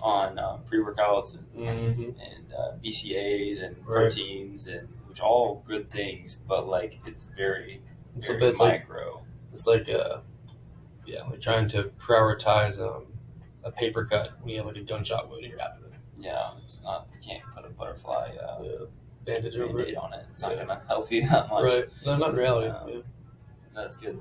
on 0.00 0.38
um, 0.38 0.62
pre 0.64 0.78
workouts 0.78 1.34
and, 1.34 1.44
Mm-hmm. 1.56 2.02
and 2.20 2.52
uh, 2.52 2.72
BCAAs 2.82 3.62
and 3.62 3.76
Right. 3.86 4.10
proteins 4.10 4.66
and 4.66 4.88
which 5.14 5.20
all 5.20 5.62
good 5.68 5.88
things, 5.92 6.38
but 6.48 6.66
like 6.66 6.98
it's 7.06 7.28
very, 7.36 7.80
It's, 8.16 8.26
very 8.26 8.42
it's 8.46 8.58
like 8.58 8.88
micro. 8.88 9.22
it's 9.52 9.64
like 9.64 9.86
a, 9.88 10.22
yeah, 11.06 11.22
like 11.30 11.40
trying 11.40 11.68
to 11.68 11.84
prioritize 12.00 12.80
um, 12.80 13.04
a 13.62 13.70
paper 13.70 14.04
cut 14.06 14.32
when 14.40 14.48
you 14.50 14.56
have 14.56 14.66
like 14.66 14.76
a 14.76 14.80
gunshot 14.80 15.30
wound 15.30 15.44
in 15.44 15.50
your 15.52 15.60
abdomen. 15.60 15.92
yeah, 16.18 16.50
it's 16.60 16.82
not 16.82 17.06
you 17.14 17.20
can't 17.24 17.44
put 17.54 17.64
a 17.64 17.68
butterfly 17.68 18.30
uh, 18.42 18.60
Yeah. 18.62 18.70
Bandage 19.24 19.56
over 19.56 19.80
it. 19.80 19.96
on 19.96 20.12
it. 20.14 20.26
It's 20.30 20.42
not 20.42 20.52
Yeah. 20.56 20.64
gonna 20.64 20.82
help 20.88 21.10
you 21.12 21.28
that 21.28 21.48
much. 21.48 21.62
Right. 21.62 21.84
No, 22.04 22.16
not 22.16 22.30
in 22.30 22.36
reality. 22.36 22.68
Um, 22.70 22.88
yeah. 22.88 22.96
That's 23.72 23.94
good. 23.96 24.20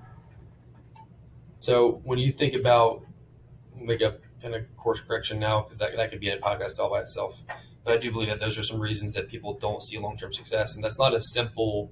So 1.60 2.02
when 2.04 2.20
you 2.20 2.32
think 2.32 2.54
about 2.54 3.04
make 3.76 4.02
a 4.02 4.18
kind 4.44 4.54
of 4.54 4.64
course 4.78 5.00
correction 5.02 5.40
now 5.40 5.62
because 5.62 5.80
that, 5.80 5.96
that 5.98 6.12
could 6.12 6.20
be 6.20 6.30
a 6.30 6.38
podcast 6.38 6.78
all 6.80 6.90
by 6.92 7.02
itself. 7.02 7.42
But 7.84 7.94
I 7.94 7.98
do 7.98 8.12
believe 8.12 8.30
that 8.30 8.40
those 8.40 8.58
are 8.58 8.64
some 8.64 8.80
reasons 8.80 9.14
that 9.14 9.28
people 9.28 9.54
don't 9.56 9.82
see 9.84 9.98
long 9.98 10.18
term 10.18 10.32
success, 10.32 10.76
and 10.76 10.84
that's 10.84 10.98
not 10.98 11.14
a 11.14 11.20
simple 11.20 11.92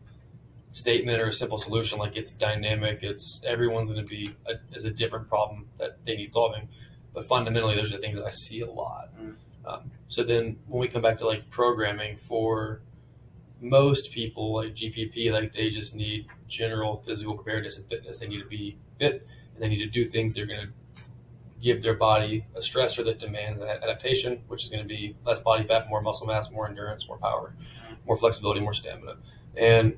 statement 0.72 1.20
or 1.20 1.28
a 1.28 1.34
simple 1.34 1.58
solution. 1.58 2.00
Like 2.00 2.16
it's 2.16 2.32
dynamic. 2.32 3.00
It's 3.02 3.42
everyone's 3.46 3.92
going 3.92 4.06
to 4.06 4.10
be 4.10 4.34
a, 4.46 4.54
is 4.76 4.86
a 4.86 4.92
different 4.92 5.28
problem 5.28 5.68
that 5.80 5.98
they 6.06 6.16
need 6.16 6.32
solving. 6.32 6.70
But 7.14 7.26
fundamentally, 7.26 7.76
those 7.76 7.94
are 7.94 7.98
things 7.98 8.16
that 8.18 8.26
I 8.26 8.30
see 8.30 8.62
a 8.62 8.72
lot. 8.72 9.10
Mm. 9.20 9.36
Um, 9.66 9.92
so 10.08 10.24
then 10.24 10.58
when 10.68 10.80
we 10.80 10.88
come 10.88 11.02
back 11.02 11.18
to 11.20 11.28
like 11.28 11.50
programming 11.50 12.18
for 12.18 12.82
most 13.60 14.12
people 14.12 14.56
like 14.56 14.74
GPP, 14.74 15.32
like 15.32 15.54
they 15.54 15.70
just 15.70 15.96
need 15.96 16.28
general 16.48 16.98
physical 16.98 17.36
preparedness 17.36 17.78
and 17.78 17.86
fitness. 17.88 18.20
They 18.20 18.28
need 18.28 18.42
to 18.42 18.48
be 18.48 18.78
fit 18.98 19.28
and 19.54 19.62
they 19.62 19.70
need 19.70 19.84
to 19.84 19.90
do 19.90 20.06
things 20.06 20.34
that 20.34 20.44
are 20.44 20.48
going 20.48 20.68
to 20.68 20.74
give 21.62 21.82
their 21.82 21.93
body 21.93 22.45
a 22.56 22.60
stressor 22.60 23.06
that 23.06 23.19
demands 23.19 23.62
an 23.62 23.67
adaptation, 23.67 24.41
which 24.47 24.63
is 24.63 24.69
going 24.69 24.82
to 24.82 24.88
be 24.88 25.15
less 25.26 25.39
body 25.39 25.63
fat, 25.63 25.89
more 25.89 26.02
muscle 26.02 26.28
mass, 26.28 26.52
more 26.52 26.67
endurance, 26.67 27.08
more 27.08 27.17
power, 27.17 27.54
more 28.06 28.17
flexibility, 28.17 28.60
more 28.60 28.74
stamina, 28.74 29.17
and 29.56 29.97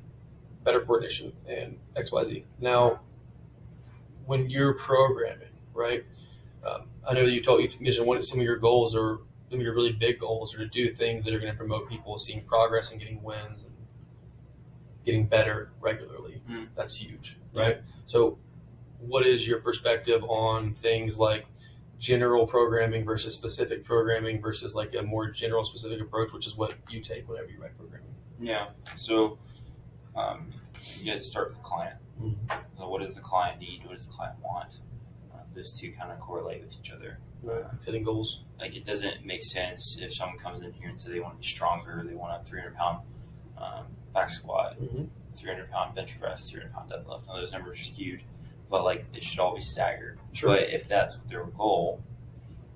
better 0.62 0.80
coordination 0.80 1.32
and 1.46 1.78
XYZ. 1.94 2.44
Now, 2.60 3.00
when 4.26 4.48
you're 4.50 4.74
programming, 4.74 5.48
right? 5.72 6.04
Um, 6.66 6.86
I 7.06 7.14
know 7.14 7.24
that 7.26 7.32
you 7.32 7.42
told 7.42 7.62
you 7.62 7.68
mentioned 7.80 8.06
one 8.06 8.22
some 8.22 8.40
of 8.40 8.44
your 8.44 8.56
goals 8.56 8.96
or 8.96 9.20
some 9.50 9.60
of 9.60 9.64
your 9.64 9.74
really 9.74 9.92
big 9.92 10.18
goals 10.18 10.54
are 10.54 10.58
to 10.58 10.66
do 10.66 10.94
things 10.94 11.24
that 11.24 11.34
are 11.34 11.38
going 11.38 11.52
to 11.52 11.56
promote 11.58 11.88
people 11.88 12.16
seeing 12.18 12.42
progress 12.42 12.90
and 12.90 13.00
getting 13.00 13.22
wins 13.22 13.64
and 13.64 13.74
getting 15.04 15.26
better 15.26 15.72
regularly. 15.80 16.42
Mm. 16.50 16.68
That's 16.74 16.96
huge, 16.96 17.36
right? 17.52 17.80
So, 18.06 18.38
what 18.98 19.26
is 19.26 19.46
your 19.46 19.60
perspective 19.60 20.24
on 20.24 20.72
things 20.72 21.18
like 21.18 21.44
general 22.08 22.46
programming 22.46 23.02
versus 23.02 23.34
specific 23.34 23.82
programming 23.82 24.38
versus 24.40 24.74
like 24.74 24.94
a 24.94 25.02
more 25.02 25.30
general 25.30 25.64
specific 25.64 26.00
approach, 26.02 26.34
which 26.34 26.46
is 26.46 26.54
what 26.54 26.74
you 26.90 27.00
take 27.00 27.26
whenever 27.26 27.50
you 27.50 27.58
write 27.58 27.74
programming? 27.78 28.14
Yeah. 28.38 28.66
So 28.96 29.38
um, 30.14 30.52
you 31.00 31.06
got 31.06 31.18
to 31.18 31.24
start 31.24 31.48
with 31.48 31.56
the 31.56 31.62
client. 31.64 31.96
Mhm. 32.20 32.36
So 32.78 32.88
what 32.90 33.00
does 33.00 33.14
the 33.14 33.22
client 33.22 33.58
need? 33.58 33.80
What 33.86 33.96
does 33.96 34.06
the 34.06 34.12
client 34.12 34.36
want? 34.42 34.80
Uh, 35.32 35.38
those 35.54 35.72
two 35.80 35.92
kind 35.92 36.12
of 36.12 36.20
correlate 36.20 36.60
with 36.60 36.74
each 36.78 36.92
other. 36.92 37.18
Right. 37.42 37.64
Setting 37.80 38.04
goals. 38.04 38.44
Like 38.60 38.76
it 38.76 38.84
doesn't 38.84 39.24
make 39.24 39.42
sense 39.42 39.98
if 40.02 40.14
someone 40.14 40.36
comes 40.38 40.60
in 40.60 40.72
here 40.74 40.90
and 40.90 41.00
say 41.00 41.10
they 41.10 41.20
want 41.20 41.36
to 41.36 41.40
be 41.40 41.46
stronger, 41.46 42.04
they 42.06 42.14
want 42.14 42.38
a 42.38 42.44
300 42.44 42.76
pound 42.76 42.98
um, 43.56 43.86
back 44.12 44.28
squat, 44.28 44.78
Mm-hmm. 44.78 45.04
300 45.36 45.70
pound 45.70 45.94
bench 45.94 46.20
press, 46.20 46.50
300 46.50 46.72
pound 46.74 46.90
deadlift. 46.90 47.26
Now 47.26 47.34
those 47.36 47.50
numbers 47.50 47.80
are 47.80 47.84
skewed, 47.84 48.20
but 48.74 48.82
like 48.82 49.12
they 49.12 49.20
should 49.20 49.38
all 49.38 49.54
be 49.54 49.60
staggered. 49.60 50.18
Sure. 50.32 50.48
But 50.48 50.70
if 50.70 50.88
that's 50.88 51.16
their 51.30 51.44
goal, 51.44 52.02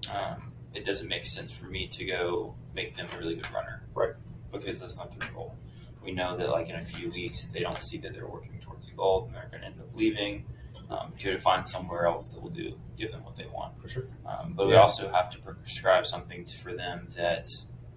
um, 0.09 0.53
it 0.73 0.87
doesn't 0.87 1.09
make 1.09 1.27
sense 1.27 1.53
for 1.53 1.67
me 1.67 1.89
to 1.89 2.05
go 2.05 2.55
make 2.73 2.95
them 2.95 3.09
a 3.13 3.19
really 3.19 3.35
good 3.35 3.53
runner. 3.53 3.83
Right. 3.95 4.13
Because 4.53 4.79
that's 4.79 4.97
not 4.97 5.19
their 5.19 5.29
goal. 5.33 5.57
We 6.05 6.13
know 6.13 6.37
that 6.37 6.51
like 6.51 6.69
in 6.69 6.77
a 6.77 6.83
few 6.83 7.11
weeks, 7.11 7.43
if 7.43 7.51
they 7.51 7.59
don't 7.67 7.83
see 7.83 7.99
that 7.99 8.13
they're 8.13 8.29
working 8.29 8.61
towards 8.61 8.87
the 8.87 8.93
goal, 8.93 9.23
then 9.23 9.33
they're 9.33 9.49
going 9.51 9.63
to 9.63 9.67
end 9.67 9.81
up 9.81 9.89
leaving. 9.97 10.45
Um, 10.89 11.15
go 11.21 11.33
to 11.33 11.39
find 11.39 11.67
somewhere 11.67 12.07
else 12.07 12.31
that 12.31 12.41
will 12.41 12.51
do 12.51 12.79
give 12.97 13.11
them 13.11 13.25
what 13.25 13.35
they 13.35 13.47
want. 13.47 13.83
For 13.83 13.89
sure. 13.89 14.07
Um, 14.25 14.53
but 14.55 14.69
we 14.69 14.77
also 14.77 15.11
have 15.11 15.31
to 15.31 15.39
prescribe 15.41 16.07
something 16.07 16.47
for 16.47 16.75
them 16.75 17.09
that 17.17 17.49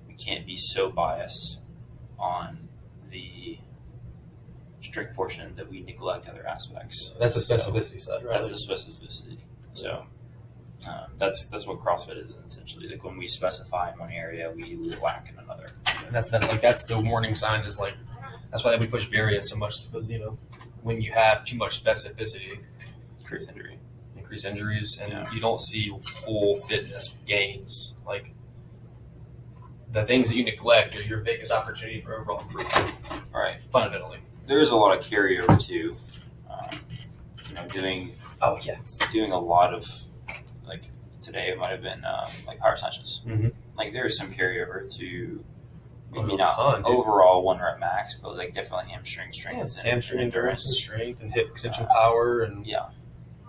we 0.07 0.15
can't 0.15 0.47
be 0.47 0.57
so 0.57 0.89
biased 0.89 1.59
on 2.17 2.67
the 3.11 3.59
strength 4.81 5.13
portion 5.15 5.55
that 5.55 5.69
we 5.69 5.81
neglect 5.81 6.27
other 6.27 6.45
aspects. 6.45 7.13
That's 7.19 7.35
the 7.35 7.53
specificity 7.53 8.01
side, 8.01 8.23
right? 8.23 8.33
That's 8.39 8.47
the 8.49 8.73
specificity. 8.73 9.37
So 9.73 10.05
um, 10.87 11.05
that's 11.19 11.45
that's 11.47 11.67
what 11.67 11.79
CrossFit 11.79 12.17
is 12.23 12.31
essentially. 12.45 12.89
Like 12.89 13.03
when 13.03 13.17
we 13.17 13.27
specify 13.27 13.91
in 13.93 13.99
one 13.99 14.11
area, 14.11 14.51
we 14.55 14.75
lack 15.01 15.29
in 15.31 15.37
another. 15.43 15.67
And 16.05 16.13
that's 16.13 16.29
that's 16.29 16.49
like 16.51 16.61
that's 16.61 16.83
the 16.83 16.99
warning 16.99 17.35
sign 17.35 17.63
is 17.65 17.79
like 17.79 17.93
that's 18.49 18.63
why 18.63 18.75
we 18.75 18.87
push 18.87 19.05
variance 19.05 19.49
so 19.49 19.55
much 19.55 19.89
because 19.89 20.09
you 20.11 20.19
know 20.19 20.37
when 20.81 21.01
you 21.01 21.11
have 21.11 21.45
too 21.45 21.55
much 21.57 21.83
specificity 21.83 22.59
Creates 23.23 23.47
injury. 23.47 23.77
increase 24.17 24.43
injuries 24.43 24.99
and 25.01 25.11
Yeah. 25.13 25.31
you 25.31 25.39
don't 25.39 25.61
see 25.61 25.89
full 26.25 26.55
fitness 26.55 27.15
gains 27.25 27.93
like 28.05 28.33
the 29.91 30.03
things 30.05 30.29
that 30.29 30.35
you 30.35 30.43
neglect 30.43 30.95
are 30.95 31.01
your 31.01 31.19
biggest 31.19 31.51
opportunity 31.51 32.01
for 32.01 32.19
overall 32.19 32.41
improvement 32.41 32.93
All 33.33 33.41
right, 33.41 33.61
fundamentally 33.69 34.19
There 34.51 34.59
is 34.59 34.71
a 34.71 34.75
lot 34.75 34.97
of 34.97 35.01
carryover 35.01 35.57
too. 35.65 35.95
Um, 36.49 36.67
you 37.47 37.55
know, 37.55 37.65
doing 37.69 38.11
oh 38.41 38.59
yeah 38.61 38.79
doing 39.13 39.31
a 39.31 39.39
lot 39.39 39.73
of 39.73 39.87
like 40.67 40.83
today 41.21 41.51
it 41.51 41.57
might 41.57 41.69
have 41.69 41.81
been 41.81 42.03
um, 42.03 42.25
like 42.45 42.59
power 42.59 42.75
snatches. 42.75 43.21
Mhm. 43.25 43.53
Like 43.77 43.93
there's 43.93 44.17
some 44.17 44.29
carryover 44.29 44.93
to 44.97 45.41
maybe 46.11 46.35
not 46.35 46.53
ton, 46.57 46.83
dude. 46.83 46.85
overall 46.87 47.43
one 47.43 47.59
rep 47.61 47.79
max, 47.79 48.15
but 48.21 48.35
like 48.35 48.53
definitely 48.53 48.91
hamstring 48.91 49.31
strength 49.31 49.77
and 49.77 49.87
hamstring 49.87 50.19
and 50.19 50.25
endurance 50.33 50.65
and 50.65 50.75
strength 50.75 51.21
and 51.21 51.31
hip 51.31 51.47
extension 51.47 51.87
power 51.87 52.41
and 52.41 52.65
Yeah, 52.67 52.89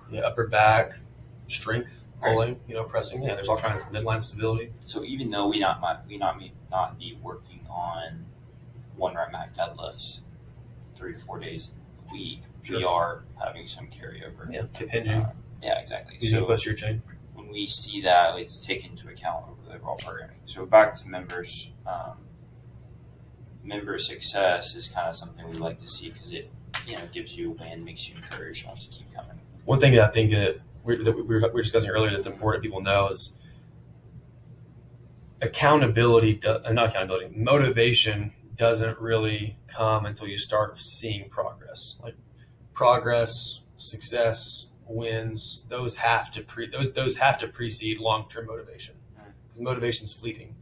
yeah, 0.09 0.21
upper 0.21 0.47
back 0.47 1.01
strength, 1.49 2.07
pulling, 2.23 2.61
you 2.69 2.77
know, 2.77 2.85
pressing. 2.85 3.25
Yeah, 3.25 3.35
there's 3.35 3.49
all 3.49 3.57
kinds 3.57 3.83
of 3.83 3.88
midline 3.88 4.23
stability. 4.23 4.73
so 4.85 5.03
even 5.03 5.27
though 5.27 5.49
we 5.49 5.59
not 5.59 5.81
might 5.81 6.07
we 6.07 6.17
not 6.17 6.38
may 6.38 6.53
not 6.71 6.97
be 6.97 7.19
working 7.21 7.67
on 7.69 8.25
one 8.95 9.17
rep 9.17 9.33
max 9.33 9.59
deadlifts 9.59 10.21
three 11.03 11.15
to 11.15 11.19
four 11.19 11.41
days 11.41 11.73
a 12.09 12.12
week, 12.12 12.43
we 12.71 12.85
are 12.85 13.25
having 13.45 13.67
some 13.67 13.88
carryover. 13.88 14.49
Yeah, 14.49 14.67
hinging, 14.88 15.11
Uh, 15.23 15.33
yeah, 15.61 15.81
exactly. 15.81 16.17
using 16.21 16.38
So 16.38 16.47
posterior 16.47 16.77
chain. 16.77 17.03
when 17.35 17.49
we 17.49 17.67
see 17.67 18.01
that, 18.03 18.38
it's 18.38 18.65
taken 18.65 18.91
into 18.91 19.09
account 19.09 19.47
over 19.49 19.69
the 19.69 19.75
overall 19.75 19.97
programming. 19.97 20.37
So 20.47 20.65
back 20.65 20.95
to 20.95 21.09
members, 21.09 21.73
um, 21.87 22.19
member 23.65 23.99
success 23.99 24.77
is 24.77 24.87
kind 24.87 25.09
of 25.09 25.17
something 25.17 25.45
we 25.51 25.57
like 25.59 25.79
to 25.81 25.88
see 25.88 26.11
because 26.11 26.31
it, 26.33 26.49
you 26.87 26.95
know, 26.97 27.03
gives 27.12 27.37
you 27.37 27.51
a 27.51 27.55
win, 27.55 27.85
makes 27.85 28.09
you 28.09 28.15
encouraged, 28.15 28.65
wants 28.65 28.87
to 28.87 28.93
keep 28.97 29.12
coming. 29.12 29.41
One 29.65 29.81
thing 29.81 29.93
that 29.95 30.09
I 30.09 30.12
think 30.12 30.31
that 30.31 30.61
we, 30.85 31.03
that 31.03 31.17
we, 31.17 31.23
were, 31.23 31.41
we 31.41 31.49
were 31.49 31.62
discussing 31.62 31.91
earlier 31.91 32.12
that's 32.12 32.27
important 32.27 32.62
people 32.62 32.81
know 32.81 33.09
is 33.09 33.35
accountability, 35.41 36.38
uh, 36.47 36.71
not 36.73 36.91
accountability, 36.91 37.35
motivation 37.37 38.33
doesn't 38.57 38.99
really 38.99 39.57
come 39.69 40.07
until 40.07 40.29
you 40.29 40.38
start 40.38 40.79
seeing 40.79 41.29
progress. 41.29 41.97
Like 42.03 42.15
progress, 42.73 43.62
success, 43.77 44.69
wins, 44.87 45.65
those 45.69 45.97
have 45.97 46.31
to 46.33 46.43
pre 46.43 46.69
those 46.69 46.93
those 46.93 47.17
have 47.17 47.38
to 47.38 47.49
precede 47.49 47.99
long 47.99 48.29
term 48.29 48.47
motivation 48.47 48.97
because 49.49 49.61
motivation 49.61 50.05
is 50.05 50.12
fleeting. 50.12 50.55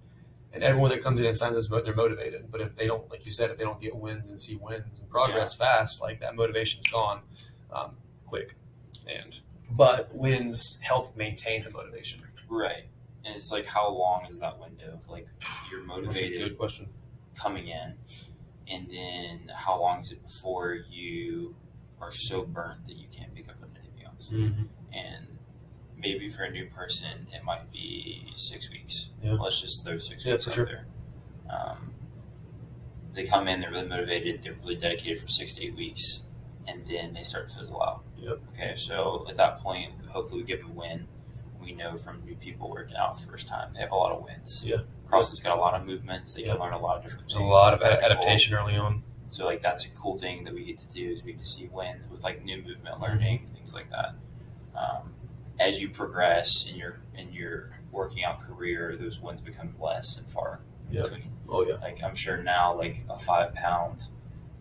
And 0.52 0.64
everyone 0.64 0.90
that 0.90 1.02
comes 1.02 1.20
in 1.20 1.26
and 1.26 1.36
signs 1.36 1.72
up, 1.72 1.84
they're 1.84 1.94
motivated. 1.94 2.50
But 2.50 2.60
if 2.60 2.74
they 2.74 2.88
don't, 2.88 3.08
like 3.08 3.24
you 3.24 3.30
said, 3.30 3.50
if 3.50 3.56
they 3.56 3.62
don't 3.62 3.80
get 3.80 3.94
wins 3.94 4.28
and 4.28 4.42
see 4.42 4.56
wins 4.56 4.98
and 4.98 5.08
progress 5.08 5.54
fast, 5.54 6.02
like 6.02 6.20
that 6.20 6.34
motivation's 6.34 6.88
gone 6.88 7.20
um, 7.72 7.92
quick. 8.26 8.56
And 9.06 9.38
but 9.70 10.12
wins 10.12 10.78
help 10.80 11.16
maintain 11.16 11.62
the 11.62 11.70
motivation. 11.70 12.22
Right. 12.48 12.86
And 13.24 13.36
it's 13.36 13.52
like, 13.52 13.66
how 13.66 13.88
long 13.90 14.26
is 14.28 14.38
that 14.38 14.58
window? 14.58 15.00
Like, 15.08 15.28
you're 15.70 15.86
That's 15.86 15.98
a 15.98 16.00
motivated 16.00 16.48
good 16.48 16.58
question. 16.58 16.88
Coming 17.34 17.68
in, 17.68 17.94
and 18.68 18.88
then 18.90 19.50
how 19.54 19.80
long 19.80 20.00
is 20.00 20.12
it 20.12 20.22
before 20.22 20.74
you 20.90 21.54
are 22.00 22.10
so 22.10 22.42
burnt 22.44 22.84
that 22.86 22.96
you 22.96 23.06
can't 23.14 23.34
pick 23.34 23.48
up 23.48 23.56
on 23.62 23.68
anything 23.78 24.06
else? 24.06 24.30
and 24.92 25.26
maybe 25.96 26.30
for 26.30 26.44
a 26.44 26.50
new 26.50 26.66
person 26.70 27.26
it 27.32 27.44
might 27.44 27.70
be 27.72 28.26
six 28.36 28.70
weeks. 28.70 29.10
Yeah. 29.22 29.32
Let's 29.32 29.60
just 29.60 29.84
throw 29.84 29.96
six 29.98 30.24
Yeah, 30.24 30.32
weeks 30.32 30.48
out 30.48 30.54
sure. 30.54 30.64
there. 30.64 30.86
Um, 31.50 31.92
they 33.12 33.24
come 33.24 33.48
in, 33.48 33.60
they're 33.60 33.70
really 33.70 33.86
motivated, 33.88 34.42
they're 34.42 34.54
really 34.54 34.76
dedicated 34.76 35.20
for 35.20 35.28
six 35.28 35.54
to 35.54 35.64
eight 35.64 35.74
weeks, 35.76 36.22
and 36.66 36.86
then 36.86 37.12
they 37.12 37.22
start 37.22 37.48
to 37.48 37.58
fizzle 37.58 37.82
out. 37.82 38.02
Yep. 38.18 38.38
Okay, 38.54 38.74
so 38.76 39.26
at 39.28 39.36
that 39.36 39.58
point, 39.60 39.92
hopefully 40.08 40.40
we 40.42 40.46
give 40.46 40.60
them 40.60 40.70
a 40.70 40.74
win. 40.80 41.06
We 41.60 41.72
know 41.72 41.96
from 41.96 42.24
new 42.24 42.34
people 42.36 42.70
working 42.70 42.96
out 42.96 43.18
the 43.20 43.26
first 43.26 43.46
time, 43.48 43.72
they 43.74 43.80
have 43.80 43.92
a 43.92 43.96
lot 43.96 44.12
of 44.12 44.22
wins. 44.24 44.62
Yeah. 44.64 44.78
CrossFit's 45.10 45.40
got 45.40 45.56
a 45.56 45.60
lot 45.60 45.74
of 45.74 45.86
movements. 45.86 46.32
They 46.34 46.42
Yeah. 46.44 46.52
can 46.52 46.60
learn 46.60 46.72
a 46.72 46.78
lot 46.78 46.96
of 46.98 47.02
different 47.02 47.24
There's 47.26 47.34
things. 47.34 47.44
a 47.48 47.52
lot 47.52 47.74
of 47.74 47.80
They're 47.80 48.02
adaptation 48.02 48.54
early 48.54 48.76
on. 48.76 49.02
So 49.28 49.44
like 49.46 49.62
that's 49.62 49.84
a 49.86 49.90
cool 49.90 50.16
thing 50.18 50.44
that 50.44 50.54
we 50.54 50.64
get 50.64 50.78
to 50.78 50.88
do 50.88 51.10
is 51.12 51.22
we 51.22 51.32
get 51.32 51.42
to 51.42 51.48
see 51.48 51.68
wins 51.68 52.02
with 52.10 52.22
like 52.24 52.44
new 52.44 52.56
movement 52.58 52.94
Mm-hmm. 52.96 53.02
learning 53.02 53.46
things 53.46 53.74
like 53.74 53.90
that. 53.90 54.14
Um, 54.76 55.14
as 55.58 55.80
you 55.82 55.88
progress 55.90 56.66
in 56.68 56.76
your 56.76 57.00
in 57.16 57.32
your 57.32 57.70
working 57.92 58.24
out 58.24 58.40
career, 58.40 58.96
those 58.96 59.20
wins 59.20 59.40
become 59.40 59.74
less 59.80 60.16
and 60.16 60.28
far 60.28 60.60
Yeah. 60.90 61.02
between. 61.02 61.32
Oh 61.48 61.64
yeah, 61.66 61.74
Like 61.74 62.02
I'm 62.02 62.14
sure 62.14 62.36
now, 62.42 62.74
like 62.76 63.04
a 63.10 63.16
five 63.18 63.54
pound 63.54 64.04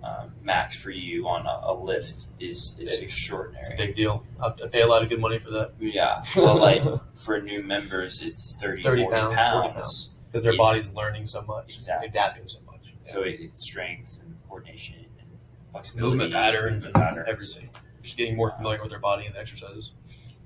um, 0.02 0.32
max 0.42 0.82
for 0.82 0.92
you 0.92 1.28
on 1.28 1.46
a, 1.46 1.60
a 1.72 1.74
lift 1.74 2.28
is 2.40 2.76
is 2.80 2.94
It's 2.94 2.98
extraordinary. 3.00 3.60
it's 3.60 3.74
a 3.74 3.78
big 3.78 3.96
deal. 3.96 4.24
I 4.42 4.48
I 4.48 4.68
pay 4.68 4.82
a 4.82 4.88
lot 4.88 5.04
of 5.04 5.10
good 5.10 5.20
money 5.20 5.40
for 5.40 5.50
that 5.52 5.74
yeah, 5.80 6.24
well, 6.36 6.58
like 6.58 6.84
for 7.16 7.42
new 7.42 7.62
members, 7.64 8.22
it's 8.22 8.54
30, 8.62 8.82
30 8.84 9.02
40 9.04 9.16
pounds, 9.18 9.36
pounds. 9.36 9.54
40 9.62 9.74
pounds. 9.74 10.09
Because 10.32 10.44
their 10.44 10.54
It's- 10.54 10.58
body's 10.68 10.94
learning 10.94 11.26
so 11.26 11.42
much, 11.42 11.76
Exactly. 11.76 12.08
adapting 12.08 12.48
so 12.48 12.60
much. 12.62 12.94
Yeah. 13.06 13.12
So 13.12 13.22
it, 13.24 13.40
it's 13.40 13.58
strength 13.64 14.20
and 14.22 14.36
coordination 14.48 15.06
and 15.20 15.28
flexibility, 15.72 16.10
movement 16.12 16.34
patterns, 16.34 16.86
and 16.86 16.94
patterns. 16.94 17.28
everything. 17.28 17.70
Just 18.02 18.18
getting 18.18 18.36
more 18.36 18.52
familiar 18.52 18.80
with 18.82 18.90
their 18.92 19.00
body 19.00 19.26
and 19.26 19.36
the 19.36 19.40
exercises. 19.40 19.92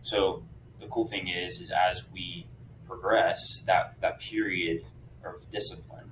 So 0.02 0.44
the 0.80 0.88
cool 0.88 1.08
thing 1.08 1.28
is, 1.28 1.60
is 1.62 1.72
as 1.72 2.06
we 2.12 2.48
progress, 2.86 3.62
that 3.66 3.96
that 4.02 4.20
period 4.20 4.86
of 5.24 5.50
discipline. 5.50 6.12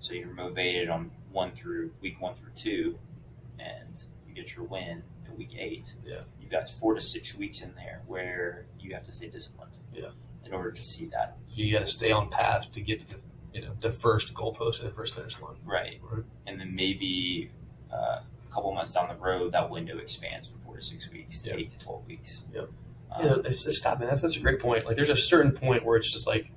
So 0.00 0.14
you're 0.14 0.28
motivated 0.28 0.88
on 0.88 1.10
one 1.30 1.52
through 1.52 1.92
week 2.00 2.20
one 2.20 2.34
through 2.34 2.52
two, 2.56 2.98
and 3.58 4.02
you 4.28 4.34
get 4.34 4.54
your 4.56 4.64
win 4.64 5.02
at 5.26 5.36
week 5.36 5.54
eight. 5.58 5.94
Yeah. 6.04 6.22
You 6.40 6.48
got 6.48 6.68
four 6.68 6.94
to 6.94 7.00
six 7.00 7.34
weeks 7.34 7.62
in 7.62 7.74
there 7.76 8.02
where 8.06 8.66
you 8.80 8.92
have 8.94 9.04
to 9.04 9.12
stay 9.12 9.28
disciplined. 9.28 9.72
Yeah. 9.94 10.08
In 10.52 10.58
order 10.58 10.70
to 10.72 10.82
see 10.82 11.06
that 11.06 11.38
So 11.46 11.54
you 11.56 11.72
got 11.72 11.80
to 11.86 11.86
stay 11.90 12.12
on 12.12 12.28
path 12.28 12.70
to 12.72 12.82
get 12.82 13.00
to 13.08 13.14
the 13.14 13.22
you 13.54 13.62
know 13.62 13.72
the 13.80 13.90
first 13.90 14.34
goalpost 14.34 14.80
or 14.82 14.84
the 14.84 14.90
first 14.90 15.14
finish 15.14 15.40
line. 15.40 15.56
right, 15.64 15.98
Right. 16.02 16.24
and 16.46 16.60
then 16.60 16.74
maybe 16.74 17.50
uh, 17.90 18.20
a 18.20 18.52
couple 18.52 18.70
months 18.74 18.90
down 18.92 19.08
the 19.08 19.14
road, 19.14 19.52
that 19.52 19.70
window 19.70 19.96
expands 19.96 20.48
from 20.48 20.60
four 20.60 20.76
to 20.76 20.82
six 20.82 21.10
weeks 21.10 21.42
to 21.42 21.48
Yeah. 21.50 21.56
eight 21.56 21.70
to 21.70 21.78
twelve 21.78 22.06
weeks. 22.06 22.44
Yep. 22.54 22.68
Um, 23.14 23.24
Yeah, 23.26 23.36
it's, 23.46 23.66
it's 23.66 23.78
stop, 23.78 23.98
man. 23.98 24.08
That's 24.08 24.20
that's 24.20 24.36
a 24.36 24.40
great 24.40 24.60
point. 24.60 24.84
Like, 24.84 24.96
there's 24.96 25.08
a 25.10 25.16
certain 25.16 25.52
point 25.52 25.86
where 25.86 25.96
it's 25.96 26.12
just 26.12 26.26
like 26.26 26.50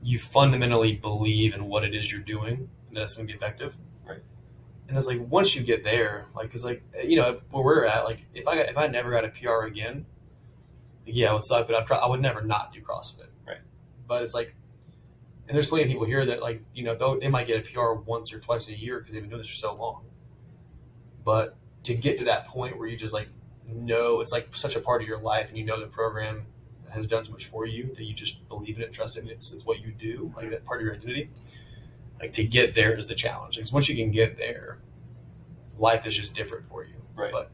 you 0.00 0.20
fundamentally 0.20 0.92
believe 0.94 1.52
in 1.54 1.64
what 1.66 1.82
it 1.84 1.94
is 1.96 2.10
you're 2.12 2.20
doing, 2.20 2.68
and 2.88 2.96
that's 2.96 3.14
going 3.14 3.26
to 3.26 3.32
be 3.32 3.36
effective. 3.36 3.76
Right. 4.06 4.22
And 4.88 4.96
it's 4.96 5.06
like 5.08 5.20
once 5.28 5.54
you 5.56 5.62
get 5.62 5.82
there, 5.84 6.26
like, 6.36 6.50
cause 6.52 6.64
like 6.64 6.82
you 7.04 7.16
know 7.16 7.30
if, 7.30 7.40
where 7.50 7.64
we're 7.64 7.86
at, 7.86 8.04
like 8.04 8.20
if 8.34 8.46
I 8.46 8.56
got 8.56 8.68
if 8.68 8.76
I 8.76 8.86
never 8.86 9.10
got 9.10 9.24
a 9.24 9.28
PR 9.30 9.64
again, 9.66 10.06
yeah, 11.06 11.30
it 11.30 11.34
would 11.34 11.42
suck, 11.42 11.66
but 11.66 11.76
I 11.76 11.82
pro- 11.82 11.98
I 11.98 12.08
would 12.08 12.20
never 12.20 12.42
not 12.42 12.72
do 12.72 12.80
CrossFit. 12.80 13.28
Right. 13.46 13.58
But 14.06 14.22
it's 14.22 14.34
like, 14.34 14.54
and 15.48 15.54
there's 15.54 15.68
plenty 15.68 15.84
of 15.84 15.88
people 15.88 16.06
here 16.06 16.24
that 16.26 16.40
like 16.40 16.62
you 16.74 16.84
know 16.84 17.18
they 17.18 17.28
might 17.28 17.46
get 17.46 17.66
a 17.66 17.72
PR 17.72 17.92
once 17.92 18.32
or 18.32 18.40
twice 18.40 18.68
a 18.68 18.76
year 18.76 18.98
because 18.98 19.12
they've 19.12 19.22
been 19.22 19.30
doing 19.30 19.42
this 19.42 19.50
for 19.50 19.56
so 19.56 19.74
long. 19.74 20.04
But 21.24 21.56
to 21.84 21.94
get 21.94 22.18
to 22.18 22.24
that 22.26 22.46
point 22.46 22.78
where 22.78 22.88
you 22.88 22.96
just 22.96 23.14
like 23.14 23.28
know 23.66 24.20
it's 24.20 24.32
like 24.32 24.54
such 24.54 24.76
a 24.76 24.80
part 24.80 25.02
of 25.02 25.08
your 25.08 25.18
life 25.18 25.48
and 25.48 25.58
you 25.58 25.64
know 25.64 25.80
the 25.80 25.86
program 25.86 26.46
has 26.92 27.06
done 27.06 27.24
so 27.24 27.32
much 27.32 27.46
for 27.46 27.66
you 27.66 27.90
that 27.94 28.04
you 28.04 28.12
just 28.12 28.46
believe 28.48 28.76
in 28.76 28.82
it, 28.82 28.92
trust 28.92 29.16
it, 29.16 29.20
and 29.20 29.30
it's, 29.30 29.52
it's 29.52 29.64
what 29.64 29.80
you 29.80 29.92
do, 29.92 30.32
like 30.36 30.50
that 30.50 30.64
part 30.64 30.80
of 30.80 30.84
your 30.84 30.94
identity. 30.94 31.30
Like 32.20 32.32
to 32.34 32.44
get 32.44 32.74
there 32.74 32.92
is 32.92 33.06
the 33.06 33.14
challenge. 33.14 33.56
Because 33.56 33.72
once 33.72 33.88
you 33.88 33.96
can 33.96 34.10
get 34.10 34.36
there, 34.36 34.78
life 35.78 36.06
is 36.06 36.14
just 36.14 36.36
different 36.36 36.68
for 36.68 36.84
you. 36.84 36.94
Right. 37.16 37.32
But 37.32 37.50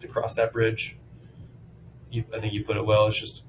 to 0.00 0.08
cross 0.08 0.34
that 0.34 0.52
bridge, 0.52 0.97
you, 2.10 2.24
I 2.34 2.38
think 2.40 2.52
you 2.54 2.64
put 2.64 2.76
it 2.76 2.84
well. 2.86 3.06
It's 3.06 3.18
just 3.20 3.42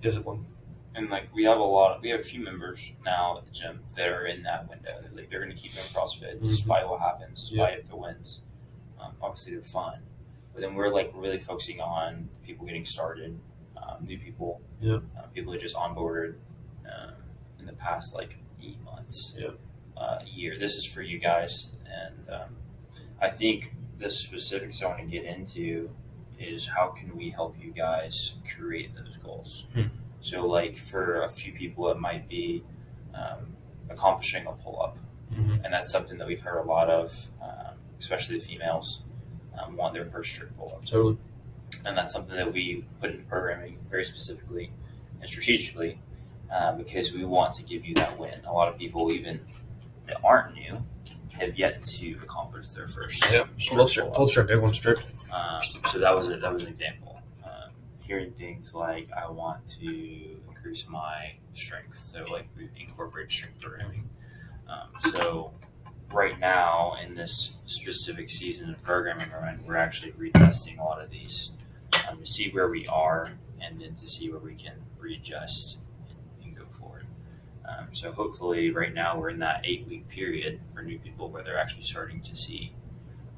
discipline. 0.00 0.46
and 0.94 1.08
like 1.10 1.32
we 1.34 1.44
have 1.44 1.58
a 1.58 1.62
lot 1.62 1.96
of, 1.96 2.02
we 2.02 2.08
have 2.10 2.20
a 2.20 2.24
few 2.24 2.42
members 2.42 2.92
now 3.04 3.38
at 3.38 3.44
the 3.46 3.52
gym 3.52 3.80
that 3.96 4.08
are 4.08 4.26
in 4.26 4.42
that 4.42 4.68
window 4.68 4.90
like 5.14 5.30
they're 5.30 5.40
going 5.40 5.54
to 5.54 5.60
keep 5.60 5.72
doing 5.72 5.84
crossfit 5.86 6.36
Mhm. 6.38 6.46
despite 6.46 6.88
what 6.88 7.00
happens 7.00 7.48
despite 7.48 7.78
if 7.78 7.86
the 7.86 7.96
wins 7.96 8.42
um, 9.00 9.12
obviously 9.22 9.54
they're 9.54 9.62
fun 9.64 10.00
but 10.52 10.62
then 10.62 10.74
we're 10.74 10.88
like 10.92 11.12
really 11.14 11.38
focusing 11.38 11.80
on 11.80 12.28
people 12.44 12.66
getting 12.66 12.84
started 12.84 13.38
um, 13.80 14.04
new 14.04 14.18
people 14.18 14.60
Yeah. 14.80 14.98
uh, 15.16 15.22
people 15.34 15.52
who 15.52 15.58
just 15.60 15.76
onboarded 15.76 16.34
um, 16.86 17.14
in 17.60 17.66
the 17.66 17.72
past 17.74 18.14
like 18.14 18.38
eight 18.62 18.82
months 18.82 19.34
Yeah. 19.38 19.50
uh, 19.96 20.18
year 20.26 20.58
this 20.58 20.72
is 20.74 20.86
for 20.86 21.02
you 21.02 21.18
guys 21.18 21.70
and 21.86 22.28
um, 22.30 22.56
i 23.20 23.28
think 23.30 23.74
the 23.98 24.10
specifics 24.10 24.82
i 24.82 24.86
want 24.86 24.98
to 25.00 25.06
get 25.06 25.24
into 25.24 25.90
is 26.40 26.66
how 26.66 26.88
can 26.88 27.16
we 27.16 27.30
help 27.30 27.54
you 27.60 27.70
guys 27.70 28.34
create 28.56 28.94
those 28.94 29.16
goals 29.22 29.66
so, 30.22 30.46
like 30.46 30.76
for 30.76 31.22
a 31.22 31.28
few 31.30 31.50
people, 31.52 31.88
it 31.90 31.98
might 31.98 32.28
be 32.28 32.62
um, 33.14 33.56
accomplishing 33.88 34.46
a 34.46 34.52
pull 34.52 34.80
up, 34.82 34.96
Mm-hmm. 35.32 35.64
and 35.64 35.72
that's 35.72 35.92
something 35.92 36.18
that 36.18 36.26
we've 36.26 36.42
heard 36.42 36.58
a 36.58 36.62
lot 36.64 36.90
of, 36.90 37.28
um, 37.40 37.74
especially 38.00 38.36
the 38.38 38.44
females 38.44 39.04
um, 39.56 39.76
want 39.76 39.94
their 39.94 40.04
first 40.04 40.32
strict 40.32 40.58
pull 40.58 40.72
up, 40.74 40.84
Totally. 40.84 41.16
and 41.86 41.96
that's 41.96 42.12
something 42.12 42.34
that 42.36 42.52
we 42.52 42.84
put 43.00 43.10
into 43.12 43.22
programming 43.24 43.78
very 43.88 44.04
specifically 44.04 44.72
and 45.20 45.28
strategically 45.30 45.98
uh, 46.52 46.72
because 46.72 47.12
we 47.14 47.24
want 47.24 47.54
to 47.54 47.62
give 47.62 47.84
you 47.86 47.94
that 47.94 48.18
win. 48.18 48.40
A 48.44 48.52
lot 48.52 48.66
of 48.68 48.76
people, 48.76 49.12
even 49.12 49.38
that 50.06 50.16
aren't 50.24 50.54
new, 50.54 50.84
have 51.40 51.58
yet 51.58 51.82
to 51.82 52.18
accomplish 52.22 52.68
their 52.68 52.86
first 52.86 53.22
Yeah. 53.32 53.44
strict 53.58 53.70
Pull 53.76 53.86
strip, 53.86 54.04
pull-up. 54.06 54.16
pull 54.16 54.28
strip, 54.28 54.46
big 54.48 54.58
one 54.60 54.72
strip. 54.72 54.98
Um, 55.32 55.60
so 55.88 55.98
that 55.98 56.14
was 56.14 56.28
a, 56.28 56.36
that 56.38 56.52
was 56.52 56.64
an 56.64 56.70
example. 56.70 57.20
Um, 57.44 57.70
hearing 58.00 58.32
things 58.32 58.74
like 58.74 59.08
I 59.12 59.28
want 59.30 59.66
to 59.80 60.36
increase 60.48 60.88
my 60.88 61.32
strength, 61.54 61.98
so 61.98 62.24
like 62.30 62.48
we 62.56 62.68
incorporate 62.78 63.30
strength 63.30 63.60
programming. 63.60 64.08
Um, 64.68 65.12
so 65.14 65.52
right 66.12 66.38
now 66.38 66.94
in 67.04 67.14
this 67.14 67.56
specific 67.66 68.28
season 68.30 68.68
of 68.70 68.82
programming 68.82 69.28
we're 69.30 69.56
we're 69.66 69.76
actually 69.76 70.10
retesting 70.12 70.78
a 70.78 70.82
lot 70.82 71.00
of 71.00 71.08
these 71.10 71.50
um, 72.08 72.18
to 72.18 72.26
see 72.26 72.50
where 72.50 72.68
we 72.68 72.84
are 72.88 73.32
and 73.60 73.80
then 73.80 73.94
to 73.94 74.06
see 74.08 74.28
where 74.30 74.40
we 74.40 74.54
can 74.54 74.74
readjust 74.98 75.78
and, 76.08 76.46
and 76.48 76.56
go 76.56 76.64
forward. 76.72 77.06
Um, 77.78 77.88
so 77.92 78.10
hopefully, 78.12 78.70
right 78.70 78.92
now 78.92 79.18
we're 79.18 79.30
in 79.30 79.38
that 79.40 79.60
eight 79.64 79.86
week 79.86 80.08
period 80.08 80.60
for 80.74 80.82
new 80.82 80.98
people 80.98 81.28
where 81.30 81.42
they're 81.44 81.58
actually 81.58 81.82
starting 81.82 82.20
to 82.22 82.34
see 82.36 82.72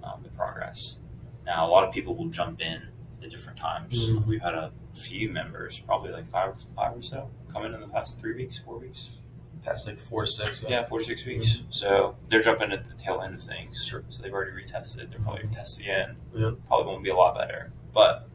um, 0.03 0.21
the 0.23 0.31
progress. 0.31 0.97
Now, 1.45 1.67
a 1.67 1.71
lot 1.71 1.85
of 1.87 1.93
people 1.93 2.15
will 2.15 2.29
jump 2.29 2.61
in 2.61 2.83
at 3.23 3.31
different 3.31 3.59
times. 3.59 4.09
Mhm. 4.11 4.27
We've 4.27 4.41
had 4.41 4.55
a 4.55 4.73
few 4.95 5.29
members, 5.29 5.81
probably 5.81 6.13
like 6.13 6.29
five, 6.29 6.57
five 6.75 6.97
or 6.97 7.03
so, 7.03 7.31
come 7.53 7.65
in 7.67 7.75
in 7.75 7.81
the 7.81 7.89
past 7.89 8.19
three 8.21 8.35
weeks, 8.35 8.59
four 8.59 8.79
weeks. 8.79 9.19
Past 9.65 9.87
like 9.87 9.99
four 10.01 10.23
to 10.23 10.29
six. 10.29 10.65
Yeah, 10.69 10.85
four 10.87 10.99
to 10.99 11.05
six 11.05 11.25
weeks. 11.25 11.63
So 11.71 12.17
they're 12.29 12.43
jumping 12.43 12.73
at 12.73 12.89
the 12.89 12.95
tail 13.01 13.21
end 13.21 13.35
of 13.35 13.41
things. 13.43 13.85
Sure. 13.89 14.03
So 14.09 14.23
they've 14.23 14.33
already 14.33 14.51
retested. 14.51 15.11
They're 15.11 15.21
probably 15.21 15.45
Mhm. 15.45 15.53
tested 15.55 15.85
again. 15.85 16.17
Yeah. 16.35 16.51
Probably 16.67 16.87
won't 16.87 17.05
be 17.05 17.11
a 17.11 17.15
lot 17.17 17.37
better. 17.37 17.71
But 17.95 18.29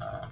um, 0.00 0.30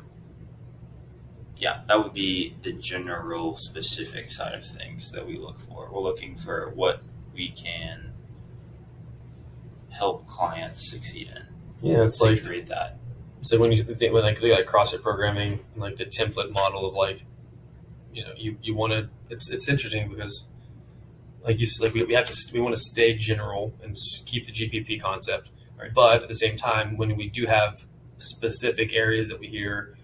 yeah, 1.59 1.81
that 1.88 2.03
would 2.03 2.12
be 2.12 2.55
the 2.62 2.73
general 2.73 3.57
specific 3.57 4.31
side 4.31 4.55
of 4.55 4.64
things 4.64 5.11
that 5.12 5.27
we 5.27 5.38
look 5.38 5.59
for. 5.59 5.88
We're 5.90 6.03
looking 6.03 6.37
for 6.37 6.71
what 6.75 7.03
we 7.35 7.51
can 7.51 8.12
help 9.90 10.27
clients 10.27 10.90
succeed 10.90 11.31
in. 11.35 11.47
Yeah, 11.81 12.03
it's 12.05 12.21
like 12.21 12.42
create 12.45 12.66
that. 12.69 12.99
so 13.42 13.59
when 13.59 13.73
you 13.73 13.83
think 13.83 14.12
when 14.12 14.23
like 14.23 14.40
like 14.42 14.66
CrossFit 14.66 15.03
programming, 15.03 15.61
like 15.77 15.97
the 15.97 16.07
template 16.07 16.51
model 16.53 16.87
of 16.87 16.95
like, 16.95 17.25
you 18.12 18.23
know, 18.23 18.33
you 18.37 18.57
you 18.62 18.75
want 18.75 18.92
to. 18.92 19.09
It's 19.31 19.51
it's 19.51 19.69
interesting 19.69 20.09
because, 20.09 20.45
like 21.42 21.59
you 21.59 21.66
like 21.81 21.95
we, 21.95 22.03
we 22.05 22.14
have 22.14 22.27
to 22.27 22.37
we 22.53 22.61
want 22.61 22.75
to 22.75 22.81
stay 22.81 23.14
general 23.14 23.75
and 23.83 23.95
keep 24.27 24.47
the 24.47 24.53
GPP 24.53 25.01
concept, 25.01 25.49
Right. 25.79 25.92
but 25.95 26.23
at 26.23 26.29
the 26.29 26.35
same 26.35 26.57
time, 26.57 26.97
when 26.97 27.16
we 27.16 27.29
do 27.29 27.47
have 27.47 27.87
specific 28.19 28.95
areas 28.95 29.29
that 29.29 29.38
we 29.38 29.49
hear 29.49 29.96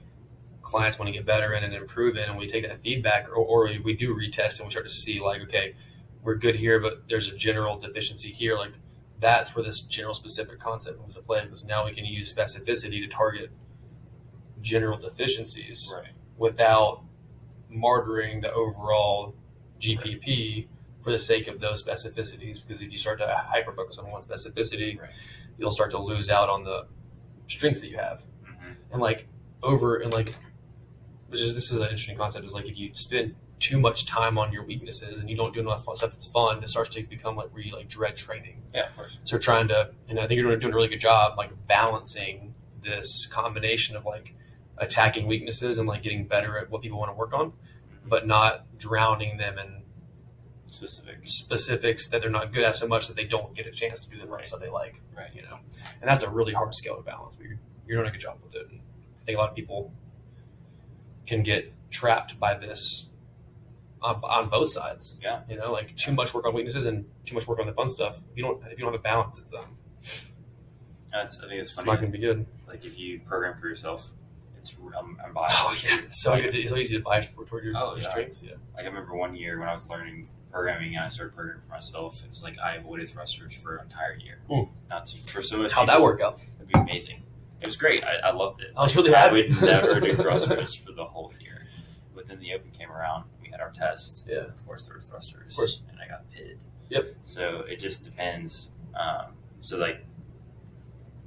clients 0.63 0.99
want 0.99 1.09
to 1.09 1.13
get 1.13 1.27
better 1.27 1.53
in 1.53 1.63
and 1.65 1.75
improve 1.75 2.17
in, 2.17 2.25
and 2.29 2.39
we 2.39 2.47
take 2.49 2.67
that 2.67 2.81
feedback, 2.83 3.29
or, 3.29 3.35
or 3.37 3.71
we 3.85 3.95
do 3.95 4.15
retest 4.15 4.59
and 4.59 4.67
we 4.67 4.71
start 4.71 4.87
to 4.87 4.93
see 4.93 5.21
like, 5.21 5.43
okay, 5.43 5.75
we're 6.23 6.37
good 6.37 6.55
here, 6.57 6.79
but 6.81 7.09
there's 7.09 7.29
a 7.29 7.37
general 7.37 7.79
deficiency 7.79 8.33
here, 8.33 8.57
like. 8.57 8.73
That's 9.21 9.55
where 9.55 9.65
this 9.65 9.83
general 9.83 10.15
specific 10.15 10.59
concept 10.59 10.99
comes 10.99 11.15
into 11.15 11.23
play 11.25 11.43
because 11.45 11.65
now 11.65 11.85
we 11.85 11.93
can 11.93 12.05
use 12.05 12.35
specificity 12.35 13.01
to 13.03 13.07
target 13.07 13.53
general 14.61 14.99
deficiencies 14.99 15.89
Right. 15.95 16.09
without 16.37 17.05
martyring 17.71 18.43
the 18.43 18.53
overall 18.53 19.37
GPP 19.81 20.67
for 21.01 21.13
the 21.13 21.21
sake 21.21 21.47
of 21.47 21.61
those 21.61 21.85
specificities. 21.85 22.61
Because 22.63 22.83
if 22.83 22.91
you 22.91 22.99
start 22.99 23.19
to 23.21 23.27
hyper 23.29 23.73
focus 23.73 23.99
on 23.99 24.07
one 24.11 24.23
specificity, 24.23 24.99
Right. 25.01 25.11
you'll 25.57 25.71
start 25.71 25.93
to 25.93 25.99
lose 25.99 26.29
out 26.29 26.49
on 26.49 26.65
the 26.65 26.87
strength 27.47 27.81
that 27.81 27.89
you 27.91 27.99
have. 27.99 28.25
hmm 28.45 28.73
And 28.91 29.01
like 29.01 29.29
over 29.63 29.97
and 29.99 30.13
like, 30.13 30.35
which 31.33 31.41
is 31.41 31.55
this 31.55 31.71
is 31.71 31.79
an 31.79 31.85
interesting 31.85 32.17
concept. 32.17 32.45
Is 32.45 32.53
like 32.53 32.67
if 32.67 32.79
you 32.79 32.91
spend 32.95 33.35
too 33.59 33.81
much 33.81 34.07
time 34.07 34.39
on 34.39 34.53
your 34.53 34.65
weaknesses 34.65 35.21
and 35.21 35.31
you 35.31 35.37
don't 35.37 35.55
do 35.55 35.61
enough 35.61 35.85
fun- 35.85 35.97
stuff 35.97 36.11
that's 36.11 36.27
fun, 36.27 36.63
it 36.63 36.69
starts 36.69 36.91
to 36.91 37.03
become 37.05 37.37
like 37.37 37.49
where 37.55 37.63
you 37.63 37.73
like 37.75 37.89
dread 37.89 38.17
training. 38.17 38.61
Yeah, 38.75 38.89
of 38.89 38.97
course. 38.97 39.19
So 39.25 39.39
trying 39.39 39.69
to, 39.69 39.91
and 40.09 40.19
I 40.19 40.27
think 40.27 40.41
you're 40.41 40.57
doing, 40.57 40.73
a 40.73 40.77
really 40.77 40.89
good 40.89 41.01
job, 41.01 41.39
like 41.39 41.51
balancing 41.69 42.55
this 42.83 43.27
combination 43.27 43.97
of 43.97 44.05
like 44.05 44.35
attacking 44.79 45.27
weaknesses 45.27 45.79
and 45.79 45.89
like 45.89 46.03
getting 46.03 46.27
better 46.27 46.59
at 46.59 46.71
what 46.71 46.83
people 46.83 46.99
want 46.99 47.11
to 47.11 47.17
work 47.17 47.33
on, 47.33 47.51
mm-hmm. 47.51 48.09
but 48.09 48.27
not 48.27 48.67
drowning 48.79 49.39
them 49.39 49.59
in 49.59 49.83
Specific. 50.67 51.19
specifics 51.25 52.09
that 52.09 52.23
they're 52.23 52.31
not 52.31 52.53
good 52.53 52.65
at 52.65 52.75
so 52.75 52.89
much 52.89 53.07
that 53.07 53.15
they 53.15 53.27
don't 53.27 53.55
get 53.55 53.67
a 53.67 53.71
chance 53.71 54.01
to 54.01 54.11
do 54.11 54.19
the 54.19 54.27
Right. 54.27 54.45
stuff 54.47 54.61
they 54.61 54.71
like. 54.71 55.01
Right. 55.17 55.29
You 55.35 55.43
know, 55.43 55.59
and 56.01 56.09
that's 56.11 56.23
a 56.23 56.31
really 56.31 56.53
hard 56.55 56.75
scale 56.75 56.97
to 56.97 57.03
balance. 57.03 57.35
But 57.37 57.47
you're, 57.47 57.59
you're 57.87 57.99
doing 57.99 58.09
a 58.09 58.13
good 58.13 58.21
job 58.23 58.39
with 58.43 58.55
it. 58.55 58.69
And 58.71 58.81
I 59.21 59.25
think 59.25 59.37
a 59.37 59.41
lot 59.41 59.51
of 59.51 59.55
people 59.55 59.93
can 61.27 61.43
get 61.43 61.73
trapped 61.91 62.39
by 62.41 62.55
this 62.55 63.07
on, 64.03 64.17
on 64.25 64.49
both 64.49 64.71
sides. 64.71 65.17
Yeah. 65.23 65.41
You 65.49 65.57
know, 65.57 65.73
like 65.73 65.97
too 65.97 66.13
much 66.13 66.35
work 66.35 66.47
on 66.47 66.55
weaknesses 66.55 66.87
and 66.87 67.05
too 67.25 67.35
much 67.35 67.47
work 67.47 67.61
on 67.61 67.67
the 67.67 67.73
fun 67.73 67.89
stuff. 67.91 68.19
If 68.33 68.37
you 68.37 68.43
don't, 68.43 68.63
if 68.67 68.79
you 68.79 68.85
don't 68.85 68.93
have 68.93 69.01
a 69.01 69.03
balance, 69.03 69.39
it's 69.39 69.55
um, 69.55 69.77
That's, 71.13 71.39
I 71.39 71.49
think 71.49 71.61
it's 71.61 71.73
it's 71.77 71.85
not 71.87 72.01
going 72.01 72.11
to 72.11 72.19
be 72.19 72.25
good. 72.25 72.47
like 72.67 72.85
if 72.85 72.99
you 72.99 73.21
program 73.21 73.57
for 73.59 73.69
yourself, 73.69 74.13
it's 74.59 74.75
I'm, 74.99 75.19
I'm 75.25 75.33
biased. 75.33 75.57
Oh 75.61 75.77
yeah, 75.85 76.01
so 76.11 76.31
Like, 76.33 76.45
good. 76.45 76.55
It's 76.57 76.71
so 76.71 76.77
easy 76.77 76.97
to 76.97 77.03
bias 77.03 77.27
for 77.27 77.45
toward 77.45 77.65
your, 77.65 77.75
Oh, 77.77 77.91
your 77.95 78.03
yeah. 78.05 78.11
strengths. 78.11 78.43
Yeah. 78.43 78.53
Like 78.75 78.85
I 78.85 78.89
remember 78.89 79.15
one 79.15 79.35
year 79.35 79.59
when 79.59 79.69
I 79.69 79.73
was 79.75 79.89
learning 79.91 80.29
programming 80.51 80.95
and 80.97 81.05
I 81.05 81.09
started 81.09 81.35
programming 81.35 81.63
for 81.67 81.73
myself. 81.75 82.23
It 82.25 82.29
was 82.31 82.43
like 82.43 82.59
I 82.59 82.77
avoided 82.77 83.09
thrusters 83.09 83.55
for 83.55 83.77
an 83.77 83.85
entire 83.87 84.15
year. 84.17 84.39
Hmm. 84.51 84.71
Not 84.91 85.07
to, 85.07 85.17
for 85.17 85.43
so 85.43 85.59
much. 85.59 85.73
How'd 85.73 85.89
that 85.89 86.01
work 86.03 86.21
out? 86.21 86.41
It'd 86.59 86.69
be 86.73 86.79
amazing. 86.79 87.23
It 87.63 87.67
was 87.67 87.77
great. 87.77 88.03
I, 88.05 88.17
I 88.29 88.33
loved 88.33 88.61
it. 88.61 88.73
I 88.77 88.83
was 88.83 88.97
really 88.97 89.15
I 89.15 89.21
happy. 89.21 89.49
would 89.49 89.63
never 89.63 90.01
do 90.01 90.15
thrusters 90.17 90.75
for 90.75 90.93
the 90.93 91.05
whole 91.05 91.33
year. 91.41 91.67
But 92.15 92.27
then 92.29 92.39
the 92.41 92.53
open 92.55 92.71
came 92.73 92.91
around. 92.91 93.25
We 93.41 93.49
had 93.51 93.61
our 93.61 93.71
test. 93.71 94.27
Yeah. 94.29 94.39
Of 94.47 94.67
course, 94.67 94.87
there 94.87 94.97
were 94.97 95.01
thrusters. 95.03 95.53
Of 95.53 95.57
course. 95.57 95.83
And 95.91 95.99
I 96.01 96.09
got 96.09 96.29
pitted. 96.31 96.59
Yep. 96.91 97.15
So 97.23 97.61
it 97.69 97.79
just 97.79 98.03
depends. 98.05 98.71
Um, 98.99 99.33
so 99.61 99.79
like 99.79 100.05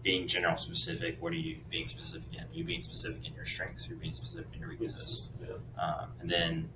being 0.04 0.28
general 0.28 0.58
specific. 0.58 1.18
What 1.22 1.32
are 1.34 1.38
you 1.38 1.58
being 1.72 1.88
specific 1.88 2.28
in? 2.34 2.42
Are 2.42 2.48
you 2.54 2.64
being 2.64 2.82
specific 2.82 3.26
in 3.28 3.34
your 3.34 3.46
strengths? 3.46 3.88
You're 3.88 3.98
being 3.98 4.14
specific 4.14 4.48
in 4.54 4.60
your 4.60 4.70
weaknesses. 4.70 5.32
Yeah. 5.42 5.56
Um, 5.84 6.10
and 6.22 6.30
then 6.30 6.70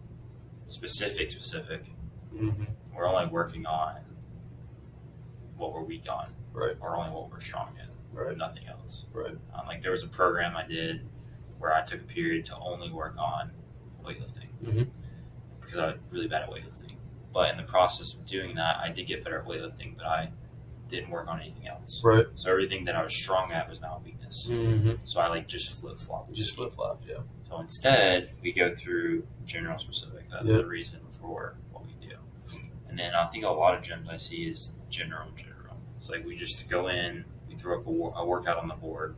specific, 0.65 1.29
specific. 1.31 1.91
Mm-hmm. 2.33 2.63
We're 2.95 3.07
only 3.07 3.27
working 3.27 3.65
on 3.65 3.97
what 5.57 5.73
we're 5.73 5.83
weak 5.83 6.05
on, 6.11 6.27
Right. 6.53 6.75
or 6.81 6.95
only 6.95 7.11
what 7.11 7.29
we're 7.29 7.39
strong 7.39 7.69
in, 7.79 7.88
Right. 8.27 8.37
nothing 8.37 8.67
else. 8.67 9.05
Right. 9.13 9.35
Um, 9.53 9.67
like 9.67 9.81
there 9.81 9.91
was 9.91 10.03
a 10.03 10.07
program 10.07 10.55
I 10.57 10.65
did 10.65 11.07
where 11.57 11.73
I 11.73 11.81
took 11.83 12.01
a 12.01 12.05
period 12.05 12.45
to 12.47 12.57
only 12.57 12.91
work 12.91 13.15
on 13.17 13.51
weightlifting 14.03 14.47
Mhm. 14.63 14.89
because 15.61 15.77
I 15.77 15.85
was 15.87 15.95
really 16.11 16.27
bad 16.27 16.43
at 16.43 16.49
weightlifting. 16.49 16.95
But 17.33 17.51
in 17.51 17.57
the 17.57 17.63
process 17.63 18.13
of 18.13 18.25
doing 18.25 18.55
that, 18.55 18.77
I 18.77 18.89
did 18.89 19.05
get 19.07 19.23
better 19.23 19.39
at 19.39 19.45
weightlifting, 19.45 19.95
but 19.97 20.05
I 20.07 20.31
didn't 20.87 21.11
work 21.11 21.27
on 21.27 21.39
anything 21.39 21.67
else. 21.67 22.01
Right. 22.03 22.25
So 22.33 22.49
everything 22.49 22.85
that 22.85 22.95
I 22.95 23.03
was 23.03 23.13
strong 23.15 23.51
at 23.51 23.69
was 23.69 23.81
now 23.81 23.97
a 23.97 23.99
weakness. 23.99 24.47
Mm-hmm. 24.49 24.93
So 25.03 25.19
I 25.19 25.27
like 25.27 25.47
just 25.47 25.79
flip 25.79 25.97
flop. 25.97 26.31
Just 26.33 26.55
flip 26.55 26.71
flop. 26.73 27.03
Yeah. 27.05 27.17
So 27.47 27.59
instead, 27.59 28.31
we 28.41 28.51
go 28.53 28.75
through 28.75 29.27
general 29.45 29.77
specific. 29.77 30.29
That's 30.31 30.49
Yeah. 30.49 30.57
the 30.57 30.65
reason 30.65 30.99
for 31.11 31.55
what 31.71 31.85
we 31.85 31.93
do. 32.07 32.15
And 32.87 32.97
then 32.97 33.13
I 33.13 33.27
think 33.27 33.43
a 33.43 33.49
lot 33.49 33.75
of 33.77 33.83
gyms 33.83 34.09
I 34.09 34.17
see 34.17 34.49
is 34.49 34.73
general, 34.89 35.29
general. 35.35 35.77
It's 35.99 36.09
like 36.09 36.25
we 36.25 36.35
just 36.35 36.67
go 36.67 36.87
in, 36.87 37.25
throw 37.59 37.79
up 37.79 37.87
a, 37.87 38.19
a 38.19 38.25
workout 38.25 38.57
on 38.57 38.67
the 38.67 38.73
board, 38.75 39.15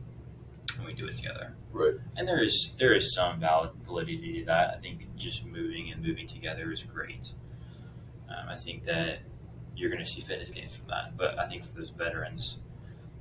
and 0.76 0.86
we 0.86 0.92
do 0.92 1.06
it 1.06 1.16
together. 1.16 1.54
Right. 1.72 1.94
And 2.16 2.26
there 2.28 2.42
is 2.42 2.72
there 2.78 2.92
is 2.94 3.14
some 3.14 3.40
valid 3.40 3.70
validity 3.84 4.40
to 4.40 4.44
that. 4.46 4.74
I 4.76 4.80
think 4.80 5.14
just 5.16 5.46
moving 5.46 5.90
and 5.92 6.02
moving 6.04 6.26
together 6.26 6.70
is 6.72 6.82
great. 6.82 7.32
Um, 8.28 8.48
I 8.48 8.56
think 8.56 8.84
that 8.84 9.20
you're 9.76 9.90
going 9.90 10.02
to 10.04 10.10
see 10.10 10.20
fitness 10.20 10.50
gains 10.50 10.76
from 10.76 10.88
that. 10.88 11.16
But 11.16 11.38
I 11.38 11.46
think 11.48 11.64
for 11.64 11.74
those 11.78 11.90
veterans, 11.90 12.58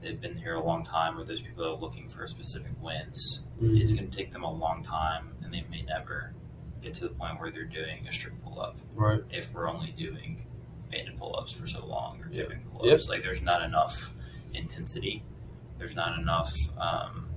they've 0.01 0.19
been 0.19 0.37
here 0.37 0.55
a 0.55 0.63
long 0.63 0.83
time, 0.83 1.17
or 1.17 1.23
those 1.23 1.41
people 1.41 1.63
that 1.63 1.69
are 1.69 1.75
looking 1.75 2.09
for 2.09 2.27
specific 2.27 2.71
wins, 2.81 3.41
it's 3.61 3.93
going 3.93 4.09
to 4.09 4.15
take 4.15 4.31
them 4.31 4.43
a 4.43 4.51
long 4.51 4.83
time, 4.83 5.29
and 5.43 5.53
they 5.53 5.63
may 5.69 5.81
never 5.83 6.33
get 6.81 6.93
to 6.95 7.01
the 7.03 7.09
point 7.09 7.39
where 7.39 7.51
they're 7.51 7.63
doing 7.65 8.05
a 8.07 8.11
strict 8.11 8.43
pull 8.43 8.59
up 8.59 8.75
Right. 8.95 9.21
if 9.29 9.53
we're 9.53 9.69
only 9.69 9.91
doing 9.91 10.45
banded 10.89 11.15
pull 11.17 11.35
ups 11.37 11.53
for 11.53 11.67
so 11.67 11.85
long 11.85 12.19
or 12.21 12.27
Yeah. 12.31 12.43
doing 12.45 12.61
pull 12.73 12.89
ups. 12.91 13.07
Like 13.07 13.21
there's 13.21 13.41
not 13.43 13.61
enough 13.61 14.11
intensity. 14.53 15.23
There's 15.77 15.95
not 15.95 16.19
enough 16.19 16.51
um, 16.77 17.27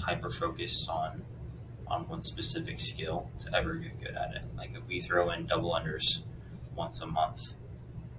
hyper 0.00 0.30
focus 0.30 0.86
on 0.88 1.22
on 1.86 2.08
one 2.08 2.22
specific 2.22 2.80
skill 2.80 3.28
to 3.38 3.54
ever 3.54 3.74
get 3.74 3.98
good 4.00 4.14
at 4.14 4.34
it. 4.34 4.42
Like 4.56 4.70
if 4.74 4.86
we 4.88 4.98
throw 5.00 5.30
in 5.30 5.46
double 5.46 5.72
unders 5.72 6.20
once 6.74 7.02
a 7.02 7.06
month 7.06 7.54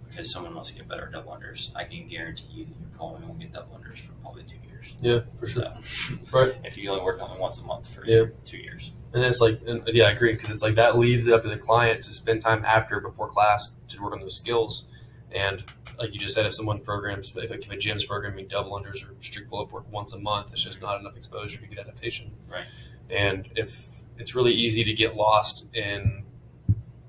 because 0.08 0.32
someone 0.32 0.54
wants 0.54 0.70
to 0.70 0.76
get 0.76 0.88
better 0.88 1.06
at 1.08 1.12
double 1.12 1.32
unders, 1.32 1.76
I 1.76 1.84
can 1.86 2.08
guarantee 2.08 2.54
you 2.54 2.66
that 2.66 2.76
you 2.80 2.86
probably 2.96 3.26
won't 3.26 3.40
get 3.40 3.52
double 3.52 3.76
unders 3.80 3.98
for 3.98 4.14
probably 4.22 4.44
two 4.44 4.58
years. 4.68 4.94
Yeah, 5.02 5.22
for 5.40 5.48
sure. 5.48 5.74
So, 5.82 6.16
Right. 6.32 6.56
if 6.64 6.78
you 6.78 6.92
only 6.92 7.04
work 7.04 7.20
on 7.22 7.32
it 7.36 7.40
once 7.40 7.58
a 7.60 7.64
month 7.64 7.92
for 7.94 8.06
Yeah. 8.06 8.26
two 8.46 8.58
years. 8.58 8.92
And 9.14 9.24
it's 9.24 9.42
like, 9.42 9.60
and 9.66 9.82
yeah, 9.88 10.06
I 10.06 10.12
agree 10.12 10.34
because 10.34 10.52
it's 10.52 10.62
like 10.62 10.76
that 10.76 11.00
leaves 11.00 11.28
it 11.28 11.34
up 11.34 11.42
to 11.44 11.50
the 11.50 11.58
client 11.58 12.04
to 12.04 12.14
spend 12.14 12.42
time 12.42 12.64
after 12.66 13.00
before 13.00 13.28
class 13.30 13.74
to 13.90 14.02
work 14.04 14.14
on 14.14 14.20
those 14.20 14.38
skills. 14.38 14.88
And 15.34 15.64
like 15.98 16.14
you 16.14 16.20
just 16.20 16.36
said, 16.36 16.46
if 16.46 16.54
someone 16.54 16.80
programs, 16.80 17.36
if, 17.36 17.52
if 17.52 17.72
a 17.72 17.78
gym's 17.78 18.06
programming 18.06 18.48
double 18.48 18.80
unders 18.80 19.08
or 19.08 19.14
strict 19.20 19.50
pull 19.50 19.62
up 19.62 19.72
work 19.72 19.92
once 19.92 20.14
a 20.14 20.20
month, 20.20 20.52
it's 20.52 20.64
just 20.64 20.82
not 20.82 21.00
enough 21.00 21.18
exposure 21.18 21.60
to 21.60 21.68
get 21.68 21.80
adaptation. 21.80 22.32
Right. 22.50 22.66
And 23.10 23.50
if 23.56 23.88
it's 24.18 24.36
really 24.36 24.54
easy 24.54 24.84
to 24.84 24.94
get 24.94 25.16
lost 25.16 25.68
in 25.74 26.24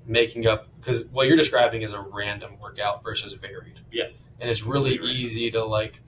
making 0.07 0.47
up, 0.47 0.69
because 0.81 1.05
what 1.07 1.27
you're 1.27 1.37
describing 1.37 1.83
is 1.83 1.93
a 1.93 2.01
random 2.01 2.59
workout 2.61 3.03
versus 3.03 3.33
varied. 3.35 3.81
Yeah. 3.91 4.09
And 4.41 4.51
it's 4.51 4.65
really 4.65 4.99
random. 4.99 5.17
easy 5.17 5.51
to 5.53 5.65
like, 5.65 6.03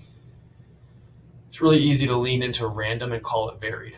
it's 1.48 1.60
really 1.60 1.78
easy 1.78 2.06
to 2.06 2.16
lean 2.16 2.42
into 2.42 2.66
random 2.66 3.12
and 3.12 3.22
call 3.22 3.48
it 3.50 3.60
varied 3.60 3.96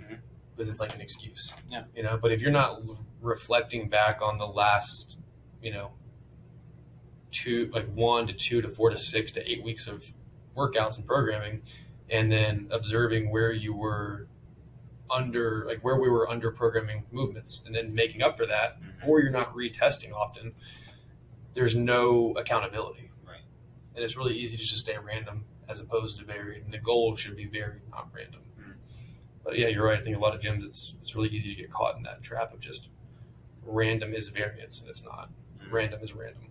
mm-hmm. 0.00 0.14
because 0.54 0.68
it's 0.68 0.80
like 0.80 0.94
an 0.94 1.00
excuse. 1.00 1.54
Yeah. 1.70 1.84
You 1.94 2.02
know, 2.02 2.18
but 2.20 2.32
if 2.32 2.42
you're 2.42 2.50
not 2.50 2.82
reflecting 3.22 3.88
back 3.88 4.20
on 4.20 4.38
the 4.38 4.46
last, 4.46 5.18
you 5.62 5.72
know, 5.72 5.92
two, 7.30 7.70
like 7.72 7.88
one 7.94 8.26
to 8.26 8.32
two 8.32 8.60
to 8.62 8.68
four 8.68 8.90
to 8.90 8.98
six 8.98 9.32
to 9.32 9.50
eight 9.50 9.62
weeks 9.62 9.86
of 9.86 10.04
workouts 10.56 10.96
and 10.98 11.06
programming, 11.06 11.62
and 12.08 12.30
then 12.30 12.68
observing 12.70 13.30
where 13.30 13.52
you 13.52 13.74
were 13.74 14.26
under 15.10 15.64
like 15.66 15.80
where 15.82 15.98
we 15.98 16.08
were 16.08 16.28
under 16.30 16.50
programming 16.52 17.04
movements 17.10 17.62
and 17.66 17.74
then 17.74 17.92
making 17.92 18.22
up 18.22 18.36
for 18.38 18.46
that 18.46 18.80
Mhm. 18.80 19.08
or 19.08 19.20
you're 19.20 19.32
not 19.32 19.52
retesting 19.56 20.12
often 20.12 20.54
there's 21.54 21.74
no 21.74 22.32
accountability 22.34 23.10
Right. 23.26 23.42
and 23.96 24.04
it's 24.04 24.16
really 24.16 24.36
easy 24.36 24.56
to 24.56 24.62
just 24.62 24.84
stay 24.84 24.96
random 24.98 25.46
as 25.68 25.80
opposed 25.80 26.20
to 26.20 26.24
varied 26.24 26.62
and 26.62 26.72
the 26.72 26.78
goal 26.78 27.16
should 27.16 27.36
be 27.36 27.46
varied 27.46 27.82
not 27.90 28.08
random 28.14 28.42
Mhm. 28.56 28.74
but 29.42 29.58
yeah 29.58 29.66
you're 29.66 29.84
right 29.84 29.98
i 29.98 30.02
think 30.02 30.16
a 30.16 30.20
lot 30.20 30.32
of 30.32 30.40
gyms 30.40 30.64
it's 30.64 30.94
it's 31.00 31.16
really 31.16 31.30
easy 31.30 31.52
to 31.56 31.60
get 31.60 31.72
caught 31.72 31.96
in 31.96 32.04
that 32.04 32.22
trap 32.22 32.54
of 32.54 32.60
just 32.60 32.88
random 33.64 34.14
is 34.14 34.28
variance 34.28 34.80
and 34.80 34.88
it's 34.88 35.02
not 35.02 35.28
Mhm. 35.58 35.72
random 35.72 36.00
is 36.04 36.12
random 36.14 36.46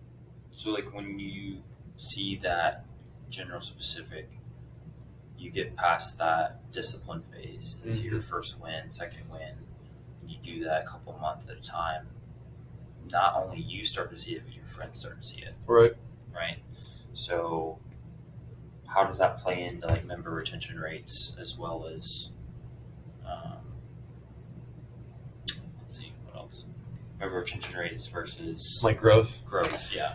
So 0.52 0.70
like 0.72 0.92
when 0.94 1.18
you 1.18 1.62
see 1.96 2.36
that 2.42 2.84
general 3.30 3.60
specific, 3.60 4.30
you 5.38 5.50
get 5.50 5.76
past 5.76 6.18
that 6.18 6.70
discipline 6.72 7.22
phase 7.22 7.76
into 7.84 8.02
your 8.02 8.20
first 8.20 8.60
win, 8.60 8.90
second 8.90 9.22
win, 9.30 9.54
and 10.20 10.30
you 10.30 10.36
do 10.42 10.64
that 10.64 10.82
a 10.82 10.86
couple 10.86 11.16
months 11.18 11.48
at 11.48 11.56
a 11.56 11.60
time. 11.62 12.06
Not 13.10 13.34
only 13.36 13.60
you 13.60 13.84
start 13.84 14.10
to 14.10 14.18
see 14.18 14.32
it, 14.32 14.42
but 14.44 14.54
your 14.54 14.66
friends 14.66 15.00
start 15.00 15.22
to 15.22 15.26
see 15.26 15.40
it, 15.40 15.54
right. 15.66 15.94
Right? 16.34 16.58
So 17.14 17.78
how 18.86 19.04
does 19.04 19.18
that 19.18 19.38
play 19.38 19.64
into 19.64 19.86
like 19.86 20.04
member 20.04 20.30
retention 20.30 20.78
rates 20.78 21.32
as 21.40 21.56
well 21.56 21.86
as 21.86 22.30
um, 23.24 23.58
let's 25.78 25.96
see 25.96 26.12
what 26.24 26.36
else? 26.36 26.66
Member 27.18 27.38
retention 27.38 27.76
rates 27.78 28.06
versus 28.06 28.80
like 28.82 28.98
growth? 28.98 29.42
growth 29.46 29.94
yeah 29.94 30.14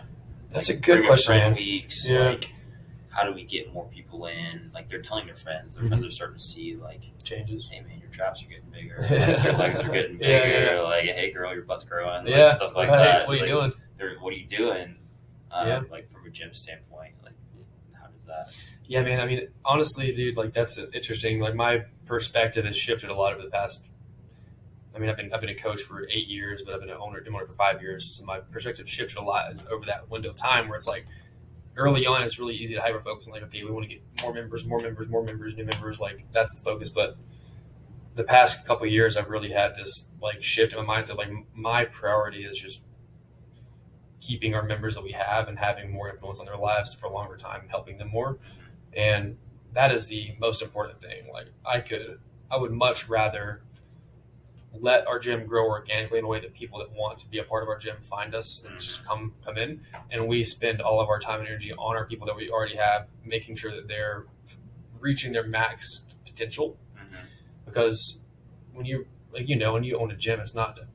that's 0.56 0.68
like, 0.68 0.78
a 0.78 0.80
good 0.80 1.04
a 1.04 1.06
question 1.06 1.26
friend 1.38 1.56
weeks 1.56 2.08
Yeah. 2.08 2.30
like 2.30 2.52
how 3.10 3.24
do 3.24 3.32
we 3.32 3.44
get 3.44 3.72
more 3.72 3.86
people 3.86 4.26
in 4.26 4.70
like 4.74 4.88
they're 4.88 5.00
telling 5.02 5.26
their 5.26 5.34
friends 5.34 5.74
their 5.76 5.84
Mhm. 5.84 5.88
friends 5.88 6.04
are 6.04 6.10
starting 6.10 6.36
to 6.36 6.42
see 6.42 6.74
like 6.74 7.02
changes 7.24 7.66
hey 7.70 7.80
man 7.80 7.98
your 8.00 8.10
traps 8.10 8.42
are 8.42 8.46
getting 8.46 8.68
bigger 8.70 8.96
like, 9.00 9.44
your 9.44 9.52
legs 9.54 9.78
are 9.80 9.88
getting 9.90 10.18
bigger 10.18 10.32
Yeah, 10.48 10.74
yeah, 10.74 10.80
like 10.82 11.04
hey 11.04 11.30
girl 11.32 11.54
your 11.54 11.62
butt's 11.62 11.84
growing 11.84 12.24
like, 12.24 12.28
yeah 12.28 12.52
stuff 12.52 12.74
like 12.74 12.88
right. 12.90 12.98
that 12.98 13.26
what 13.28 13.36
are 13.38 13.40
you 13.40 13.46
doing 13.46 13.72
what 14.20 14.32
are 14.32 14.36
you 14.36 14.46
doing 14.46 14.96
um, 15.52 15.68
Yeah. 15.68 15.80
like 15.90 16.10
from 16.10 16.26
a 16.26 16.30
gym 16.30 16.52
standpoint 16.52 17.14
like 17.22 17.32
how 17.92 18.08
does 18.08 18.24
that 18.26 18.52
Yeah, 18.86 19.02
man. 19.02 19.18
I 19.20 19.26
mean, 19.26 19.48
honestly, 19.64 20.12
dude, 20.12 20.36
like 20.36 20.52
that's 20.52 20.78
interesting. 20.78 21.40
Like 21.40 21.54
my 21.56 21.84
perspective 22.04 22.64
has 22.64 22.76
shifted 22.76 23.10
a 23.10 23.14
lot 23.14 23.32
over 23.34 23.42
the 23.42 23.50
past. 23.50 23.84
I 24.96 24.98
mean, 24.98 25.10
I've 25.10 25.16
been 25.16 25.32
I've 25.32 25.42
been 25.42 25.50
a 25.50 25.54
coach 25.54 25.82
for 25.82 26.08
eight 26.10 26.26
years, 26.26 26.62
but 26.64 26.74
I've 26.74 26.80
been 26.80 26.88
an 26.88 26.96
owner 26.98 27.22
owner 27.28 27.44
for 27.44 27.52
five 27.52 27.82
years. 27.82 28.16
So 28.16 28.24
my 28.24 28.40
perspective 28.40 28.88
shifted 28.88 29.18
a 29.18 29.22
lot 29.22 29.52
over 29.70 29.84
that 29.84 30.08
window 30.08 30.30
of 30.30 30.36
time 30.36 30.68
where 30.68 30.76
it's 30.76 30.88
like 30.88 31.06
early 31.76 32.06
on, 32.06 32.22
it's 32.22 32.38
really 32.38 32.54
easy 32.54 32.74
to 32.74 32.80
hyper 32.80 33.00
focus 33.00 33.26
on 33.26 33.34
like, 33.34 33.42
okay, 33.42 33.62
we 33.62 33.70
want 33.70 33.84
to 33.88 33.94
get 33.94 34.02
more 34.22 34.32
members, 34.32 34.64
more 34.64 34.80
members, 34.80 35.08
more 35.08 35.22
members, 35.22 35.54
new 35.54 35.64
members. 35.64 36.00
Like 36.00 36.24
that's 36.32 36.54
the 36.58 36.62
focus. 36.62 36.88
But 36.88 37.18
the 38.14 38.24
past 38.24 38.66
couple 38.66 38.86
years, 38.86 39.18
I've 39.18 39.28
really 39.28 39.52
had 39.52 39.76
this 39.76 40.08
like 40.22 40.42
shift 40.42 40.72
in 40.72 40.84
my 40.86 40.96
mindset. 40.96 41.18
Like 41.18 41.30
my 41.54 41.84
priority 41.84 42.44
is 42.44 42.58
just 42.58 42.82
keeping 44.20 44.54
our 44.54 44.62
members 44.62 44.94
that 44.94 45.04
we 45.04 45.12
have 45.12 45.48
and 45.48 45.58
having 45.58 45.92
more 45.92 46.08
influence 46.08 46.40
on 46.40 46.46
their 46.46 46.56
lives 46.56 46.94
for 46.94 47.06
a 47.06 47.12
longer 47.12 47.36
time 47.36 47.60
and 47.60 47.70
helping 47.70 47.98
them 47.98 48.08
more 48.08 48.38
and 48.94 49.36
that 49.72 49.92
is 49.92 50.06
the 50.06 50.34
most 50.40 50.62
important 50.62 51.00
thing 51.00 51.28
like 51.32 51.46
i 51.64 51.78
could 51.78 52.18
i 52.50 52.56
would 52.56 52.72
much 52.72 53.08
rather 53.08 53.62
let 54.80 55.06
our 55.06 55.18
gym 55.18 55.46
grow 55.46 55.66
organically 55.66 56.18
in 56.18 56.24
a 56.24 56.28
way 56.28 56.40
that 56.40 56.54
people 56.54 56.78
that 56.78 56.90
want 56.92 57.18
to 57.18 57.28
be 57.28 57.38
a 57.38 57.44
part 57.44 57.62
of 57.62 57.68
our 57.68 57.78
gym 57.78 57.96
find 58.00 58.34
us 58.34 58.62
and 58.62 58.70
mm-hmm. 58.70 58.78
just 58.78 59.04
come 59.04 59.34
come 59.44 59.56
in. 59.56 59.80
And 60.10 60.26
we 60.26 60.44
spend 60.44 60.80
all 60.80 61.00
of 61.00 61.08
our 61.08 61.18
time 61.18 61.40
and 61.40 61.48
energy 61.48 61.72
on 61.72 61.96
our 61.96 62.06
people 62.06 62.26
that 62.26 62.36
we 62.36 62.50
already 62.50 62.76
have 62.76 63.08
making 63.24 63.56
sure 63.56 63.70
that 63.74 63.88
they're 63.88 64.26
reaching 65.00 65.32
their 65.32 65.46
max 65.46 66.06
potential. 66.24 66.78
Mm-hmm. 66.96 67.26
Because 67.64 68.18
when 68.72 68.86
you 68.86 69.06
like 69.32 69.48
you 69.48 69.56
know 69.56 69.72
when 69.72 69.84
you 69.84 69.98
own 69.98 70.10
a 70.10 70.16
gym 70.16 70.40
it's 70.40 70.54
not 70.54 70.76
to 70.76 70.86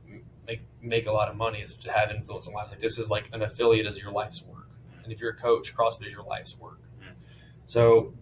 make 0.48 0.62
make 0.82 1.08
a 1.08 1.12
lot 1.12 1.30
of 1.30 1.36
money 1.36 1.60
it's 1.60 1.74
to 1.74 1.92
have 1.92 2.12
influence 2.12 2.48
on 2.48 2.54
lives 2.54 2.72
like 2.72 2.80
this 2.80 2.98
is 2.98 3.10
like 3.10 3.30
an 3.34 3.42
affiliate 3.42 3.86
is 3.86 3.98
your 3.98 4.12
life's 4.12 4.44
work. 4.44 4.70
Mm-hmm. 4.70 5.04
And 5.04 5.14
if 5.14 5.20
you're 5.20 5.32
a 5.32 5.36
coach 5.36 5.76
crossfit 5.76 6.08
is 6.08 6.14
your 6.14 6.24
life's 6.24 6.58
work. 6.60 6.80
So 7.72 8.14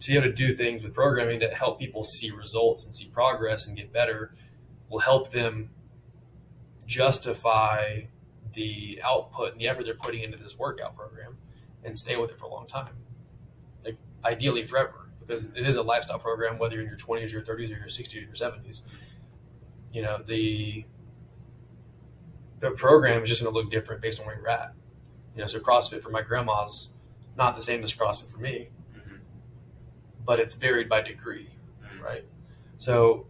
to 0.00 0.10
be 0.10 0.16
able 0.16 0.28
to 0.28 0.32
do 0.32 0.54
things 0.54 0.82
with 0.82 0.94
programming 0.94 1.38
that 1.40 1.52
help 1.52 1.78
people 1.78 2.04
see 2.04 2.30
results 2.30 2.86
and 2.86 2.96
see 2.96 3.06
progress 3.06 3.66
and 3.66 3.76
get 3.76 3.92
better 3.92 4.34
will 4.94 5.00
help 5.00 5.32
them 5.32 5.70
justify 6.86 8.02
the 8.52 9.00
output 9.02 9.50
and 9.50 9.60
the 9.60 9.66
effort 9.66 9.84
they're 9.84 9.94
putting 9.96 10.22
into 10.22 10.38
this 10.38 10.56
workout 10.56 10.94
program 10.96 11.36
and 11.82 11.98
stay 11.98 12.16
with 12.16 12.30
it 12.30 12.38
for 12.38 12.44
a 12.44 12.48
long 12.48 12.64
time. 12.64 12.94
Like 13.84 13.96
ideally 14.24 14.64
forever 14.64 15.10
because 15.18 15.46
it 15.46 15.66
is 15.66 15.74
a 15.74 15.82
lifestyle 15.82 16.20
program 16.20 16.58
whether 16.58 16.74
you're 16.74 16.82
in 16.84 16.88
your 16.88 16.96
20s 16.96 17.32
your 17.32 17.42
30s 17.42 17.70
or 17.72 17.78
your 17.78 17.88
60s 17.88 18.14
or 18.14 18.20
your 18.20 18.34
70s 18.34 18.82
you 19.92 20.00
know 20.02 20.22
the 20.24 20.84
the 22.60 22.70
program 22.70 23.22
is 23.24 23.28
just 23.30 23.42
going 23.42 23.52
to 23.52 23.58
look 23.58 23.70
different 23.70 24.00
based 24.00 24.20
on 24.20 24.26
where 24.26 24.36
you're 24.36 24.48
at. 24.48 24.74
You 25.34 25.40
know 25.40 25.46
so 25.48 25.58
crossfit 25.58 26.02
for 26.02 26.10
my 26.10 26.22
grandma's 26.22 26.94
not 27.36 27.56
the 27.56 27.62
same 27.62 27.82
as 27.82 27.92
crossfit 27.92 28.30
for 28.30 28.38
me. 28.38 28.68
Mhm. 28.96 29.18
but 30.24 30.38
it's 30.38 30.54
varied 30.54 30.88
by 30.88 31.02
degree 31.02 31.56
Mhm. 31.82 32.00
right? 32.00 32.24
So 32.78 33.26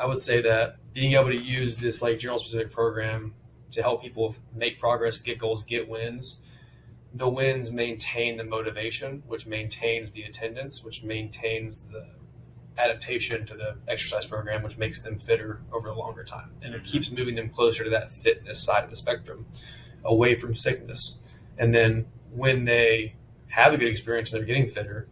i 0.00 0.06
would 0.06 0.20
say 0.20 0.40
that 0.40 0.76
being 0.92 1.12
able 1.12 1.28
to 1.28 1.36
use 1.36 1.76
this 1.76 2.02
like 2.02 2.18
general 2.18 2.38
specific 2.38 2.72
program 2.72 3.34
to 3.70 3.82
help 3.82 4.02
people 4.02 4.34
make 4.54 4.80
progress 4.80 5.18
get 5.18 5.38
goals 5.38 5.62
get 5.62 5.88
wins 5.88 6.40
the 7.14 7.28
wins 7.28 7.70
maintain 7.70 8.36
the 8.36 8.44
motivation 8.44 9.22
which 9.26 9.46
maintains 9.46 10.10
the 10.12 10.22
attendance 10.22 10.84
which 10.84 11.04
maintains 11.04 11.84
the 11.84 12.06
adaptation 12.80 13.44
to 13.46 13.54
the 13.54 13.76
exercise 13.88 14.26
program 14.26 14.62
which 14.62 14.78
makes 14.78 15.02
them 15.02 15.18
fitter 15.18 15.60
over 15.72 15.88
a 15.88 15.94
longer 15.94 16.24
time. 16.24 16.50
And 16.62 16.74
it 16.74 16.82
mm-hmm. 16.82 16.90
keeps 16.90 17.10
moving 17.10 17.34
them 17.34 17.50
closer 17.50 17.84
to 17.84 17.90
that 17.90 18.10
fitness 18.10 18.62
side 18.64 18.84
of 18.84 18.90
the 18.90 18.96
spectrum 18.96 19.46
away 20.04 20.34
from 20.34 20.54
sickness. 20.54 21.18
And 21.58 21.74
then 21.74 22.06
when 22.32 22.64
they 22.64 23.16
have 23.48 23.74
a 23.74 23.76
good 23.76 23.88
experience 23.88 24.32
and 24.32 24.40
they're 24.40 24.46
getting 24.46 24.68
fitter 24.68 25.08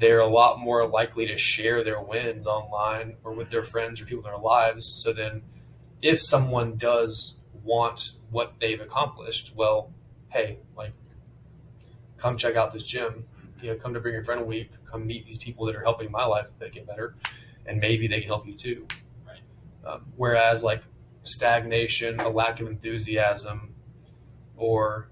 they're 0.00 0.20
a 0.20 0.26
lot 0.26 0.58
more 0.58 0.88
likely 0.88 1.26
to 1.26 1.36
share 1.36 1.84
their 1.84 2.00
wins 2.00 2.46
online 2.46 3.16
or 3.22 3.32
with 3.32 3.50
their 3.50 3.62
friends 3.62 4.00
or 4.00 4.06
people 4.06 4.24
in 4.24 4.30
their 4.30 4.40
lives. 4.40 4.92
So 4.96 5.12
then, 5.12 5.42
if 6.00 6.18
someone 6.18 6.76
does 6.76 7.36
want 7.62 8.12
what 8.30 8.54
they've 8.60 8.80
accomplished, 8.80 9.52
well, 9.54 9.92
hey, 10.30 10.58
like, 10.74 10.92
come 12.16 12.38
check 12.38 12.56
out 12.56 12.72
this 12.72 12.82
gym. 12.82 13.24
You 13.60 13.72
know, 13.72 13.76
come 13.76 13.92
to 13.92 14.00
bring 14.00 14.14
your 14.14 14.24
friend 14.24 14.40
a 14.40 14.44
week. 14.44 14.70
Come 14.90 15.06
meet 15.06 15.26
these 15.26 15.36
people 15.36 15.66
that 15.66 15.76
are 15.76 15.82
helping 15.82 16.10
my 16.10 16.24
life 16.24 16.50
make 16.58 16.76
it 16.76 16.86
better, 16.86 17.14
and 17.66 17.78
maybe 17.78 18.08
they 18.08 18.20
can 18.20 18.28
help 18.28 18.46
you 18.46 18.54
too. 18.54 18.86
Right. 19.26 19.42
Um, 19.84 20.06
whereas, 20.16 20.64
like 20.64 20.82
stagnation, 21.24 22.18
a 22.20 22.30
lack 22.30 22.58
of 22.60 22.68
enthusiasm, 22.68 23.74
or 24.56 25.10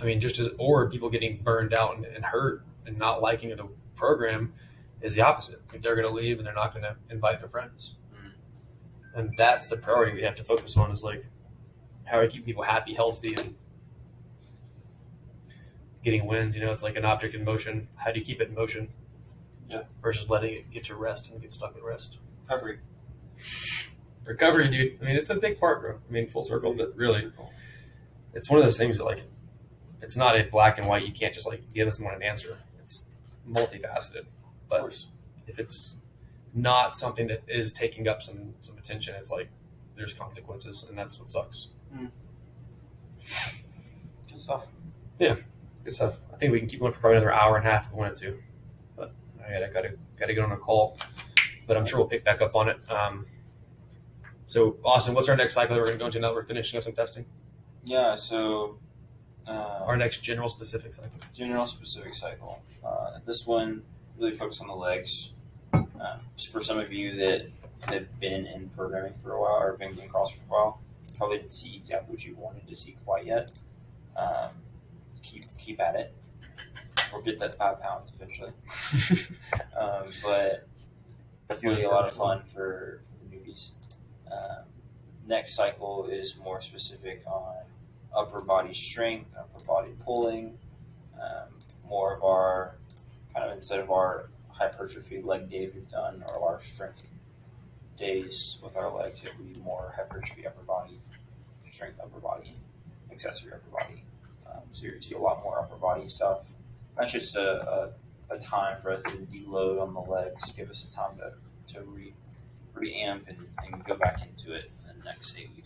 I 0.00 0.04
mean, 0.06 0.18
just 0.18 0.38
as, 0.38 0.48
or 0.56 0.88
people 0.88 1.10
getting 1.10 1.42
burned 1.42 1.74
out 1.74 1.96
and, 1.96 2.06
and 2.06 2.24
hurt 2.24 2.64
and 2.86 2.98
not 2.98 3.22
liking 3.22 3.50
the 3.50 3.68
program 3.94 4.52
is 5.00 5.14
the 5.14 5.22
opposite. 5.22 5.60
Like 5.72 5.82
they're 5.82 5.96
going 5.96 6.06
to 6.08 6.14
leave 6.14 6.38
and 6.38 6.46
they're 6.46 6.54
not 6.54 6.72
going 6.72 6.82
to 6.84 6.96
invite 7.10 7.38
their 7.40 7.48
friends. 7.48 7.96
Mhm. 8.14 8.32
And 9.18 9.34
that's 9.36 9.66
the 9.68 9.76
priority 9.76 10.14
we 10.14 10.22
have 10.22 10.36
to 10.36 10.44
focus 10.44 10.76
on 10.76 10.90
is 10.90 11.02
like 11.04 11.24
how 12.04 12.18
do 12.18 12.24
I 12.24 12.28
keep 12.28 12.44
people 12.44 12.62
happy, 12.64 12.94
healthy, 12.94 13.34
and 13.34 13.54
getting 16.02 16.26
wins. 16.26 16.56
You 16.56 16.62
know, 16.64 16.72
it's 16.72 16.82
like 16.82 16.96
an 16.96 17.04
object 17.04 17.34
in 17.34 17.44
motion. 17.44 17.88
How 17.96 18.10
do 18.10 18.18
you 18.18 18.24
keep 18.24 18.40
it 18.40 18.48
in 18.48 18.54
motion? 18.54 18.88
Yeah. 19.68 19.82
Versus 20.02 20.28
letting 20.28 20.54
it 20.54 20.70
get 20.70 20.84
to 20.84 20.96
rest 20.96 21.30
and 21.30 21.40
get 21.40 21.52
stuck 21.52 21.76
at 21.76 21.82
rest. 21.84 22.18
recovery 22.42 22.80
Recovery, 24.24 24.68
dude. 24.68 24.98
I 25.00 25.04
mean, 25.04 25.16
it's 25.16 25.30
a 25.30 25.36
big 25.36 25.58
part, 25.58 25.80
bro. 25.80 25.94
I 26.08 26.12
mean, 26.12 26.28
full 26.28 26.42
circle, 26.42 26.74
but 26.74 26.94
really, 26.96 27.20
Circle. 27.20 27.50
it's 28.34 28.50
one 28.50 28.58
of 28.58 28.64
those 28.64 28.76
things 28.76 28.98
that 28.98 29.04
like 29.04 29.22
it's 30.02 30.16
not 30.16 30.38
a 30.38 30.44
black 30.44 30.78
and 30.78 30.86
white 30.86 31.06
you 31.06 31.12
can't 31.12 31.32
just 31.32 31.46
like 31.46 31.62
give 31.72 31.92
someone 31.92 32.14
an 32.14 32.22
answer 32.22 32.58
multifaceted 33.48 34.26
but 34.68 35.04
if 35.46 35.58
it's 35.58 35.96
not 36.54 36.94
something 36.94 37.26
that 37.28 37.42
is 37.48 37.72
taking 37.72 38.08
up 38.08 38.22
some 38.22 38.54
some 38.60 38.76
attention 38.78 39.14
it's 39.16 39.30
like 39.30 39.48
there's 39.96 40.12
consequences 40.14 40.86
and 40.88 40.96
that's 40.96 41.18
what 41.18 41.28
sucks. 41.28 41.68
Good 44.30 44.40
stuff. 44.40 44.66
Yeah, 45.18 45.36
good 45.84 45.94
stuff. 45.94 46.20
I 46.32 46.36
think 46.36 46.52
we 46.52 46.58
can 46.58 46.68
keep 46.68 46.80
going 46.80 46.92
for 46.92 47.00
probably 47.00 47.18
another 47.18 47.32
hour 47.34 47.56
and 47.58 47.66
a 47.66 47.70
half 47.70 47.86
if 47.86 47.92
we 47.92 47.98
wanted 47.98 48.16
to 48.16 48.42
but 48.96 49.12
i 49.46 49.52
gotta 49.52 49.68
gotta 49.68 49.90
gotta 50.18 50.34
get 50.34 50.42
on 50.42 50.52
a 50.52 50.56
call 50.56 50.96
but 51.66 51.76
i'm 51.76 51.84
sure 51.84 51.98
we'll 51.98 52.08
pick 52.08 52.24
back 52.24 52.40
up 52.40 52.54
on 52.56 52.68
it. 52.68 52.78
Um, 52.90 53.26
so 54.46 54.78
austin 54.84 55.14
what's 55.14 55.28
our 55.28 55.36
next 55.36 55.54
cycle? 55.54 55.76
That 55.76 55.80
we're 55.82 55.86
going 55.86 55.98
to 55.98 56.02
go 56.02 56.06
into 56.06 56.18
now 56.20 56.28
that 56.28 56.34
we're 56.34 56.44
finishing 56.44 56.78
up 56.78 56.84
some 56.84 56.94
testing? 56.94 57.26
Yeah 57.84 58.14
so 58.14 58.78
uh, 59.50 59.84
our 59.84 59.96
next 59.96 60.22
general 60.22 60.48
specific 60.48 60.94
cycle 60.94 61.10
general 61.34 61.66
specific 61.66 62.14
cycle. 62.14 62.62
Uh, 62.84 63.18
this 63.26 63.46
one 63.46 63.82
really 64.18 64.34
focused 64.34 64.60
on 64.62 64.68
the 64.68 64.74
legs. 64.74 65.30
Um, 65.72 66.20
for 66.50 66.62
some 66.62 66.78
of 66.78 66.92
you 66.92 67.16
that 67.16 67.46
have 67.80 68.20
been 68.20 68.46
in 68.46 68.68
programming 68.70 69.14
for 69.22 69.32
a 69.32 69.40
while 69.40 69.60
or 69.60 69.76
been 69.76 69.90
in 69.90 70.08
CrossFit 70.08 70.38
for 70.48 70.54
a 70.56 70.64
while, 70.64 70.80
probably 71.18 71.38
didn't 71.38 71.50
see 71.50 71.76
exactly 71.76 72.14
what 72.14 72.24
you 72.24 72.34
wanted 72.36 72.66
to 72.66 72.74
see 72.74 72.96
quite 73.04 73.26
yet. 73.26 73.52
Um, 74.16 74.50
keep 75.22 75.44
keep 75.58 75.80
at 75.80 75.96
it. 75.96 76.14
or 77.12 77.20
get 77.22 77.38
that 77.40 77.58
five 77.58 77.80
pounds 77.82 78.12
eventually. 78.14 78.52
um, 79.78 80.04
but 80.22 80.68
it's 81.48 81.64
really 81.64 81.82
a 81.82 81.90
lot 81.90 82.06
of 82.06 82.14
fun 82.14 82.42
for, 82.46 83.00
for 83.02 83.28
the 83.28 83.36
newbies. 83.36 83.70
Um, 84.30 84.64
next 85.26 85.54
cycle 85.54 86.06
is 86.06 86.36
more 86.42 86.60
specific 86.60 87.22
on 87.26 87.56
upper 88.16 88.40
body 88.40 88.74
strength, 88.74 89.32
upper 89.38 89.64
body 89.66 89.90
pulling, 90.04 90.58
um, 91.14 91.48
more 91.88 92.16
of 92.16 92.24
our 92.24 92.76
kind 93.34 93.46
of 93.46 93.52
instead 93.52 93.80
of 93.80 93.90
our 93.90 94.28
hypertrophy 94.50 95.22
leg 95.22 95.50
day 95.50 95.70
we've 95.72 95.88
done 95.88 96.22
or 96.28 96.50
our 96.50 96.60
strength 96.60 97.10
days 97.98 98.58
with 98.62 98.76
our 98.76 98.90
legs, 98.92 99.22
it 99.22 99.32
would 99.36 99.52
be 99.52 99.60
more 99.60 99.92
hypertrophy 99.94 100.46
upper 100.46 100.62
body, 100.62 100.98
strength 101.70 102.00
upper 102.02 102.18
body, 102.18 102.54
accessory 103.12 103.52
upper 103.52 103.70
body. 103.70 104.02
Um, 104.46 104.62
so 104.72 104.86
you're 104.86 105.00
see 105.00 105.14
a 105.14 105.18
lot 105.18 105.42
more 105.42 105.58
upper 105.58 105.76
body 105.76 106.06
stuff. 106.08 106.48
That's 106.96 107.12
just 107.12 107.36
a, 107.36 107.92
a, 108.30 108.34
a 108.34 108.38
time 108.38 108.80
for 108.80 108.92
us 108.92 109.02
to 109.04 109.18
deload 109.18 109.80
on 109.80 109.94
the 109.94 110.00
legs, 110.00 110.50
give 110.52 110.70
us 110.70 110.84
a 110.84 110.92
time 110.92 111.18
to, 111.18 111.74
to 111.74 111.82
re 111.82 112.12
reamp 112.74 113.28
and, 113.28 113.36
and 113.64 113.84
go 113.84 113.96
back 113.96 114.22
into 114.22 114.54
it 114.54 114.70
in 114.88 114.98
the 114.98 115.04
next 115.04 115.36
eight 115.36 115.50
weeks 115.54 115.59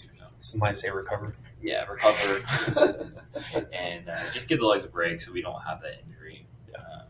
or 0.44 0.48
so. 0.48 0.50
Some 0.52 0.60
might 0.60 0.78
say 0.78 0.90
recover. 0.90 1.32
Yeah, 1.62 1.84
recover 1.86 3.10
and 3.72 4.08
uh, 4.08 4.32
just 4.32 4.48
give 4.48 4.60
the 4.60 4.66
legs 4.66 4.84
a 4.84 4.88
break 4.88 5.20
so 5.20 5.32
we 5.32 5.42
don't 5.42 5.60
have 5.62 5.80
that 5.82 6.02
injury. 6.06 6.46
Um, 6.76 7.02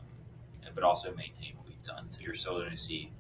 but 0.75 0.85
also 0.85 1.15
maintain 1.15 1.55
what 1.57 1.67
we've 1.69 1.83
done. 1.85 2.11
So 2.11 2.21
you're 2.23 2.35
still 2.35 2.59
going 2.59 2.71
to 2.71 2.77
see 2.77 3.11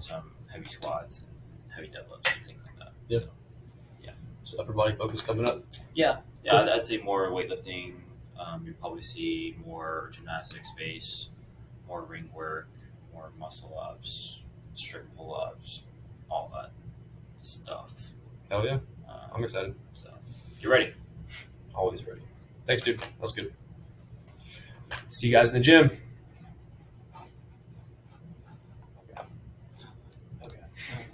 some 0.00 0.32
heavy 0.50 0.64
squats 0.66 1.18
and 1.20 1.28
heavy 1.68 1.88
deadlifts 1.88 2.36
and 2.36 2.46
things 2.46 2.64
like 2.66 2.78
that. 2.78 2.92
Yeah. 3.08 3.20
So, 4.42 4.56
So 4.56 4.62
upper 4.62 4.72
body 4.72 4.94
focus 4.96 5.22
coming 5.22 5.46
up. 5.48 5.64
yeah, 5.94 6.18
yeah. 6.44 6.56
I'd, 6.62 6.68
I'd 6.68 6.86
say 6.86 6.98
more 6.98 7.30
weightlifting. 7.30 7.94
Um, 8.38 8.64
you 8.66 8.74
probably 8.74 9.02
see 9.02 9.56
more 9.64 10.10
gymnastics 10.12 10.68
space, 10.68 11.28
more 11.86 12.02
ring 12.02 12.28
work, 12.34 12.68
more 13.12 13.30
muscle 13.38 13.78
ups, 13.80 14.42
strict 14.74 15.14
pull 15.16 15.34
ups, 15.34 15.82
all 16.30 16.50
that 16.54 16.72
stuff. 17.38 18.10
Hell 18.50 18.64
yeah. 18.66 18.78
Um, 19.12 19.18
I'm 19.34 19.44
excited. 19.44 19.74
so 19.92 20.10
get 20.60 20.68
ready. 20.68 20.94
Always 21.74 22.06
ready. 22.06 22.22
Thanks, 22.66 22.82
dude. 22.82 23.02
That's 23.20 23.34
good. 23.34 23.52
See 25.08 25.26
you 25.26 25.32
guys 25.32 25.50
in 25.50 25.54
the 25.54 25.60
gym. 25.60 25.90